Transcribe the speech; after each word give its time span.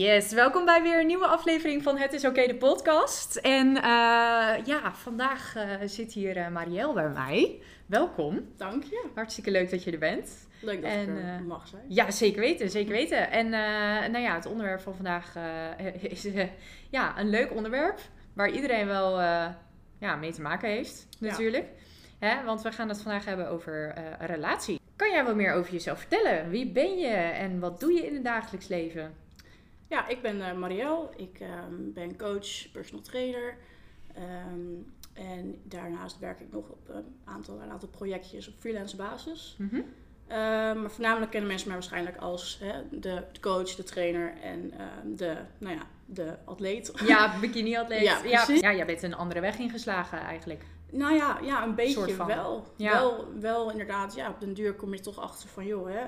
Yes, 0.00 0.32
welkom 0.32 0.64
bij 0.64 0.82
weer 0.82 1.00
een 1.00 1.06
nieuwe 1.06 1.26
aflevering 1.26 1.82
van 1.82 1.96
Het 1.96 2.12
is 2.12 2.24
Oké, 2.24 2.46
de 2.46 2.54
podcast. 2.54 3.36
En 3.36 3.76
eh, 3.76 3.82
ja, 4.64 4.92
vandaag 4.94 5.56
eh, 5.56 5.68
zit 5.84 6.12
hier 6.12 6.36
uh, 6.36 6.48
Marielle 6.48 6.92
bij 6.92 7.08
mij. 7.08 7.60
Welkom. 7.86 8.46
Dank 8.56 8.84
je. 8.84 9.06
Hartstikke 9.14 9.50
leuk 9.50 9.70
dat 9.70 9.84
je 9.84 9.90
er 9.90 9.98
bent. 9.98 10.48
Leuk 10.60 10.82
dat 10.82 10.90
en, 10.90 11.18
ik 11.18 11.24
er 11.24 11.42
mag 11.42 11.68
zijn. 11.68 11.82
Ja, 11.88 12.10
zeker 12.10 12.40
weten, 12.40 12.70
zeker 12.70 12.92
weten. 12.92 13.30
En 13.30 13.48
nou 14.10 14.18
ja, 14.18 14.34
het 14.34 14.46
onderwerp 14.46 14.80
van 14.80 14.94
vandaag 14.94 15.34
is 16.14 16.28
ja, 16.90 17.18
een 17.18 17.30
leuk 17.30 17.54
onderwerp 17.54 18.00
waar 18.32 18.50
iedereen 18.50 18.86
wel 18.86 19.20
ja, 19.98 20.16
mee 20.20 20.32
te 20.32 20.42
maken 20.42 20.68
heeft, 20.68 21.06
natuurlijk. 21.18 21.68
Hè, 22.18 22.44
want 22.44 22.62
we 22.62 22.72
gaan 22.72 22.88
het 22.88 23.02
vandaag 23.02 23.24
hebben 23.24 23.48
over 23.48 23.94
relatie. 24.20 24.80
Kan 24.96 25.10
jij 25.10 25.24
wat 25.24 25.36
meer 25.36 25.52
over 25.52 25.72
jezelf 25.72 25.98
vertellen? 25.98 26.50
Wie 26.50 26.70
ben 26.70 26.98
je 26.98 27.14
en 27.14 27.58
wat 27.58 27.80
doe 27.80 27.92
je 27.92 28.06
in 28.06 28.14
het 28.14 28.24
dagelijks 28.24 28.68
leven? 28.68 29.28
Ja, 29.90 30.08
ik 30.08 30.22
ben 30.22 30.36
uh, 30.36 30.52
Marielle. 30.52 31.08
Ik 31.16 31.40
ehm, 31.40 31.92
ben 31.92 32.16
coach, 32.16 32.72
personal 32.72 33.02
trainer. 33.02 33.56
Ehm, 34.14 34.70
en 35.12 35.60
daarnaast 35.64 36.18
werk 36.18 36.40
ik 36.40 36.52
nog 36.52 36.68
op 36.68 36.88
een 36.88 37.16
aantal, 37.24 37.60
een 37.60 37.70
aantal 37.70 37.88
projectjes 37.88 38.48
op 38.48 38.54
freelance 38.58 38.96
basis. 38.96 39.56
Mhm. 39.58 39.76
Ehm, 40.26 40.80
maar 40.80 40.90
voornamelijk 40.90 41.30
kennen 41.30 41.48
mensen 41.48 41.68
mij 41.68 41.76
waarschijnlijk 41.76 42.16
als 42.16 42.58
hè, 42.62 42.98
de 43.00 43.22
coach, 43.40 43.74
de 43.74 43.82
trainer 43.82 44.32
en 44.42 44.72
de, 45.16 45.36
nou 45.58 45.74
ja, 45.74 45.82
de 46.06 46.36
atleet. 46.44 46.92
Ja, 47.06 47.34
bikini-atleet. 47.40 48.02
Ja, 48.02 48.24
ja, 48.24 48.46
ja, 48.48 48.74
jij 48.74 48.86
bent 48.86 49.02
een 49.02 49.14
andere 49.14 49.40
weg 49.40 49.58
ingeslagen 49.58 50.18
eigenlijk. 50.18 50.64
Nou 50.90 51.14
ja, 51.14 51.38
ja 51.42 51.62
een 51.62 51.74
beetje 51.74 52.26
wel. 52.26 52.66
Ja. 52.76 52.92
wel. 52.92 53.26
Wel 53.40 53.70
inderdaad, 53.70 54.14
ja, 54.14 54.28
op 54.28 54.40
den 54.40 54.54
duur 54.54 54.74
kom 54.74 54.94
je 54.94 55.00
toch 55.00 55.18
achter 55.18 55.48
van, 55.48 55.66
joh, 55.66 55.88
hè, 55.88 56.02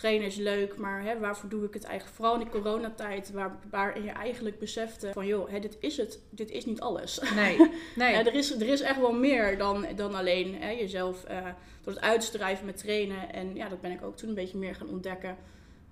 trainen 0.00 0.26
is 0.26 0.36
leuk, 0.36 0.76
maar 0.76 1.02
hè, 1.02 1.18
waarvoor 1.18 1.48
doe 1.48 1.64
ik 1.64 1.74
het 1.74 1.84
eigenlijk? 1.84 2.16
Vooral 2.16 2.34
in 2.34 2.44
de 2.44 2.50
coronatijd, 2.50 3.30
waar, 3.30 3.58
waarin 3.70 4.04
je 4.04 4.10
eigenlijk 4.10 4.58
besefte 4.58 5.10
van, 5.12 5.26
joh, 5.26 5.50
hè, 5.50 5.58
dit 5.58 5.76
is 5.80 5.96
het, 5.96 6.20
dit 6.30 6.50
is 6.50 6.64
niet 6.64 6.80
alles. 6.80 7.20
Nee, 7.34 7.56
nee. 7.96 8.14
er, 8.14 8.34
is, 8.34 8.60
er 8.60 8.68
is 8.68 8.80
echt 8.80 9.00
wel 9.00 9.12
meer 9.12 9.58
dan, 9.58 9.86
dan 9.96 10.14
alleen 10.14 10.54
hè, 10.54 10.70
jezelf 10.70 11.24
uh, 11.30 11.44
door 11.82 11.92
het 11.92 12.02
uitstrijven 12.02 12.66
met 12.66 12.76
trainen. 12.76 13.32
En 13.32 13.54
ja, 13.54 13.68
dat 13.68 13.80
ben 13.80 13.90
ik 13.90 14.02
ook 14.02 14.16
toen 14.16 14.28
een 14.28 14.34
beetje 14.34 14.58
meer 14.58 14.74
gaan 14.74 14.88
ontdekken. 14.88 15.36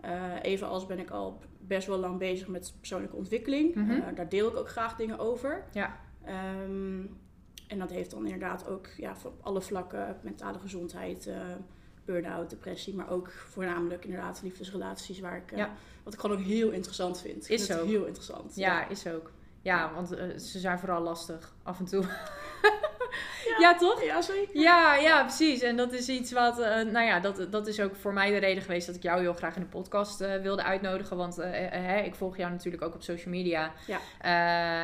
Uh, 0.05 0.33
evenals 0.43 0.87
ben 0.87 0.99
ik 0.99 1.11
al 1.11 1.41
best 1.59 1.87
wel 1.87 1.99
lang 1.99 2.19
bezig 2.19 2.49
met 2.49 2.75
persoonlijke 2.79 3.17
ontwikkeling. 3.17 3.75
Mm 3.75 4.15
daar 4.15 4.29
deel 4.29 4.49
ik 4.49 4.57
ook 4.57 4.69
graag 4.69 4.97
dingen 4.97 5.19
over. 5.19 5.65
Ja. 5.73 6.01
Um, 6.65 7.17
en 7.67 7.79
dat 7.79 7.91
heeft 7.91 8.11
dan 8.11 8.25
inderdaad 8.25 8.69
ook 8.69 8.87
ja, 8.97 9.17
voor 9.17 9.33
alle 9.41 9.61
vlakken, 9.61 10.17
mentale 10.23 10.59
gezondheid, 10.59 11.31
burn-out, 12.13 12.51
depressie, 12.51 12.95
maar 12.95 13.11
ook 13.11 13.31
voornamelijk 13.31 14.05
inderdaad 14.05 14.41
liefdesrelaties, 14.43 15.21
waar 15.21 15.37
ik, 15.37 15.53
uh, 15.53 15.65
wat 16.03 16.15
ik 16.15 16.21
gewoon 16.21 16.39
ook 16.39 16.45
heel 16.45 16.71
interessant 16.71 17.21
vind. 17.21 17.49
Is 17.49 17.67
zo. 17.67 17.87
Heel 17.87 18.05
interessant. 18.05 18.57
Ja, 18.57 18.89
is 18.89 19.07
ook. 19.07 19.31
Ja, 19.63 19.95
want 19.95 20.13
uh, 20.13 20.37
ze 20.39 20.59
zijn 20.59 20.79
vooral 20.79 21.03
lastig 21.03 21.55
af 21.63 21.79
en 21.79 21.85
toe. 21.85 22.05
Ja, 23.59 23.77
toch? 23.77 24.05
Ja, 24.05 24.23
zeker. 24.23 24.61
Ja, 24.61 24.95
ja, 24.95 25.23
precies. 25.23 25.63
En 25.63 25.77
dat 25.77 25.93
is 25.93 26.09
iets 26.09 26.33
wat, 26.33 26.59
uh, 26.59 26.67
nou 26.67 27.07
ja, 27.07 27.21
dat, 27.21 27.47
dat 27.51 27.67
is 27.67 27.81
ook 27.81 27.97
voor 27.97 28.13
mij 28.13 28.31
de 28.31 28.37
reden 28.37 28.63
geweest 28.63 28.87
dat 28.87 28.97
ik 28.97 29.03
jou 29.03 29.21
heel 29.21 29.33
graag 29.33 29.55
in 29.55 29.61
de 29.61 29.69
podcast 29.69 30.21
uh, 30.21 30.37
wilde 30.37 30.63
uitnodigen. 30.63 31.17
Want 31.17 31.39
uh, 31.39 31.45
hè, 31.71 32.01
ik 32.01 32.15
volg 32.15 32.37
jou 32.37 32.51
natuurlijk 32.51 32.83
ook 32.83 32.95
op 32.95 33.03
social 33.03 33.35
media. 33.35 33.73
Ja. 33.87 33.99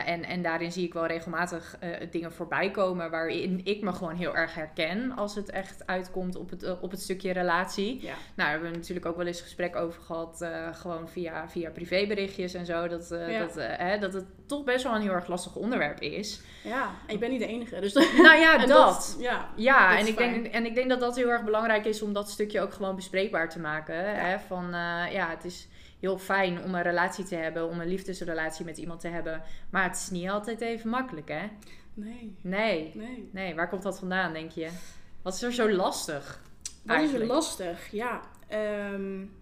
en, 0.07 0.25
en 0.25 0.43
daarin 0.43 0.73
zie 0.73 0.87
ik 0.87 0.93
wel 0.93 1.07
regelmatig 1.07 1.79
dingen 2.11 2.33
voorbij 2.33 2.71
komen 2.71 3.11
waarin 3.11 3.61
ik 3.65 3.83
me 3.83 3.93
gewoon 3.93 4.15
heel 4.15 4.37
erg 4.37 4.55
herken 4.55 5.13
als 5.17 5.35
het 5.35 5.51
echt 5.51 5.87
uitkomt 5.87 6.37
op 6.37 6.51
het, 6.51 6.81
op 6.81 6.91
het 6.91 7.03
stukje 7.03 7.33
relatie. 7.33 7.95
Ja. 8.01 8.07
Nou, 8.07 8.17
daar 8.35 8.51
hebben 8.51 8.71
we 8.71 8.77
natuurlijk 8.77 9.07
ook 9.07 9.17
wel 9.17 9.27
eens 9.27 9.41
gesprek 9.41 9.77
over 9.77 10.03
gehad, 10.03 10.47
gewoon 10.73 11.09
via, 11.09 11.49
via 11.49 11.71
privéberichtjes 11.71 12.55
en 12.55 12.67
zo. 12.67 12.89
Dat, 12.89 13.09
ja. 13.29 13.39
dat, 13.39 13.55
hè, 13.55 13.99
dat 13.99 14.13
het 14.13 14.25
toch 14.47 14.65
best 14.65 14.85
wel 14.85 14.95
een 14.95 15.03
heel 15.03 15.13
erg 15.13 15.27
lastig 15.27 15.57
onderwerp 15.57 16.01
is. 16.01 16.41
Ja, 16.65 16.91
en 17.07 17.13
je 17.13 17.19
bent 17.19 17.33
niet 17.33 17.41
de 17.41 17.47
enige. 17.47 17.81
Dus 17.81 17.93
nou 18.25 18.39
ja, 18.39 18.59
dat. 18.67 18.69
dat. 18.69 19.17
Ja, 19.19 19.49
ja 19.57 19.99
en, 19.99 20.07
ik 20.07 20.17
denk, 20.17 20.47
en 20.47 20.67
ik 20.67 20.75
denk 20.75 20.89
dat 20.89 21.01
dat 21.01 21.17
heel 21.17 21.29
erg 21.29 21.45
belangrijk 21.45 21.85
is 21.85 22.03
om 22.03 22.13
dat 22.13 22.31
stukje 22.31 22.61
ook 22.61 22.73
gewoon 22.73 22.97
bespreekbaar 22.97 23.49
te 23.51 23.61
maken. 23.61 23.95
Hè? 23.95 24.39
Van 24.39 24.65
uh, 24.65 25.13
ja, 25.13 25.29
het 25.29 25.45
is 25.45 25.69
heel 26.01 26.19
fijn 26.19 26.63
om 26.63 26.75
een 26.75 26.83
relatie 26.83 27.25
te 27.25 27.35
hebben, 27.35 27.69
om 27.69 27.81
een 27.81 27.89
liefdesrelatie 27.89 28.65
met 28.65 28.79
iemand 28.79 29.01
te 29.01 29.09
hebben. 29.09 29.43
Maar 29.71 29.83
het 29.83 29.97
is 29.97 30.11
niet 30.11 30.29
altijd 30.29 30.61
even 30.61 30.91
makkelijk, 30.91 31.29
hè? 31.29 31.49
Nee. 31.95 32.37
Nee. 32.41 32.93
Nee. 32.95 33.29
nee. 33.33 33.55
Waar 33.55 33.69
komt 33.69 33.83
dat 33.83 33.99
vandaan, 33.99 34.33
denk 34.33 34.51
je? 34.51 34.69
Wat 35.23 35.35
is 35.35 35.43
er 35.43 35.53
zo 35.53 35.73
lastig? 35.73 36.41
Wat 36.83 37.01
is 37.01 37.13
er 37.13 37.27
lastig? 37.27 37.91
Ja. 37.91 38.21
Um, 38.93 39.33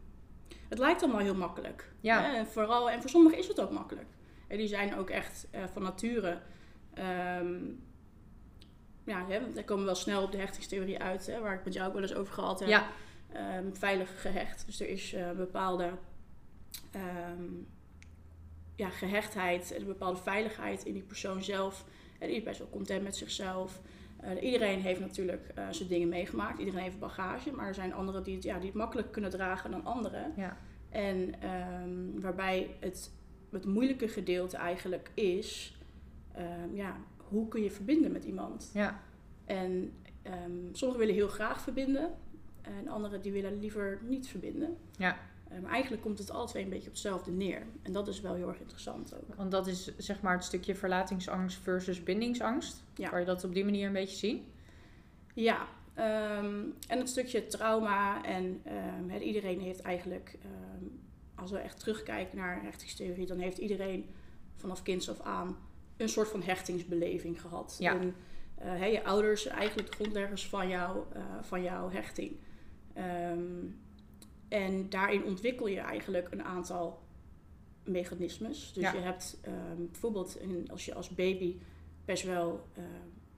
het 0.69 0.79
lijkt 0.79 1.03
allemaal 1.03 1.21
heel 1.21 1.35
makkelijk. 1.35 1.93
Ja. 2.01 2.23
Hè? 2.23 2.45
Vooral, 2.45 2.91
en 2.91 3.01
voor 3.01 3.11
sommigen 3.11 3.39
is 3.39 3.49
het 3.49 3.61
ook 3.61 3.71
makkelijk. 3.71 4.09
En 4.49 4.57
die 4.57 4.67
zijn 4.67 4.97
ook 4.97 5.11
echt 5.11 5.47
uh, 5.55 5.61
van 5.73 5.83
nature 5.83 6.39
um, 7.39 7.83
ja, 9.05 9.27
hè, 9.29 9.53
daar 9.53 9.65
komen 9.65 9.85
we 9.85 9.91
wel 9.91 10.01
snel 10.01 10.23
op 10.23 10.33
de 10.33 10.39
hechtingstheorie 10.39 10.99
uit, 10.99 11.27
hè, 11.27 11.41
waar 11.41 11.55
ik 11.55 11.65
met 11.65 11.75
jou 11.75 11.87
ook 11.87 11.93
wel 11.93 12.03
eens 12.03 12.15
over 12.15 12.33
gehad 12.33 12.61
heb. 12.61 12.69
Ja. 12.69 12.91
Um, 13.59 13.77
veilig 13.77 14.21
gehecht. 14.21 14.67
Dus 14.67 14.81
er 14.81 14.89
is 14.89 15.15
uh, 15.15 15.31
bepaalde 15.31 15.91
um, 17.37 17.67
ja, 18.77 18.91
gehechtheid 18.91 19.73
en 19.73 19.81
een 19.81 19.87
bepaalde 19.87 20.21
veiligheid 20.21 20.85
in 20.85 20.93
die 20.93 21.03
persoon 21.03 21.43
zelf. 21.43 21.85
En 22.19 22.29
die 22.29 22.37
is 22.37 22.43
best 22.43 22.59
wel 22.59 22.69
content 22.71 23.03
met 23.03 23.17
zichzelf. 23.17 23.81
Uh, 24.25 24.43
iedereen 24.43 24.81
heeft 24.81 25.01
natuurlijk 25.01 25.47
uh, 25.59 25.67
zijn 25.71 25.89
dingen 25.89 26.09
meegemaakt. 26.09 26.59
Iedereen 26.59 26.83
heeft 26.83 26.99
bagage. 26.99 27.53
Maar 27.53 27.67
er 27.67 27.75
zijn 27.75 27.95
anderen 27.95 28.23
die 28.23 28.35
het, 28.35 28.45
ja, 28.45 28.57
die 28.57 28.67
het 28.67 28.77
makkelijk 28.77 29.13
kunnen 29.13 29.31
dragen 29.31 29.71
dan 29.71 29.85
anderen. 29.85 30.33
Ja. 30.37 30.57
En 30.91 31.35
um, 31.83 32.21
waarbij 32.21 32.77
het, 32.81 33.11
het 33.51 33.65
moeilijke 33.65 34.09
gedeelte 34.09 34.57
eigenlijk 34.57 35.11
is... 35.15 35.77
ja, 36.73 36.97
hoe 37.33 37.49
kun 37.49 37.63
je 37.63 37.71
verbinden 37.71 38.13
met 38.13 38.25
iemand? 38.25 38.71
Ja. 38.75 39.01
En 39.45 39.93
um, 40.27 40.69
sommigen 40.73 41.01
willen 41.01 41.15
heel 41.15 41.29
graag 41.29 41.61
verbinden. 41.61 42.15
En 42.63 42.89
anderen 42.89 43.23
die 43.23 43.33
willen 43.33 43.59
liever 43.59 43.99
niet 44.03 44.29
verbinden. 44.29 44.77
Ja. 44.99 45.19
Maar 45.49 45.59
ehm, 45.59 45.73
eigenlijk 45.73 46.03
komt 46.03 46.19
het 46.19 46.31
alle 46.31 46.47
twee 46.47 46.65
een 46.65 46.71
beetje 46.71 46.87
op 46.87 46.93
hetzelfde 46.93 47.31
neer. 47.31 47.63
En 47.83 47.93
dat 47.93 48.09
is 48.09 48.21
wel 48.21 48.35
heel 48.35 48.49
erg 48.49 48.61
interessant 48.61 49.15
ook. 49.15 49.35
Want 49.35 49.51
dat 49.51 49.67
is 49.67 49.97
zeg 49.97 50.21
maar 50.21 50.35
het 50.35 50.45
stukje 50.45 50.75
verlatingsangst 50.75 51.59
versus 51.59 52.03
bindingsangst. 52.03 52.83
Ja. 52.95 53.09
Kan 53.09 53.21
je 53.21 53.27
dat 53.27 53.45
op 53.45 53.55
die 53.55 53.65
manier 53.65 53.87
een 53.87 53.93
beetje 53.93 54.17
zien? 54.17 54.45
Ja. 55.35 55.67
Um, 56.39 56.75
en 56.89 56.99
het 56.99 57.09
stukje 57.09 57.47
trauma. 57.47 58.25
En 58.25 58.63
um, 59.11 59.11
iedereen 59.11 59.61
heeft 59.61 59.81
eigenlijk, 59.81 60.39
als 61.35 61.51
we 61.51 61.59
echt 61.59 61.79
terugkijken 61.79 62.37
naar 62.39 62.63
hechtingstheorie, 62.63 63.27
dan 63.27 63.39
heeft 63.39 63.59
iedereen 63.59 64.07
vanaf 64.57 64.83
kinds 64.83 65.11
af 65.11 65.21
aan 65.21 65.57
een 66.03 66.09
soort 66.09 66.29
van 66.29 66.43
hechtingsbeleving 66.43 67.41
gehad. 67.41 67.77
Ja. 67.79 67.99
En, 67.99 68.15
uh, 68.65 68.93
je 68.93 69.05
ouders 69.05 69.47
eigenlijk 69.47 69.91
de 69.91 69.95
grondleggers 69.95 70.47
van, 70.47 70.69
jou, 70.69 71.05
uh, 71.17 71.23
van 71.41 71.63
jouw 71.63 71.91
hechting. 71.91 72.37
Um, 72.99 73.81
en 74.49 74.89
daarin 74.89 75.25
ontwikkel 75.25 75.67
je 75.67 75.81
eigenlijk 75.81 76.29
een 76.31 76.43
aantal 76.43 77.01
mechanismes. 77.85 78.73
Dus 78.73 78.83
ja. 78.83 78.93
je 78.93 78.99
hebt 78.99 79.41
um, 79.47 79.89
bijvoorbeeld 79.91 80.41
in, 80.41 80.67
als 80.71 80.85
je 80.85 80.95
als 80.95 81.09
baby 81.09 81.57
best 82.05 82.25
wel 82.25 82.67
uh, 82.79 82.85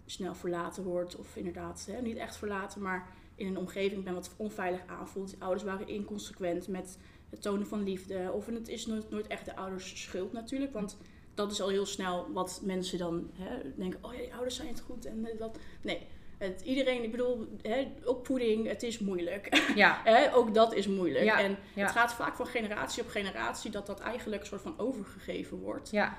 snel 0.06 0.34
verlaten 0.34 0.84
wordt, 0.84 1.16
of 1.16 1.36
inderdaad 1.36 1.86
hè, 1.90 2.00
niet 2.00 2.16
echt 2.16 2.36
verlaten, 2.36 2.82
maar 2.82 3.08
in 3.34 3.46
een 3.46 3.58
omgeving 3.58 4.04
ben 4.04 4.14
wat 4.14 4.34
onveilig 4.36 4.80
aanvoelt. 4.86 5.30
Je 5.30 5.36
ouders 5.38 5.64
waren 5.64 5.88
inconsequent 5.88 6.68
met 6.68 6.98
het 7.30 7.42
tonen 7.42 7.66
van 7.66 7.82
liefde. 7.82 8.30
Of 8.32 8.48
en 8.48 8.54
het 8.54 8.68
is 8.68 8.86
nooit, 8.86 9.10
nooit 9.10 9.26
echt 9.26 9.44
de 9.44 9.56
ouders 9.56 10.02
schuld 10.02 10.32
natuurlijk, 10.32 10.72
want 10.72 10.96
dat 11.34 11.52
is 11.52 11.60
al 11.60 11.68
heel 11.68 11.86
snel 11.86 12.32
wat 12.32 12.60
mensen 12.64 12.98
dan 12.98 13.30
hè, 13.34 13.56
denken: 13.76 13.98
oh 14.02 14.14
ja, 14.14 14.20
die 14.20 14.34
ouders 14.34 14.56
zijn 14.56 14.68
het 14.68 14.80
goed 14.80 15.06
en 15.06 15.28
dat. 15.38 15.58
Nee. 15.80 16.06
Het, 16.38 16.62
iedereen, 16.64 17.02
ik 17.02 17.10
bedoel, 17.10 17.46
hè, 17.62 17.92
opvoeding, 18.04 18.68
het 18.68 18.82
is 18.82 18.98
moeilijk. 18.98 19.62
Ja. 19.74 20.00
hè, 20.04 20.34
ook 20.34 20.54
dat 20.54 20.74
is 20.74 20.86
moeilijk. 20.86 21.24
Ja. 21.24 21.40
En 21.40 21.56
ja. 21.74 21.82
het 21.82 21.90
gaat 21.90 22.12
vaak 22.12 22.36
van 22.36 22.46
generatie 22.46 23.02
op 23.02 23.08
generatie 23.08 23.70
dat 23.70 23.86
dat 23.86 24.00
eigenlijk 24.00 24.42
een 24.42 24.48
soort 24.48 24.62
van 24.62 24.78
overgegeven 24.78 25.58
wordt. 25.58 25.90
Ja. 25.90 26.18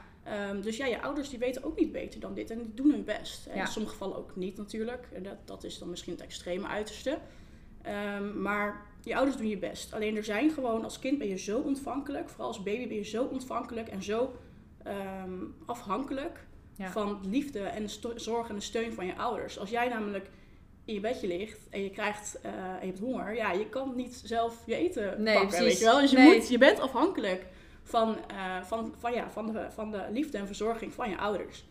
Um, 0.50 0.62
dus 0.62 0.78
ja, 0.78 0.86
je 0.86 1.01
ouders 1.01 1.30
die 1.30 1.40
weten 1.40 1.63
ook 1.63 1.80
niet 1.80 1.92
beter 1.92 2.19
dan 2.19 2.34
dit 2.34 2.50
en 2.50 2.57
die 2.57 2.74
doen 2.74 2.92
hun 2.92 3.04
best. 3.04 3.45
En 3.45 3.56
Ja. 3.56 3.62
in 3.62 3.68
sommige 3.68 3.94
gevallen 3.94 4.18
ook 4.18 4.36
niet 4.36 4.57
natuurlijk. 4.57 5.07
En 5.13 5.24
dat, 5.24 5.38
dat 5.45 5.63
is 5.63 5.80
dan 5.80 5.90
misschien 5.90 6.13
het 6.13 6.22
extreme 6.22 6.68
uiterste. 6.68 7.18
Um, 8.18 8.42
maar 8.42 8.86
je 9.04 9.16
ouders 9.16 9.38
doen 9.38 9.48
je 9.48 9.57
best. 9.57 9.94
Alleen 9.94 10.16
er 10.16 10.24
zijn 10.24 10.51
gewoon, 10.51 10.84
als 10.84 11.00
kind 11.00 11.18
ben 11.18 11.28
je 11.28 11.38
zo 11.38 11.60
ontvankelijk. 11.60 12.30
Vooral 12.30 12.48
als 12.48 12.63
baby 12.63 12.88
ben 12.88 12.98
je 12.98 13.04
zo 13.04 13.24
ontvankelijk 13.24 13.88
en 13.88 14.04
zo 14.04 14.34
um, 14.88 15.56
afhankelijk 15.66 16.46
Ja. 16.76 16.92
van 16.92 17.20
liefde 17.30 17.60
en 17.60 17.84
de 17.86 18.12
zorg 18.16 18.50
en 18.50 18.56
de 18.56 18.62
steun 18.62 18.94
van 18.94 19.06
je 19.06 19.16
ouders. 19.16 19.60
Als 19.60 19.70
jij 19.70 19.88
namelijk 19.90 20.30
in 20.86 20.94
je 20.94 21.00
bedje 21.00 21.28
ligt 21.28 21.70
en 21.70 21.84
je 21.84 21.90
krijgt 21.90 22.40
uh, 22.46 22.52
en 22.54 22.80
je 22.80 22.86
hebt 22.86 23.00
honger, 23.00 23.36
ja, 23.36 23.52
je 23.52 23.70
kan 23.70 23.96
niet 23.96 24.22
zelf 24.24 24.64
je 24.66 24.76
eten 24.76 25.24
Nee, 25.24 25.34
pakken, 25.34 25.58
precies. 25.58 25.66
weet 25.68 25.80
je 25.80 25.86
wel. 25.86 26.00
Dus 26.00 26.12
je, 26.12 26.18
Nee. 26.18 26.36
moet, 26.36 26.48
je 26.50 26.58
bent 26.58 26.80
afhankelijk 26.80 27.46
van, 27.84 28.18
uh, 28.32 28.62
van, 28.64 28.94
van, 28.98 29.14
ja, 29.14 29.30
van, 29.30 29.52
de, 29.52 29.68
van 29.72 29.92
de 29.92 30.06
liefde 30.12 30.38
en 30.38 30.46
verzorging 30.48 30.94
van 30.94 31.10
je 31.10 31.18
ouders. 31.18 31.66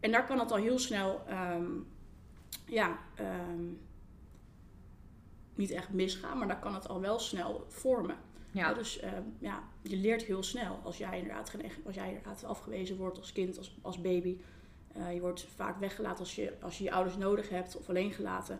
En 0.00 0.10
daar 0.10 0.26
kan 0.26 0.38
het 0.38 0.50
al 0.50 0.56
heel 0.58 0.78
snel, 0.78 1.22
um, 1.56 1.86
ja, 2.66 2.98
um, 3.50 3.80
niet 5.54 5.70
echt 5.70 5.92
misgaan, 5.92 6.38
maar 6.38 6.48
daar 6.48 6.58
kan 6.60 6.74
het 6.74 6.88
al 6.88 7.00
wel 7.00 7.18
snel 7.18 7.64
vormen. 7.68 8.16
Ja. 8.52 8.74
dus 8.74 9.00
ehm, 9.00 9.22
ja, 9.38 9.62
je 9.82 9.96
leert 9.96 10.22
heel 10.22 10.42
snel 10.42 10.80
als 10.84 10.98
jij 10.98 11.18
inderdaad, 11.18 11.54
als 11.84 11.94
jij 11.94 12.08
inderdaad 12.08 12.44
afgewezen 12.44 12.96
wordt 12.96 13.18
als 13.18 13.32
kind, 13.32 13.58
als, 13.58 13.78
als 13.82 14.00
baby. 14.00 14.36
Eh, 14.92 15.14
je 15.14 15.20
wordt 15.20 15.46
vaak 15.54 15.78
weggelaten 15.78 16.18
als 16.18 16.34
je, 16.34 16.52
als 16.60 16.78
je 16.78 16.84
je 16.84 16.92
ouders 16.92 17.16
nodig 17.16 17.48
hebt 17.48 17.76
of 17.76 17.88
alleen 17.88 18.12
gelaten. 18.12 18.58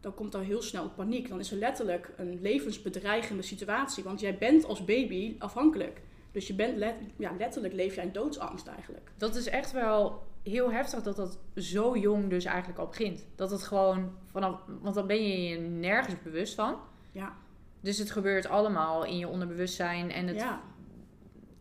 Dan 0.00 0.14
komt 0.14 0.34
er 0.34 0.40
heel 0.40 0.62
snel 0.62 0.90
paniek. 0.90 1.28
Dan 1.28 1.38
is 1.38 1.50
er 1.50 1.58
letterlijk 1.58 2.12
een 2.16 2.40
levensbedreigende 2.40 3.42
situatie. 3.42 4.04
Want 4.04 4.20
jij 4.20 4.38
bent 4.38 4.64
als 4.64 4.84
baby 4.84 5.36
afhankelijk. 5.38 6.02
Dus 6.32 6.46
je 6.46 6.54
bent 6.54 6.76
let, 6.76 6.94
ja, 7.16 7.32
letterlijk 7.38 7.74
leef 7.74 7.94
jij 7.94 8.04
in 8.04 8.12
doodsangst 8.12 8.66
eigenlijk. 8.66 9.10
Dat 9.16 9.34
is 9.34 9.46
echt 9.46 9.72
wel 9.72 10.22
heel 10.42 10.72
heftig 10.72 11.02
dat 11.02 11.16
dat 11.16 11.38
zo 11.56 11.96
jong 11.96 12.30
dus 12.30 12.44
eigenlijk 12.44 12.78
al 12.78 12.86
begint. 12.86 13.26
Dat 13.34 13.50
het 13.50 13.62
gewoon 13.62 14.12
vanaf... 14.26 14.60
Want 14.80 14.94
dan 14.94 15.06
ben 15.06 15.22
je 15.22 15.48
je 15.48 15.58
nergens 15.58 16.22
bewust 16.22 16.54
van. 16.54 16.76
Ja, 17.12 17.36
Dus 17.80 17.98
het 17.98 18.10
gebeurt 18.10 18.46
allemaal 18.46 19.04
in 19.04 19.18
je 19.18 19.28
onderbewustzijn 19.28 20.12
en 20.12 20.26
het 20.26 20.36
ja. 20.36 20.60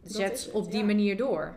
zet 0.04 0.46
het, 0.46 0.52
op 0.54 0.72
die 0.72 0.80
ja. 0.80 0.86
manier 0.86 1.18
door. 1.18 1.56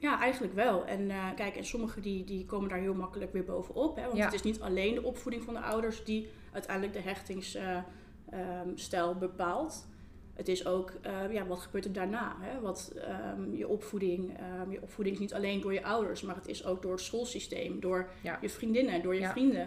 Ja, 0.00 0.20
eigenlijk 0.20 0.54
wel. 0.54 0.86
En 0.86 1.10
eh, 1.10 1.26
kijk, 1.36 1.56
en 1.56 1.64
sommigen 1.64 2.02
die, 2.02 2.24
die 2.24 2.46
komen 2.46 2.68
daar 2.68 2.78
heel 2.78 2.94
makkelijk 2.94 3.32
weer 3.32 3.44
bovenop. 3.44 3.96
Hè? 3.96 4.02
Want 4.02 4.16
Ja. 4.16 4.24
het 4.24 4.34
is 4.34 4.42
niet 4.42 4.60
alleen 4.60 4.94
de 4.94 5.02
opvoeding 5.02 5.44
van 5.44 5.54
de 5.54 5.60
ouders 5.60 6.04
die 6.04 6.28
uiteindelijk 6.52 6.94
de 6.94 7.00
hechtingsstijl 7.02 9.14
bepaalt. 9.14 9.86
Het 10.34 10.48
is 10.48 10.66
ook, 10.66 10.92
eh, 11.02 11.32
ja, 11.32 11.46
wat 11.46 11.58
gebeurt 11.58 11.84
er 11.84 11.92
daarna? 11.92 12.36
Hè? 12.40 12.60
Wat, 12.60 12.92
ehm, 12.96 13.54
je 13.54 13.68
opvoeding, 13.68 14.38
ehm, 14.38 14.70
je 14.70 14.82
opvoeding 14.82 15.16
is 15.16 15.22
niet 15.22 15.34
alleen 15.34 15.60
door 15.60 15.72
je 15.72 15.84
ouders, 15.84 16.22
maar 16.22 16.34
het 16.34 16.48
is 16.48 16.64
ook 16.64 16.82
door 16.82 16.92
het 16.92 17.00
schoolsysteem, 17.00 17.80
door 17.80 18.08
Ja. 18.22 18.38
je 18.40 18.48
vriendinnen, 18.48 19.02
door 19.02 19.14
je 19.14 19.28
vrienden, 19.28 19.60
eh, 19.60 19.66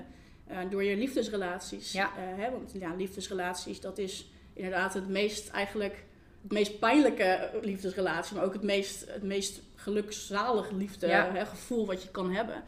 door 0.70 0.84
je 0.84 0.98
liefdesrelaties. 0.98 1.92
Ja. 1.92 2.06
Eh, 2.18 2.38
hè? 2.44 2.52
Want 2.52 2.72
ja, 2.74 2.96
liefdesrelaties, 2.96 3.80
dat 3.82 3.98
is 3.98 4.32
inderdaad 4.54 4.94
het 4.94 5.08
meest 5.08 5.50
eigenlijk 5.50 6.06
het 6.42 6.52
meest 6.52 6.80
pijnlijke 6.80 7.60
liefdesrelatie, 7.62 8.36
maar 8.36 8.46
ook 8.46 8.54
het 8.54 8.64
meest, 8.64 9.06
het 9.10 9.24
meest 9.24 9.62
gelukzalige 9.76 10.76
liefde, 10.76 11.08
Ja. 11.08 11.32
hè, 11.34 11.46
gevoel 11.46 11.86
wat 11.86 12.04
je 12.04 12.10
kan 12.12 12.32
hebben. 12.32 12.64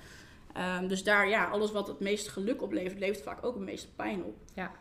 Ehm, 0.54 0.88
dus 0.88 1.04
daar, 1.04 1.30
ja, 1.30 1.46
alles 1.50 1.72
wat 1.72 1.88
het 1.88 2.00
meest 2.00 2.28
geluk 2.28 2.62
oplevert, 2.62 3.00
levert 3.00 3.24
vaak 3.24 3.46
ook 3.46 3.54
het 3.56 3.64
meeste 3.64 3.94
pijn 3.96 4.24
op. 4.24 4.36
Ja. 4.54 4.72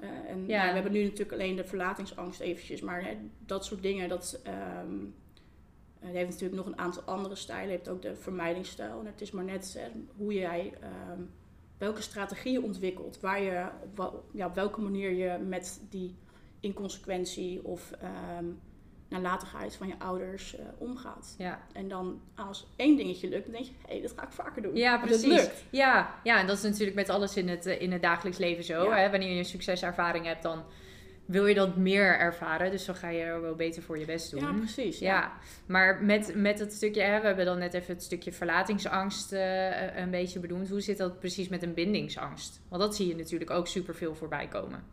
Eh, 0.00 0.08
en 0.08 0.46
Ja. 0.46 0.56
nou, 0.58 0.68
we 0.68 0.74
hebben 0.74 0.92
nu 0.92 1.02
natuurlijk 1.02 1.32
alleen 1.32 1.56
de 1.56 1.64
verlatingsangst 1.64 2.40
eventjes, 2.40 2.80
maar 2.80 3.04
hè, 3.04 3.16
dat 3.38 3.64
soort 3.64 3.82
dingen, 3.82 4.08
dat 4.08 4.40
het 6.00 6.12
heeft 6.12 6.30
natuurlijk 6.30 6.56
nog 6.56 6.66
een 6.66 6.78
aantal 6.78 7.02
andere 7.02 7.34
stijlen. 7.34 7.66
Je 7.70 7.76
hebt 7.76 7.88
ook 7.88 8.02
de 8.02 8.16
vermijdingsstijl. 8.16 9.00
En 9.00 9.06
het 9.06 9.20
is 9.20 9.30
maar 9.30 9.44
net 9.44 9.76
hè, 9.78 9.88
hoe 10.16 10.32
jij 10.32 10.72
ehm, 10.80 11.22
welke 11.78 12.02
strategieën 12.02 12.62
ontwikkelt, 12.62 13.20
waar 13.20 13.42
je 13.42 13.66
op, 13.96 14.24
ja, 14.32 14.46
op 14.46 14.54
welke 14.54 14.80
manier 14.80 15.12
je 15.12 15.38
met 15.38 15.80
die 15.90 16.16
inconsequentie 16.60 17.64
of 17.64 17.90
ehm, 18.00 18.44
nalatigheid 19.08 19.76
van 19.76 19.88
je 19.88 19.98
ouders 19.98 20.56
eh, 20.56 20.64
omgaat. 20.78 21.34
Ja, 21.38 21.66
En 21.72 21.88
dan 21.88 22.20
als 22.34 22.66
één 22.76 22.96
dingetje 22.96 23.28
lukt, 23.28 23.44
dan 23.44 23.52
denk 23.52 23.64
je, 23.64 23.72
hé, 23.86 23.92
hey, 23.92 24.02
dat 24.02 24.12
ga 24.16 24.22
ik 24.22 24.32
vaker 24.32 24.62
doen. 24.62 24.76
ja 24.76 24.98
precies. 24.98 25.26
lukt. 25.26 25.64
Ja, 25.70 26.20
ja, 26.24 26.40
en 26.40 26.46
dat 26.46 26.56
is 26.56 26.62
natuurlijk 26.62 26.96
met 26.96 27.08
alles 27.08 27.36
in 27.36 27.48
het, 27.48 27.66
eh, 27.66 27.80
in 27.80 27.92
het 27.92 28.02
dagelijks 28.02 28.38
leven 28.38 28.64
zo. 28.64 28.84
Ja. 28.84 28.96
Hè? 28.96 29.10
Wanneer 29.10 29.32
je 29.32 29.38
een 29.38 29.44
succeservaring 29.44 30.24
hebt, 30.24 30.42
dan 30.42 30.64
wil 31.28 31.46
je 31.46 31.54
dat 31.54 31.76
meer 31.76 32.18
ervaren. 32.18 32.70
Dus 32.70 32.84
dan 32.84 32.94
ga 32.94 33.08
je 33.08 33.22
er 33.22 33.40
wel 33.40 33.54
beter 33.54 33.82
voor 33.82 33.98
je 33.98 34.04
best 34.04 34.30
doen. 34.30 34.40
Ja, 34.40 34.52
precies. 34.52 34.98
Ja, 34.98 35.32
maar 35.66 36.04
met, 36.04 36.32
met 36.34 36.58
het 36.58 36.72
stukje, 36.72 37.02
hè, 37.02 37.20
we 37.20 37.26
hebben 37.26 37.44
dan 37.44 37.58
net 37.58 37.74
even 37.74 37.94
het 37.94 38.02
stukje 38.02 38.32
verlatingsangst 38.32 39.32
eh, 39.32 39.96
een 39.96 40.10
beetje 40.10 40.40
benoemd. 40.40 40.68
Hoe 40.68 40.80
zit 40.80 40.98
dat 40.98 41.18
precies 41.18 41.48
met 41.48 41.62
een 41.62 41.74
bindingsangst? 41.74 42.60
Want 42.68 42.82
dat 42.82 42.96
zie 42.96 43.06
je 43.06 43.16
natuurlijk 43.16 43.50
ook 43.50 43.66
superveel 43.66 44.14
voorbij 44.14 44.48
komen. 44.48 44.84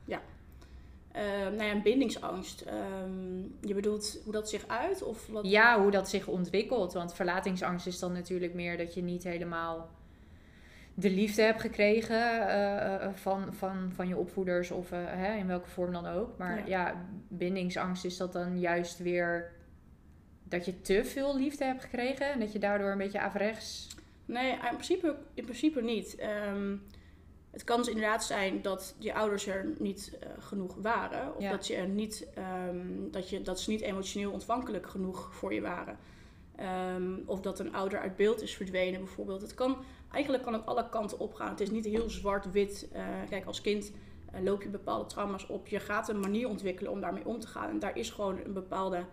Eh, 1.12 1.22
nou 1.42 1.64
ja, 1.64 1.72
een 1.72 1.82
bindingsangst. 1.82 2.62
Ehm, 2.62 3.38
je 3.62 3.74
bedoelt 3.74 4.20
hoe 4.24 4.34
dat 4.34 4.50
zich 4.50 4.68
uit? 4.68 5.04
Of 5.04 5.28
wat? 5.28 5.46
Ja, 5.46 5.82
hoe 5.82 5.92
dat 5.92 6.10
zich 6.10 6.28
ontwikkelt. 6.28 6.94
Want 6.94 7.14
verlatingsangst 7.14 7.88
is 7.88 8.00
dan 8.00 8.14
natuurlijk 8.14 8.54
meer 8.54 8.78
dat 8.78 8.94
je 8.94 9.02
niet 9.02 9.24
helemaal 9.24 9.90
de 10.98 11.10
liefde 11.10 11.42
hebt 11.42 11.62
gekregen 11.62 12.48
eh, 12.48 12.96
eh, 12.96 13.14
van, 13.14 13.54
van, 13.54 13.92
van 13.94 14.08
je 14.08 14.18
opvoeders 14.18 14.72
of 14.72 14.92
eh, 14.92 15.00
hè, 15.04 15.36
in 15.36 15.48
welke 15.48 15.70
vorm 15.70 15.92
dan 15.92 16.06
ook. 16.06 16.38
Maar 16.38 16.58
Ja. 16.58 16.88
ja. 16.88 17.06
bindingsangst 17.28 18.06
is 18.06 18.18
dat 18.18 18.34
dan 18.34 18.60
juist 18.60 18.98
weer 18.98 19.52
dat 20.44 20.66
je 20.66 20.82
te 20.82 21.06
veel 21.06 21.38
liefde 21.38 21.64
hebt 21.66 21.82
gekregen 21.84 22.32
en 22.32 22.40
dat 22.40 22.52
je 22.52 22.60
daardoor 22.60 22.92
een 22.92 22.98
beetje 22.98 23.20
averechts. 23.20 23.96
Nee, 24.26 24.52
in 24.52 24.60
principe, 24.60 25.16
in 25.34 25.44
principe 25.44 25.82
niet. 25.82 26.16
Ehm, 26.16 26.76
het 27.52 27.64
kan 27.64 27.78
dus 27.78 27.88
inderdaad 27.88 28.24
zijn 28.26 28.62
dat 28.62 28.96
je 28.98 29.14
ouders 29.14 29.48
er 29.48 29.66
niet 29.80 30.18
genoeg 30.40 30.76
waren. 30.76 31.36
Of 31.36 31.42
Ja. 31.42 31.52
dat, 31.52 31.68
je 31.68 31.76
er 31.76 31.88
niet, 31.88 32.28
ehm, 32.36 33.12
dat, 33.12 33.30
je, 33.30 33.42
dat 33.42 33.60
ze 33.60 33.70
niet 33.70 33.82
emotioneel 33.82 34.32
ontvankelijk 34.32 34.88
genoeg 34.90 35.34
voor 35.34 35.54
je 35.54 35.62
waren. 35.62 35.98
Ehm, 36.56 37.14
of 37.26 37.42
dat 37.42 37.60
een 37.60 37.74
ouder 37.74 38.00
uit 38.00 38.16
beeld 38.16 38.42
is 38.42 38.56
verdwenen 38.56 39.00
bijvoorbeeld. 39.00 39.42
Het 39.42 39.54
kan, 39.54 39.78
eigenlijk 40.12 40.44
kan 40.44 40.54
het 40.54 40.66
alle 40.66 40.90
kanten 40.90 41.20
opgaan. 41.20 41.50
Het 41.50 41.60
is 41.62 41.72
niet 41.72 41.86
heel 41.86 42.10
zwart-wit. 42.10 42.88
Eh, 42.92 43.06
kijk, 43.30 43.46
als 43.46 43.62
kind 43.62 43.92
eh, 44.32 44.42
loop 44.42 44.62
je 44.64 44.70
bepaalde 44.70 45.06
trauma's 45.10 45.50
op. 45.50 45.68
Je 45.68 45.80
gaat 45.80 46.10
een 46.10 46.20
manier 46.20 46.50
ontwikkelen 46.50 46.92
om 46.92 47.02
daarmee 47.02 47.26
om 47.26 47.40
te 47.40 47.48
gaan. 47.48 47.70
En 47.70 47.80
daar 47.80 47.98
is 47.98 48.10
gewoon 48.10 48.40
een 48.46 48.54
bepaalde 48.54 49.06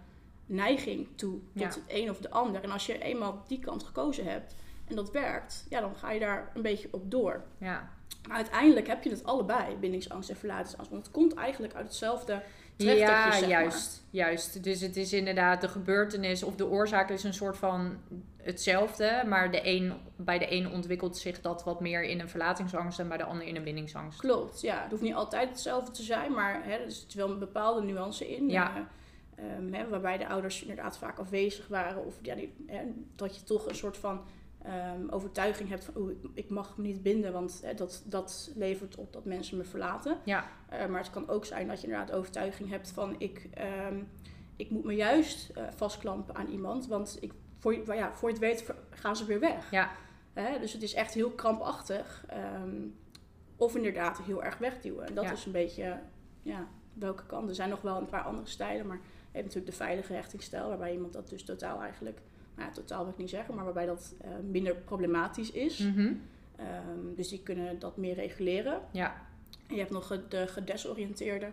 neiging 0.47 1.09
toe 1.15 1.33
tot 1.33 1.41
Ja. 1.53 1.67
het 1.67 1.83
een 1.89 2.11
of 2.11 2.19
de 2.19 2.31
ander. 2.31 2.63
En 2.63 2.71
als 2.71 2.87
je 2.87 2.99
eenmaal 2.99 3.43
die 3.49 3.59
kant 3.59 3.83
gekozen 3.83 4.25
hebt 4.25 4.55
en 4.89 4.97
dat 4.97 5.11
werkt, 5.11 5.67
ja, 5.69 5.81
dan 5.81 5.97
ga 5.97 6.11
je 6.11 6.21
daar 6.21 6.51
een 6.55 6.63
beetje 6.63 6.89
op 6.91 7.11
door. 7.11 7.43
Ja, 7.59 7.91
Maar 8.29 8.37
uiteindelijk 8.37 8.87
heb 8.87 9.03
je 9.03 9.11
het 9.11 9.25
allebei, 9.25 9.77
bindingsangst 9.77 10.31
en 10.31 10.37
verlatingsangst. 10.37 10.91
Want 10.91 11.03
het 11.07 11.15
komt 11.15 11.35
eigenlijk 11.35 11.75
uit 11.75 11.87
hetzelfde 11.87 12.43
ja 12.77 13.39
juist, 13.47 14.03
juist. 14.11 14.65
Dus 14.65 14.81
het 14.81 14.97
is 14.97 15.13
inderdaad 15.13 15.61
de 15.61 15.69
gebeurtenis 15.69 16.43
of 16.43 16.57
de 16.57 16.67
oorzaak 16.67 17.11
is 17.11 17.25
een 17.25 17.35
soort 17.35 17.57
van 17.57 17.97
hetzelfde. 18.37 19.23
Maar 19.27 19.51
de 19.51 19.61
een, 19.67 19.93
bij 20.17 20.39
de 20.39 20.53
een 20.53 20.71
ontwikkelt 20.71 21.17
zich 21.17 21.41
dat 21.41 21.65
wat 21.65 21.81
meer 21.81 22.05
in 22.05 22.21
een 22.21 22.29
verlatingsangst 22.29 22.99
en 22.99 23.09
bij 23.09 23.17
de 23.17 23.25
ander 23.25 23.47
in 23.47 23.57
een 23.57 23.65
bindingsangst. 23.65 24.19
Klopt, 24.19 24.61
ja. 24.61 24.83
Het 24.83 24.91
hoeft 24.91 25.03
niet 25.03 25.15
altijd 25.15 25.49
hetzelfde 25.49 25.91
te 25.91 26.03
zijn, 26.03 26.33
maar 26.33 26.65
hè, 26.65 26.73
er 26.73 26.91
zit 26.93 27.15
wel 27.15 27.31
een 27.31 27.39
bepaalde 27.39 27.83
nuance 27.83 28.37
in. 28.37 28.49
Ja. 28.49 28.89
eh, 29.35 29.45
ehm, 29.45 29.73
hè, 29.73 29.89
waarbij 29.89 30.19
de 30.19 30.29
ouders 30.29 30.61
inderdaad 30.61 30.99
vaak 30.99 31.19
afwezig 31.19 31.69
waren. 31.69 32.05
Of 32.05 32.15
ja, 32.23 32.35
die, 32.35 32.55
hè, 32.67 32.81
dat 33.17 33.37
je 33.37 33.43
toch 33.43 33.67
een 33.69 33.75
soort 33.75 33.97
van 33.97 34.21
ehm, 34.65 35.09
overtuiging 35.11 35.69
hebt 35.69 35.85
van... 35.85 35.97
oeh, 35.97 36.13
ik- 36.35 36.51
mag 36.51 36.77
me 36.77 36.83
niet 36.83 37.03
binden, 37.03 37.33
want 37.33 37.61
hè, 37.65 37.75
dat, 37.75 38.03
dat 38.07 38.53
levert 38.55 38.97
op 38.97 39.13
dat 39.13 39.25
mensen 39.25 39.57
me 39.57 39.65
verlaten. 39.65 40.19
Ja, 40.25 40.47
Eh, 40.69 40.87
maar 40.87 41.01
het 41.01 41.11
kan 41.11 41.29
ook 41.29 41.45
zijn 41.45 41.69
dat 41.69 41.81
je 41.81 41.87
inderdaad 41.87 42.13
overtuiging 42.13 42.69
hebt 42.71 42.91
van 42.91 43.15
ik, 43.19 43.49
ehm, 43.55 44.03
ik 44.57 44.71
moet 44.71 44.85
me 44.85 44.95
juist 44.95 45.51
eh, 45.51 45.65
vastklampen 45.75 46.35
aan 46.35 46.47
iemand, 46.49 46.87
want 46.87 47.17
ik, 47.21 47.33
voor, 47.59 47.75
je- 47.75 47.83
ja, 47.95 48.13
voor 48.15 48.29
je 48.29 48.35
het 48.35 48.45
weet 48.45 48.73
gaan 48.91 49.17
ze 49.17 49.25
weer 49.25 49.41
weg. 49.41 49.71
ja, 49.71 49.91
Hè? 50.33 50.59
Dus 50.59 50.73
het 50.73 50.83
is 50.83 50.95
echt 50.95 51.15
heel 51.15 51.31
krampachtig. 51.31 52.25
ehm, 52.29 52.81
of 53.57 53.77
inderdaad 53.77 54.23
heel 54.23 54.43
erg 54.45 54.59
wegduwen. 54.59 55.07
En 55.07 55.15
dat 55.15 55.25
Ja. 55.25 55.33
is 55.33 55.47
een 55.47 55.53
beetje 55.53 56.01
ja, 56.43 56.69
welke 56.93 57.27
kant. 57.27 57.49
Er 57.49 57.55
zijn 57.55 57.69
nog 57.71 57.81
wel 57.81 57.97
een 57.97 58.07
paar 58.07 58.23
andere 58.23 58.47
stijlen, 58.49 58.87
maar 58.87 58.97
je 58.97 59.39
hebt 59.39 59.45
natuurlijk 59.45 59.71
de 59.73 59.85
veilige 59.85 60.13
hechtingsstijl, 60.13 60.69
waarbij 60.69 60.93
iemand 60.93 61.13
dat 61.13 61.29
dus 61.29 61.45
totaal 61.45 61.81
eigenlijk, 61.83 62.21
nou 62.57 62.73
totaal 62.73 63.03
wil 63.05 63.13
ik 63.13 63.19
niet 63.19 63.31
zeggen, 63.31 63.55
maar 63.55 63.65
waarbij 63.65 63.87
dat 63.87 64.15
eh, 64.21 64.29
minder 64.51 64.75
problematisch 64.75 65.51
is. 65.51 65.79
mhm, 65.79 66.13
Ehm, 66.57 67.15
dus 67.17 67.29
die 67.29 67.41
kunnen 67.43 67.79
dat 67.79 67.97
meer 67.97 68.15
reguleren. 68.15 68.81
ja, 68.91 69.15
En 69.69 69.75
je 69.75 69.81
hebt 69.81 69.93
nog 69.93 70.19
de 70.29 70.47
gedesoriënteerde. 70.47 71.51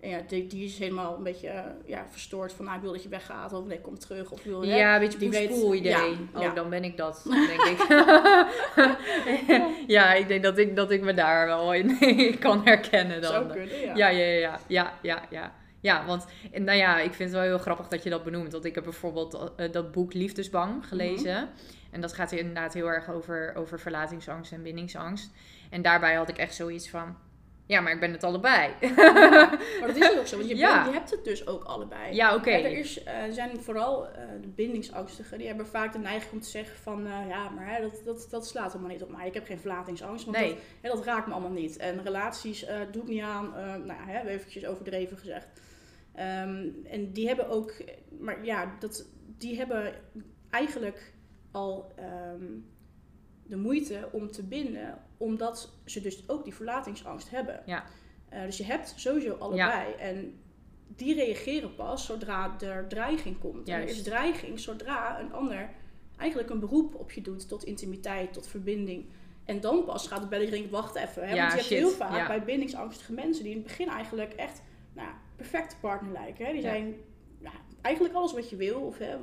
En 0.00 0.08
ja, 0.08 0.20
die, 0.28 0.46
die 0.46 0.64
is 0.64 0.78
helemaal 0.78 1.16
een 1.16 1.22
beetje 1.22 1.48
eh, 1.48 1.64
ja, 1.84 2.06
verstoord 2.10 2.52
van, 2.52 2.64
nou, 2.64 2.76
ik 2.76 2.82
wil 2.82 2.92
dat 2.92 3.02
je 3.02 3.08
weggaat, 3.08 3.52
of 3.52 3.66
nee, 3.66 3.80
kom 3.80 3.98
terug, 3.98 4.30
of 4.30 4.42
wil 4.42 4.62
je... 4.62 4.74
ja, 4.74 4.94
een 4.94 5.00
beetje 5.00 5.18
die 5.18 5.30
weet- 5.30 5.48
poespoel 5.48 5.74
idee. 5.74 5.90
ja, 5.92 6.08
oh, 6.34 6.42
ja. 6.42 6.54
dan 6.54 6.70
ben 6.70 6.84
ik 6.84 6.96
dat, 6.96 7.22
denk 7.56 7.60
ik. 7.62 7.86
ja, 9.86 10.12
ik 10.14 10.28
denk 10.28 10.42
dat 10.42 10.58
ik, 10.58 10.76
dat 10.76 10.90
ik 10.90 11.00
me 11.02 11.14
daar 11.14 11.46
wel 11.46 11.74
in 11.74 11.98
kan 12.38 12.64
herkennen 12.64 13.20
dan. 13.20 13.30
Zou 13.32 13.46
kunnen, 13.46 13.80
ja. 13.80 13.96
Ja, 13.96 14.08
ja, 14.08 14.24
ja, 14.24 14.60
ja, 14.66 14.92
ja, 15.02 15.22
ja, 15.30 15.52
ja. 15.80 16.06
Want 16.06 16.26
nou 16.52 16.78
ja, 16.78 16.98
ik 16.98 17.12
vind 17.14 17.30
het 17.30 17.38
wel 17.38 17.48
heel 17.48 17.58
grappig 17.58 17.88
dat 17.88 18.02
je 18.02 18.10
dat 18.10 18.24
benoemt. 18.24 18.52
Want 18.52 18.64
ik 18.64 18.74
heb 18.74 18.84
bijvoorbeeld 18.84 19.52
eh, 19.56 19.72
dat 19.72 19.92
boek 19.92 20.12
Liefdesbang 20.14 20.86
gelezen. 20.86 21.48
En 21.90 22.00
dat 22.00 22.12
gaat 22.12 22.32
inderdaad 22.32 22.74
heel 22.74 22.86
erg 22.86 23.10
over, 23.10 23.54
over 23.54 23.80
verlatingsangst 23.80 24.52
en 24.52 24.62
bindingsangst. 24.62 25.30
En 25.70 25.82
daarbij 25.82 26.14
had 26.14 26.28
ik 26.28 26.38
echt 26.38 26.54
zoiets 26.54 26.90
van, 26.90 27.16
ja, 27.66 27.80
maar 27.80 27.92
ik 27.92 28.00
ben 28.00 28.12
het 28.12 28.24
allebei. 28.24 28.70
Maar 29.80 29.86
dat 29.86 29.96
is 29.96 30.18
ook 30.18 30.26
zo, 30.26 30.36
want 30.36 30.48
je, 30.48 30.56
Ja. 30.56 30.74
bent- 30.74 30.86
je 30.86 30.98
hebt 30.98 31.10
het 31.10 31.24
dus 31.24 31.46
ook 31.46 31.64
allebei. 31.64 32.14
ja, 32.14 32.34
oké. 32.34 32.50
Er, 32.50 32.78
is, 32.78 33.02
eh, 33.02 33.14
zijn 33.30 33.60
vooral 33.62 34.08
eh, 34.08 34.22
de 34.40 34.48
bindingsangstigen, 34.48 35.38
die 35.38 35.46
hebben 35.46 35.66
vaak 35.66 35.92
de 35.92 35.98
neiging 35.98 36.32
om 36.32 36.40
te 36.40 36.48
zeggen 36.48 36.76
van, 36.76 37.06
ja, 37.28 37.48
maar 37.48 37.66
hè, 37.74 37.80
dat, 37.82 38.00
dat, 38.04 38.26
dat 38.30 38.46
slaat 38.46 38.72
helemaal 38.72 38.92
niet 38.92 39.02
op 39.02 39.10
mij. 39.10 39.26
Ik 39.26 39.34
heb 39.34 39.46
geen 39.46 39.58
verlatingsangst, 39.60 40.24
want 40.24 40.36
Nee, 40.36 40.48
dat, 40.54 40.58
hè, 40.80 40.88
dat 40.90 41.04
raakt 41.04 41.26
me 41.26 41.32
allemaal 41.32 41.50
niet. 41.50 41.76
En 41.76 42.02
relaties 42.02 42.66
doe 42.92 43.02
ik 43.02 43.08
niet 43.08 43.22
aan, 43.22 43.50
nou 43.56 43.86
ja, 43.86 44.04
hè, 44.06 44.28
eventjes 44.28 44.66
overdreven 44.66 45.16
gezegd. 45.18 45.46
Ehm, 46.14 46.68
en 46.84 47.12
die 47.12 47.26
hebben 47.26 47.48
ook, 47.48 47.74
maar 48.20 48.44
ja, 48.44 48.76
dat, 48.78 49.06
die 49.38 49.56
hebben 49.56 49.94
eigenlijk 50.50 51.14
al 51.50 51.92
ehm, 51.96 52.44
de 53.46 53.56
moeite 53.56 54.08
om 54.12 54.30
te 54.30 54.42
binden, 54.42 54.98
omdat 55.16 55.72
ze 55.84 56.00
dus 56.00 56.28
ook 56.28 56.44
die 56.44 56.54
verlatingsangst 56.54 57.30
hebben. 57.30 57.62
Ja. 57.66 57.84
Eh, 58.28 58.42
dus 58.42 58.56
je 58.56 58.64
hebt 58.64 58.92
sowieso 58.96 59.34
allebei. 59.34 59.94
En 59.94 60.40
die 60.86 61.14
reageren 61.14 61.74
pas 61.74 62.06
zodra 62.06 62.56
er 62.60 62.88
dreiging 62.88 63.38
komt. 63.38 63.68
En 63.68 63.74
er 63.74 63.88
is 63.88 64.02
dreiging 64.02 64.60
zodra 64.60 65.20
een 65.20 65.32
ander 65.32 65.70
eigenlijk 66.20 66.50
een 66.50 66.60
beroep 66.60 66.94
op 66.94 67.12
je 67.12 67.20
doet 67.20 67.48
tot 67.48 67.64
intimiteit, 67.64 68.32
tot 68.32 68.46
verbinding. 68.46 69.06
En 69.44 69.60
dan 69.60 69.84
pas 69.84 70.06
gaat 70.06 70.20
het 70.20 70.28
belletje 70.28 70.54
ringen, 70.54 70.70
wacht 70.70 70.94
even. 70.94 71.28
Hè? 71.28 71.34
Ja, 71.34 71.40
Want 71.40 71.52
je 71.52 71.58
hebt 71.58 71.68
heel 71.68 71.90
vaak 71.90 72.26
bij 72.26 72.44
bindingsangstige 72.44 73.12
mensen 73.12 73.42
die 73.42 73.52
in 73.52 73.58
het 73.58 73.66
begin 73.66 73.88
eigenlijk 73.88 74.32
echt 74.32 74.62
nou, 74.92 75.08
perfecte 75.40 75.76
partner 75.80 76.12
lijken. 76.12 76.46
Hè? 76.46 76.52
Die 76.52 76.60
zijn 76.62 76.94
ja, 77.40 77.50
eigenlijk 77.80 78.14
alles 78.14 78.32
wat 78.32 78.50
je 78.50 78.56
wil, 78.56 78.80
of, 78.80 78.98
hè, 78.98 79.16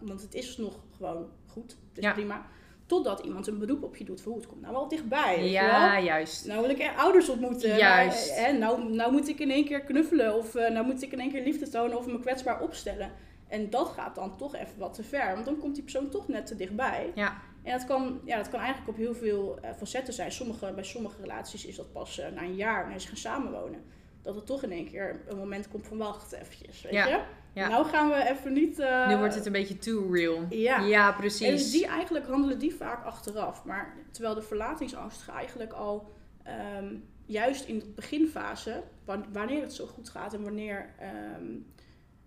want 0.00 0.22
het 0.22 0.34
is 0.34 0.56
nog 0.56 0.80
gewoon 0.96 1.26
goed, 1.46 1.70
het 1.88 1.98
is 1.98 2.04
Ja. 2.04 2.12
prima. 2.12 2.46
Totdat 2.86 3.20
iemand 3.24 3.46
een 3.46 3.58
beroep 3.58 3.82
op 3.82 3.96
je 3.96 4.04
doet 4.04 4.20
van 4.20 4.32
hoe 4.32 4.40
het 4.40 4.50
komt 4.50 4.60
nou 4.60 4.72
wel 4.74 4.88
dichtbij. 4.88 5.50
Ja, 5.50 5.92
wel? 5.94 6.04
juist. 6.04 6.46
Nou 6.46 6.60
wil 6.60 6.70
ik 6.70 6.78
er 6.80 6.94
ouders 6.96 7.28
ontmoeten. 7.28 7.76
Juist. 7.76 8.28
Nou, 8.36 8.40
hè, 8.40 8.52
nou, 8.52 8.92
nou 8.94 9.12
moet 9.12 9.28
ik 9.28 9.38
in 9.38 9.50
één 9.50 9.64
keer 9.64 9.80
knuffelen. 9.80 10.34
Of 10.36 10.54
eh, 10.54 10.70
nou 10.72 10.86
moet 10.86 11.02
ik 11.02 11.12
in 11.12 11.20
één 11.20 11.30
keer 11.30 11.42
liefde 11.44 11.68
tonen 11.68 11.98
of 11.98 12.06
me 12.06 12.20
kwetsbaar 12.20 12.60
opstellen. 12.60 13.10
En 13.48 13.70
dat 13.70 13.88
gaat 13.88 14.14
dan 14.14 14.36
toch 14.36 14.54
even 14.54 14.78
wat 14.78 14.94
te 14.94 15.02
ver. 15.02 15.32
Want 15.34 15.44
dan 15.44 15.58
komt 15.58 15.74
die 15.74 15.82
persoon 15.82 16.08
toch 16.10 16.28
net 16.28 16.46
te 16.46 16.56
dichtbij. 16.56 17.12
Ja, 17.14 17.36
En 17.62 17.72
dat 17.78 17.86
kan, 17.86 18.20
ja, 18.24 18.36
dat 18.36 18.48
kan 18.48 18.60
eigenlijk 18.60 18.88
op 18.90 18.96
heel 18.96 19.14
veel 19.14 19.58
eh, 19.62 19.70
facetten 19.76 20.14
zijn. 20.14 20.32
Sommige, 20.32 20.72
bij 20.74 20.84
sommige 20.84 21.20
relaties 21.20 21.66
is 21.66 21.76
dat 21.76 21.92
pas 21.92 22.18
eh, 22.18 22.30
na 22.34 22.42
een 22.42 22.54
jaar, 22.56 22.80
wanneer 22.80 23.00
ze 23.00 23.08
gaan 23.08 23.16
samenwonen. 23.16 23.84
Dat 24.22 24.36
er 24.36 24.44
toch 24.44 24.62
in 24.62 24.72
één 24.72 24.86
keer 24.86 25.20
een 25.28 25.36
moment 25.36 25.68
komt 25.68 25.86
van 25.86 25.98
wacht 25.98 26.32
eventjes, 26.32 26.82
weet 26.82 26.92
Ja, 26.92 27.06
je. 27.06 27.20
ja. 27.52 27.68
Nou 27.68 27.86
gaan 27.86 28.08
we 28.08 28.28
even 28.30 28.52
niet... 28.52 28.78
eh, 28.78 29.08
nu 29.08 29.16
wordt 29.16 29.34
het 29.34 29.46
een 29.46 29.52
beetje 29.52 29.78
too 29.78 30.12
real. 30.12 30.46
Ja. 30.50 30.80
Ja, 30.80 31.14
en 31.16 31.22
dus 31.22 31.38
precies. 31.38 31.70
die 31.70 31.86
eigenlijk 31.86 32.26
handelen 32.26 32.58
die 32.58 32.74
vaak 32.74 33.04
achteraf. 33.04 33.64
Maar 33.64 33.94
terwijl 34.10 34.34
de 34.34 34.42
verlatingsangstigen 34.42 35.32
eigenlijk 35.34 35.72
al 35.72 36.12
ehm, 36.42 36.94
juist 37.26 37.64
in 37.68 37.78
de 37.78 37.86
beginfase, 37.94 38.82
wa- 39.04 39.24
wanneer 39.32 39.60
het 39.62 39.72
zo 39.72 39.86
goed 39.86 40.08
gaat 40.08 40.34
en 40.34 40.42
wanneer, 40.42 40.94
ehm, 40.98 41.54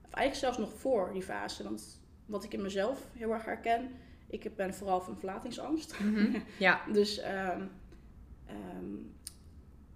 of 0.06 0.14
eigenlijk 0.14 0.36
zelfs 0.36 0.58
nog 0.58 0.80
voor 0.80 1.10
die 1.14 1.24
fase, 1.24 1.64
want 1.64 2.02
wat 2.26 2.44
ik 2.44 2.54
in 2.54 2.62
mezelf 2.62 3.00
heel 3.18 3.32
erg 3.34 3.46
herken, 3.46 3.92
ik 4.28 4.56
ben 4.56 4.74
vooral 4.74 5.02
van 5.02 5.18
verlatingsangst. 5.18 6.00
Mhm. 6.00 6.40
Ja, 6.58 6.82
Dus 6.92 7.18
ehm, 7.20 7.62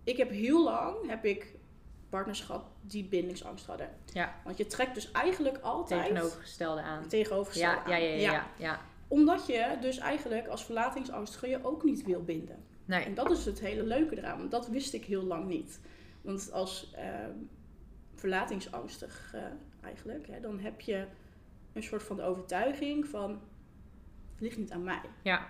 ik 0.03 0.17
heb 0.17 0.29
heel 0.29 0.63
lang 0.63 0.95
heb 1.07 1.25
ik 1.25 1.55
partners 2.09 2.41
gehad 2.41 2.65
die 2.81 3.03
bindingsangst 3.03 3.65
hadden. 3.65 3.89
Ja. 4.13 4.35
Want 4.43 4.57
je 4.57 4.65
trekt 4.67 4.93
dus 4.93 5.11
eigenlijk 5.11 5.57
altijd 5.57 6.05
tegenovergestelde 6.05 6.81
aan. 6.81 7.07
tegenovergestelde 7.07 7.89
Ja, 7.89 7.97
ja, 7.97 8.03
ja, 8.05 8.13
aan. 8.13 8.19
ja, 8.19 8.31
ja, 8.31 8.47
ja. 8.57 8.79
Omdat 9.07 9.47
je 9.47 9.77
dus 9.81 9.97
eigenlijk 9.97 10.47
als 10.47 10.65
verlatingsangstige 10.65 11.47
je 11.47 11.63
ook 11.63 11.83
niet 11.83 12.03
wil 12.03 12.23
binden. 12.23 12.63
Nee, 12.85 13.03
En 13.03 13.13
dat 13.13 13.31
is 13.31 13.45
het 13.45 13.59
hele 13.59 13.83
leuke 13.83 14.17
eraan. 14.17 14.37
Want 14.37 14.51
dat 14.51 14.67
wist 14.67 14.93
ik 14.93 15.05
heel 15.05 15.23
lang 15.23 15.47
niet. 15.47 15.79
Want 16.21 16.51
als 16.51 16.93
verlatingsangstig 18.15 19.31
eh, 19.33 19.41
eigenlijk, 19.81 20.27
hè, 20.27 20.39
dan 20.39 20.59
heb 20.59 20.81
je 20.81 21.05
een 21.73 21.83
soort 21.83 22.03
van 22.03 22.21
overtuiging 22.21 23.07
van 23.07 23.31
het 24.31 24.41
ligt 24.41 24.57
niet 24.57 24.71
aan 24.71 24.83
mij. 24.83 25.01
ja, 25.21 25.47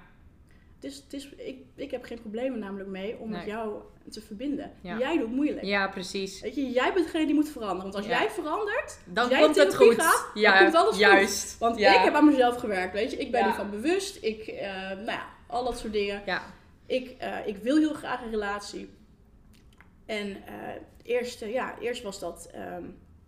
Het 0.82 0.92
is, 0.92 0.96
het 0.96 1.14
is, 1.14 1.30
ik, 1.38 1.58
ik 1.76 1.92
heb 1.92 2.04
geen 2.04 2.20
problemen 2.22 2.60
namelijk 2.60 2.90
mee 2.90 3.18
om 3.18 3.30
met 3.30 3.46
jou 3.46 3.82
te 4.12 4.22
verbinden. 4.22 4.72
Ja. 4.82 4.98
Jij 5.00 5.18
doet 5.18 5.32
moeilijk. 5.32 5.66
ja, 5.66 5.88
precies. 5.88 6.42
Weet 6.42 6.56
je, 6.56 6.70
jij 6.72 6.94
bent 6.94 7.06
degene 7.06 7.26
die 7.26 7.36
moet 7.36 7.50
veranderen. 7.50 7.84
Want 7.84 7.96
als 7.96 8.06
Ja. 8.06 8.20
jij 8.20 8.30
verandert, 8.30 8.98
Dan 9.06 9.30
jij 9.30 9.42
komt 9.42 9.56
het 9.56 9.76
goed. 9.76 9.96
gaat, 10.02 10.30
dan 10.34 10.42
ja, 10.42 10.60
komt 10.64 10.76
alles 10.76 10.90
goed. 10.90 11.00
juist. 11.00 11.58
want 11.58 11.78
Ja. 11.80 11.98
ik 11.98 12.04
heb 12.04 12.14
aan 12.14 12.26
mezelf 12.26 12.56
gewerkt, 12.56 12.94
weet 12.94 13.12
je. 13.12 13.18
Ik 13.18 13.32
ben 13.32 13.46
ervan 13.46 13.70
bewust. 13.70 14.24
Ik, 14.24 14.48
eh, 14.48 14.72
nou 14.90 15.06
ja, 15.06 15.26
al 15.48 15.64
dat 15.64 15.78
soort 15.80 15.94
dingen. 15.94 16.22
Ja, 16.26 16.42
Ik, 16.86 17.10
eh, 17.18 17.48
ik 17.48 17.58
wil 17.58 17.78
heel 17.78 17.94
graag 17.94 18.22
een 18.22 18.30
relatie. 18.32 18.90
En 20.06 20.38
eh, 20.46 20.54
eerst, 21.04 21.40
ja, 21.46 21.76
eerst 21.80 22.04
was 22.04 22.20
dat 22.20 22.50
ehm, 22.54 22.84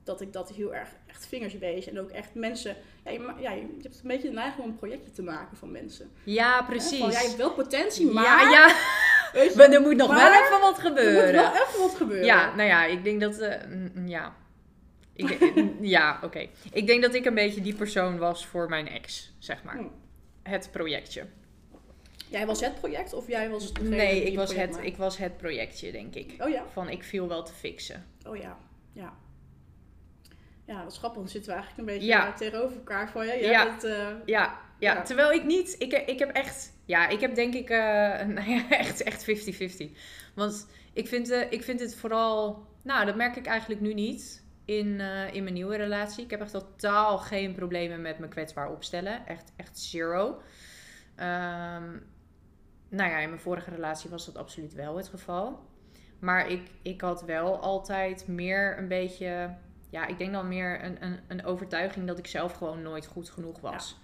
dat 0.10 0.22
ik 0.22 0.34
dat 0.34 0.52
heel 0.52 0.76
erg 0.76 0.90
echt 1.08 1.28
vingers 1.28 1.58
wees. 1.58 1.88
En 1.88 2.00
ook 2.00 2.10
echt 2.10 2.34
mensen... 2.34 2.76
Ja, 3.06 3.12
je, 3.12 3.34
ja, 3.40 3.52
je 3.52 3.62
hebt 3.82 4.00
een 4.02 4.08
beetje 4.08 4.28
de 4.28 4.34
neiging 4.34 4.64
om 4.64 4.70
een 4.70 4.76
projectje 4.76 5.12
te 5.12 5.22
maken 5.22 5.58
van 5.58 5.72
mensen. 5.72 6.10
ja 6.24 6.62
precies. 6.64 7.00
Van, 7.00 7.10
jij 7.12 7.24
hebt 7.24 7.36
wel 7.36 7.52
potentie, 7.54 8.12
maar... 8.12 8.24
ja, 8.24 8.52
ja. 8.52 8.66
weet 9.34 9.52
je, 9.52 9.58
Maar 9.58 9.72
er 9.72 9.82
moet 9.82 9.96
nog 9.96 10.08
wel 10.16 10.32
even 10.34 10.60
wat 10.60 10.78
er 10.78 10.84
moet 10.84 10.98
gebeuren. 11.00 11.34
wel 11.34 11.52
even 11.54 11.80
wat 11.80 11.96
gebeuren. 11.96 12.26
Ja, 12.26 12.56
nou 12.56 12.70
ja, 12.70 12.86
ik 12.86 13.04
denk 13.04 13.22
dat... 13.22 13.38
eh, 13.40 13.68
mm, 13.68 14.08
ja. 14.08 14.36
Ik, 15.14 15.54
ja, 15.82 16.20
oké. 16.24 16.48
Ik 16.72 16.88
denk 16.88 17.02
dat 17.02 17.14
ik 17.14 17.26
een 17.26 17.34
beetje 17.34 17.62
die 17.62 17.76
persoon 17.76 18.18
was 18.18 18.46
voor 18.46 18.70
mijn 18.70 18.88
ex, 18.88 19.34
zeg 19.40 19.64
maar. 19.64 19.76
Hm. 19.78 19.84
Het 20.44 20.70
projectje. 20.72 21.26
Jij 22.28 22.46
was 22.46 22.62
het 22.62 22.76
project 22.76 23.14
of 23.14 23.28
jij 23.28 23.50
was 23.50 23.74
degene 23.74 23.96
Nee, 23.96 24.24
ik 24.24 24.36
was, 24.36 24.46
project 24.46 24.66
het, 24.68 24.76
maakte? 24.76 24.92
ik 24.92 24.98
was 24.98 25.18
het 25.18 25.38
projectje, 25.38 25.92
denk 25.92 26.16
ik. 26.16 26.34
Oh 26.40 26.50
ja, 26.50 26.64
Van 26.72 26.90
ik 26.90 27.04
viel 27.04 27.28
wel 27.28 27.44
te 27.44 27.54
fixen. 27.54 28.06
oh 28.28 28.36
ja, 28.38 28.58
ja. 28.94 29.14
Ja, 30.70 30.84
dat 30.84 30.92
is 30.92 30.98
grappig. 30.98 31.20
Dan 31.22 31.30
zitten 31.30 31.52
we 31.54 31.58
eigenlijk 31.58 31.88
een 31.90 31.96
beetje 31.96 32.10
Ja. 32.12 32.28
eh, 32.28 32.36
tegenover 32.36 32.78
elkaar 32.78 33.10
van 33.10 33.26
je. 33.28 33.34
Ja. 33.38 33.78
eh, 33.84 33.92
Ja, 33.92 34.16
ja, 34.26 34.60
Ja. 34.80 35.02
terwijl 35.02 35.32
ik 35.32 35.44
niet... 35.44 35.76
Ik, 35.80 35.94
ik 35.94 36.20
heb 36.20 36.30
echt... 36.30 36.72
Ja, 36.86 37.08
ik 37.08 37.20
heb 37.20 37.36
denk 37.36 37.54
ik... 37.54 37.70
eh, 37.70 37.78
nou 38.36 38.50
ja, 38.50 38.70
echt 38.70 39.02
echt 39.04 39.26
50-50. 39.90 39.92
Want 40.36 40.68
ik 40.94 41.08
vind, 41.08 41.30
eh, 41.30 41.52
ik 41.52 41.64
vind 41.64 41.80
het 41.80 41.96
vooral... 41.96 42.68
Nou, 42.84 43.06
dat 43.06 43.16
merk 43.16 43.36
ik 43.36 43.46
eigenlijk 43.46 43.82
nu 43.82 43.94
niet 43.94 44.44
in, 44.66 45.00
in 45.34 45.44
mijn 45.44 45.54
nieuwe 45.54 45.76
relatie. 45.76 46.24
Ik 46.24 46.30
heb 46.30 46.42
echt 46.42 46.52
totaal 46.52 47.18
geen 47.18 47.54
problemen 47.54 48.02
met 48.02 48.20
me 48.20 48.28
kwetsbaar 48.28 48.72
opstellen. 48.72 49.28
Echt, 49.28 49.54
echt 49.56 49.80
zero. 49.80 50.42
Ehm, 51.16 51.90
nou 52.90 53.10
ja, 53.10 53.18
in 53.18 53.30
mijn 53.30 53.42
vorige 53.42 53.70
relatie 53.70 54.10
was 54.10 54.26
dat 54.26 54.38
absoluut 54.38 54.74
wel 54.74 54.98
het 54.98 55.08
geval. 55.08 55.60
Maar 56.20 56.50
ik, 56.50 56.62
ik 56.82 57.02
had 57.02 57.22
wel 57.24 57.60
altijd 57.60 58.28
meer 58.28 58.78
een 58.78 58.88
beetje... 58.88 59.56
Ja, 59.90 60.08
ik 60.08 60.18
denk 60.18 60.34
dan 60.34 60.48
meer 60.48 60.84
een, 60.84 61.04
een, 61.04 61.20
een 61.28 61.46
overtuiging 61.46 62.08
dat 62.08 62.18
ik 62.18 62.28
zelf 62.28 62.54
gewoon 62.54 62.82
nooit 62.82 63.06
goed 63.08 63.30
genoeg 63.30 63.60
was. 63.60 63.98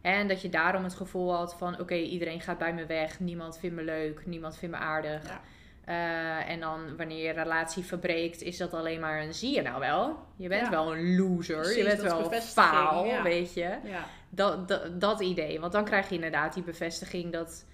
En 0.00 0.28
dat 0.28 0.42
je 0.42 0.48
daarom 0.48 0.84
het 0.84 0.94
gevoel 0.94 1.34
had 1.34 1.54
van... 1.54 1.80
Oké, 1.80 1.94
iedereen 1.94 2.40
gaat 2.40 2.58
bij 2.58 2.74
me 2.74 2.86
weg. 2.86 3.20
Niemand 3.20 3.58
vindt 3.58 3.76
me 3.76 3.82
leuk. 3.82 4.26
Niemand 4.26 4.56
vindt 4.56 4.74
me 4.76 4.80
aardig. 4.80 5.26
Ja. 5.26 5.40
Eh, 5.84 6.50
en 6.50 6.60
dan 6.60 6.96
wanneer 6.96 7.24
je 7.26 7.32
relatie 7.32 7.84
verbreekt... 7.84 8.42
is 8.42 8.56
dat 8.56 8.74
alleen 8.74 9.00
maar 9.00 9.22
een... 9.22 9.34
Zie 9.34 9.54
je 9.54 9.62
nou 9.62 9.80
wel? 9.80 10.18
Je 10.36 10.48
bent 10.48 10.62
Ja. 10.62 10.70
wel 10.70 10.96
een 10.96 11.16
loser. 11.16 11.56
Precies, 11.60 11.76
je 11.76 11.84
bent 11.84 12.00
wel 12.00 12.30
faal, 12.40 13.04
ja. 13.04 13.22
weet 13.22 13.54
je. 13.54 13.76
ja. 13.84 14.04
Dat, 14.30 14.68
dat, 14.68 15.00
dat 15.00 15.20
idee. 15.20 15.60
Want 15.60 15.72
dan 15.72 15.84
krijg 15.84 16.08
je 16.08 16.14
inderdaad 16.14 16.54
die 16.54 16.62
bevestiging 16.62 17.32
dat... 17.32 17.64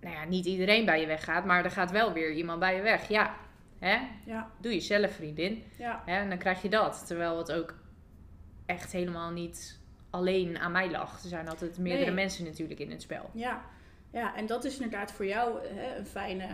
Nou 0.00 0.14
ja, 0.14 0.24
niet 0.24 0.46
iedereen 0.46 0.84
bij 0.84 1.00
je 1.00 1.06
weggaat. 1.06 1.44
Maar 1.44 1.64
er 1.64 1.70
gaat 1.70 1.90
wel 1.90 2.12
weer 2.12 2.32
iemand 2.32 2.58
bij 2.60 2.76
je 2.76 2.82
weg. 2.82 3.08
Ja, 3.08 3.34
hè? 3.84 3.98
Ja, 4.26 4.50
Doe 4.60 4.74
je 4.74 4.80
zelf, 4.80 5.10
vriendin. 5.12 5.62
ja. 5.78 6.02
Hè? 6.06 6.16
En 6.16 6.28
dan 6.28 6.38
krijg 6.38 6.62
je 6.62 6.68
dat. 6.68 7.06
Terwijl 7.06 7.38
het 7.38 7.52
ook 7.52 7.74
echt 8.66 8.92
helemaal 8.92 9.30
niet 9.30 9.78
alleen 10.10 10.58
aan 10.58 10.72
mij 10.72 10.90
lag. 10.90 11.22
Er 11.22 11.28
zijn 11.28 11.48
altijd 11.48 11.78
meerdere 11.78 12.04
Nee. 12.06 12.14
mensen 12.14 12.44
natuurlijk 12.44 12.80
in 12.80 12.90
het 12.90 13.02
spel. 13.02 13.30
Ja, 13.32 13.64
ja, 14.10 14.36
en 14.36 14.46
dat 14.46 14.64
is 14.64 14.74
inderdaad 14.74 15.12
voor 15.12 15.26
jou 15.26 15.66
hè, 15.66 15.96
een 15.96 16.06
fijne. 16.06 16.46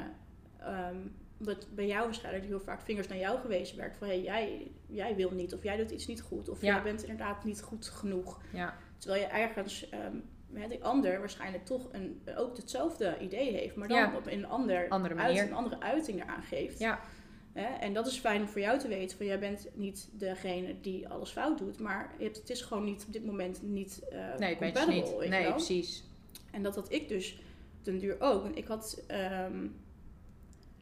ehm 0.59 0.97
dat 1.43 1.67
bij 1.75 1.87
jou 1.87 2.05
waarschijnlijk 2.05 2.45
heel 2.45 2.61
vaak 2.61 2.81
vingers 2.81 3.09
naar 3.09 3.19
jou 3.19 3.39
gewezen 3.41 3.77
werd. 3.77 3.97
Van 3.97 4.07
hey, 4.09 4.23
jij, 4.23 4.71
jij 4.87 5.17
wil 5.17 5.31
niet, 5.31 5.55
of 5.55 5.63
jij 5.63 5.77
doet 5.77 5.91
iets 5.91 6.07
niet 6.07 6.23
goed, 6.23 6.49
of 6.49 6.61
Ja. 6.63 6.75
jij 6.75 6.83
bent 6.83 7.03
inderdaad 7.03 7.45
niet 7.45 7.63
goed 7.63 7.89
genoeg. 7.89 8.41
Ja, 8.53 8.75
Terwijl 8.99 9.23
je 9.23 9.29
ergens 9.29 9.89
ehm 9.89 10.17
hè, 10.53 10.69
de 10.69 10.81
ander 10.83 11.19
waarschijnlijk 11.19 11.65
toch 11.65 11.89
een, 11.93 12.23
ook 12.37 12.57
hetzelfde 12.57 13.17
idee 13.21 13.53
heeft, 13.57 13.77
maar 13.77 13.89
dan 13.89 13.97
Ja. 13.99 14.17
op 14.17 14.27
een 14.27 14.47
ander, 14.47 14.89
Andere 14.89 15.15
uit, 15.15 15.39
een 15.39 15.53
andere 15.53 15.81
uiting 15.81 16.23
eraan 16.23 16.43
geeft. 16.43 16.79
Ja. 16.79 17.01
Hè, 17.53 17.65
en 17.65 17.95
dat 17.95 18.07
is 18.07 18.19
fijn 18.19 18.49
voor 18.49 18.61
jou 18.61 18.79
te 18.79 18.89
weten, 18.89 19.17
van 19.17 19.27
jij 19.27 19.39
bent 19.39 19.69
niet 19.75 20.09
degene 20.13 20.81
die 20.81 21.09
alles 21.09 21.31
fout 21.31 21.59
doet, 21.59 21.79
maar 21.79 22.15
het 22.19 22.51
is 22.51 22.63
gewoon 22.63 22.85
niet 22.85 23.05
op 23.07 23.13
dit 23.13 23.25
moment 23.25 23.63
niet 23.63 24.09
eh 24.09 24.37
nee, 24.39 24.57
compatible, 24.57 24.95
niet. 24.95 25.11
weet 25.11 25.23
je 25.23 25.29
Nee, 25.29 25.43
wel? 25.43 25.53
precies. 25.53 26.05
En 26.51 26.63
dat 26.63 26.75
had 26.75 26.93
ik 26.93 27.09
dus 27.09 27.43
ten 27.83 27.99
duur 27.99 28.17
ook. 28.21 28.47
Ik 28.47 28.67
had. 28.67 29.03
ehm 29.07 29.67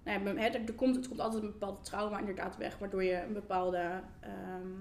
nou 0.04 0.40
ja, 0.40 0.52
er, 0.52 0.74
komt, 0.74 0.96
het 0.96 1.08
komt 1.08 1.20
altijd 1.20 1.42
een 1.42 1.50
bepaalde 1.50 1.80
trauma 1.80 2.18
inderdaad 2.18 2.56
weg, 2.56 2.78
waardoor 2.78 3.04
je 3.04 3.22
een 3.22 3.32
bepaalde 3.32 4.02
ehm, 4.20 4.72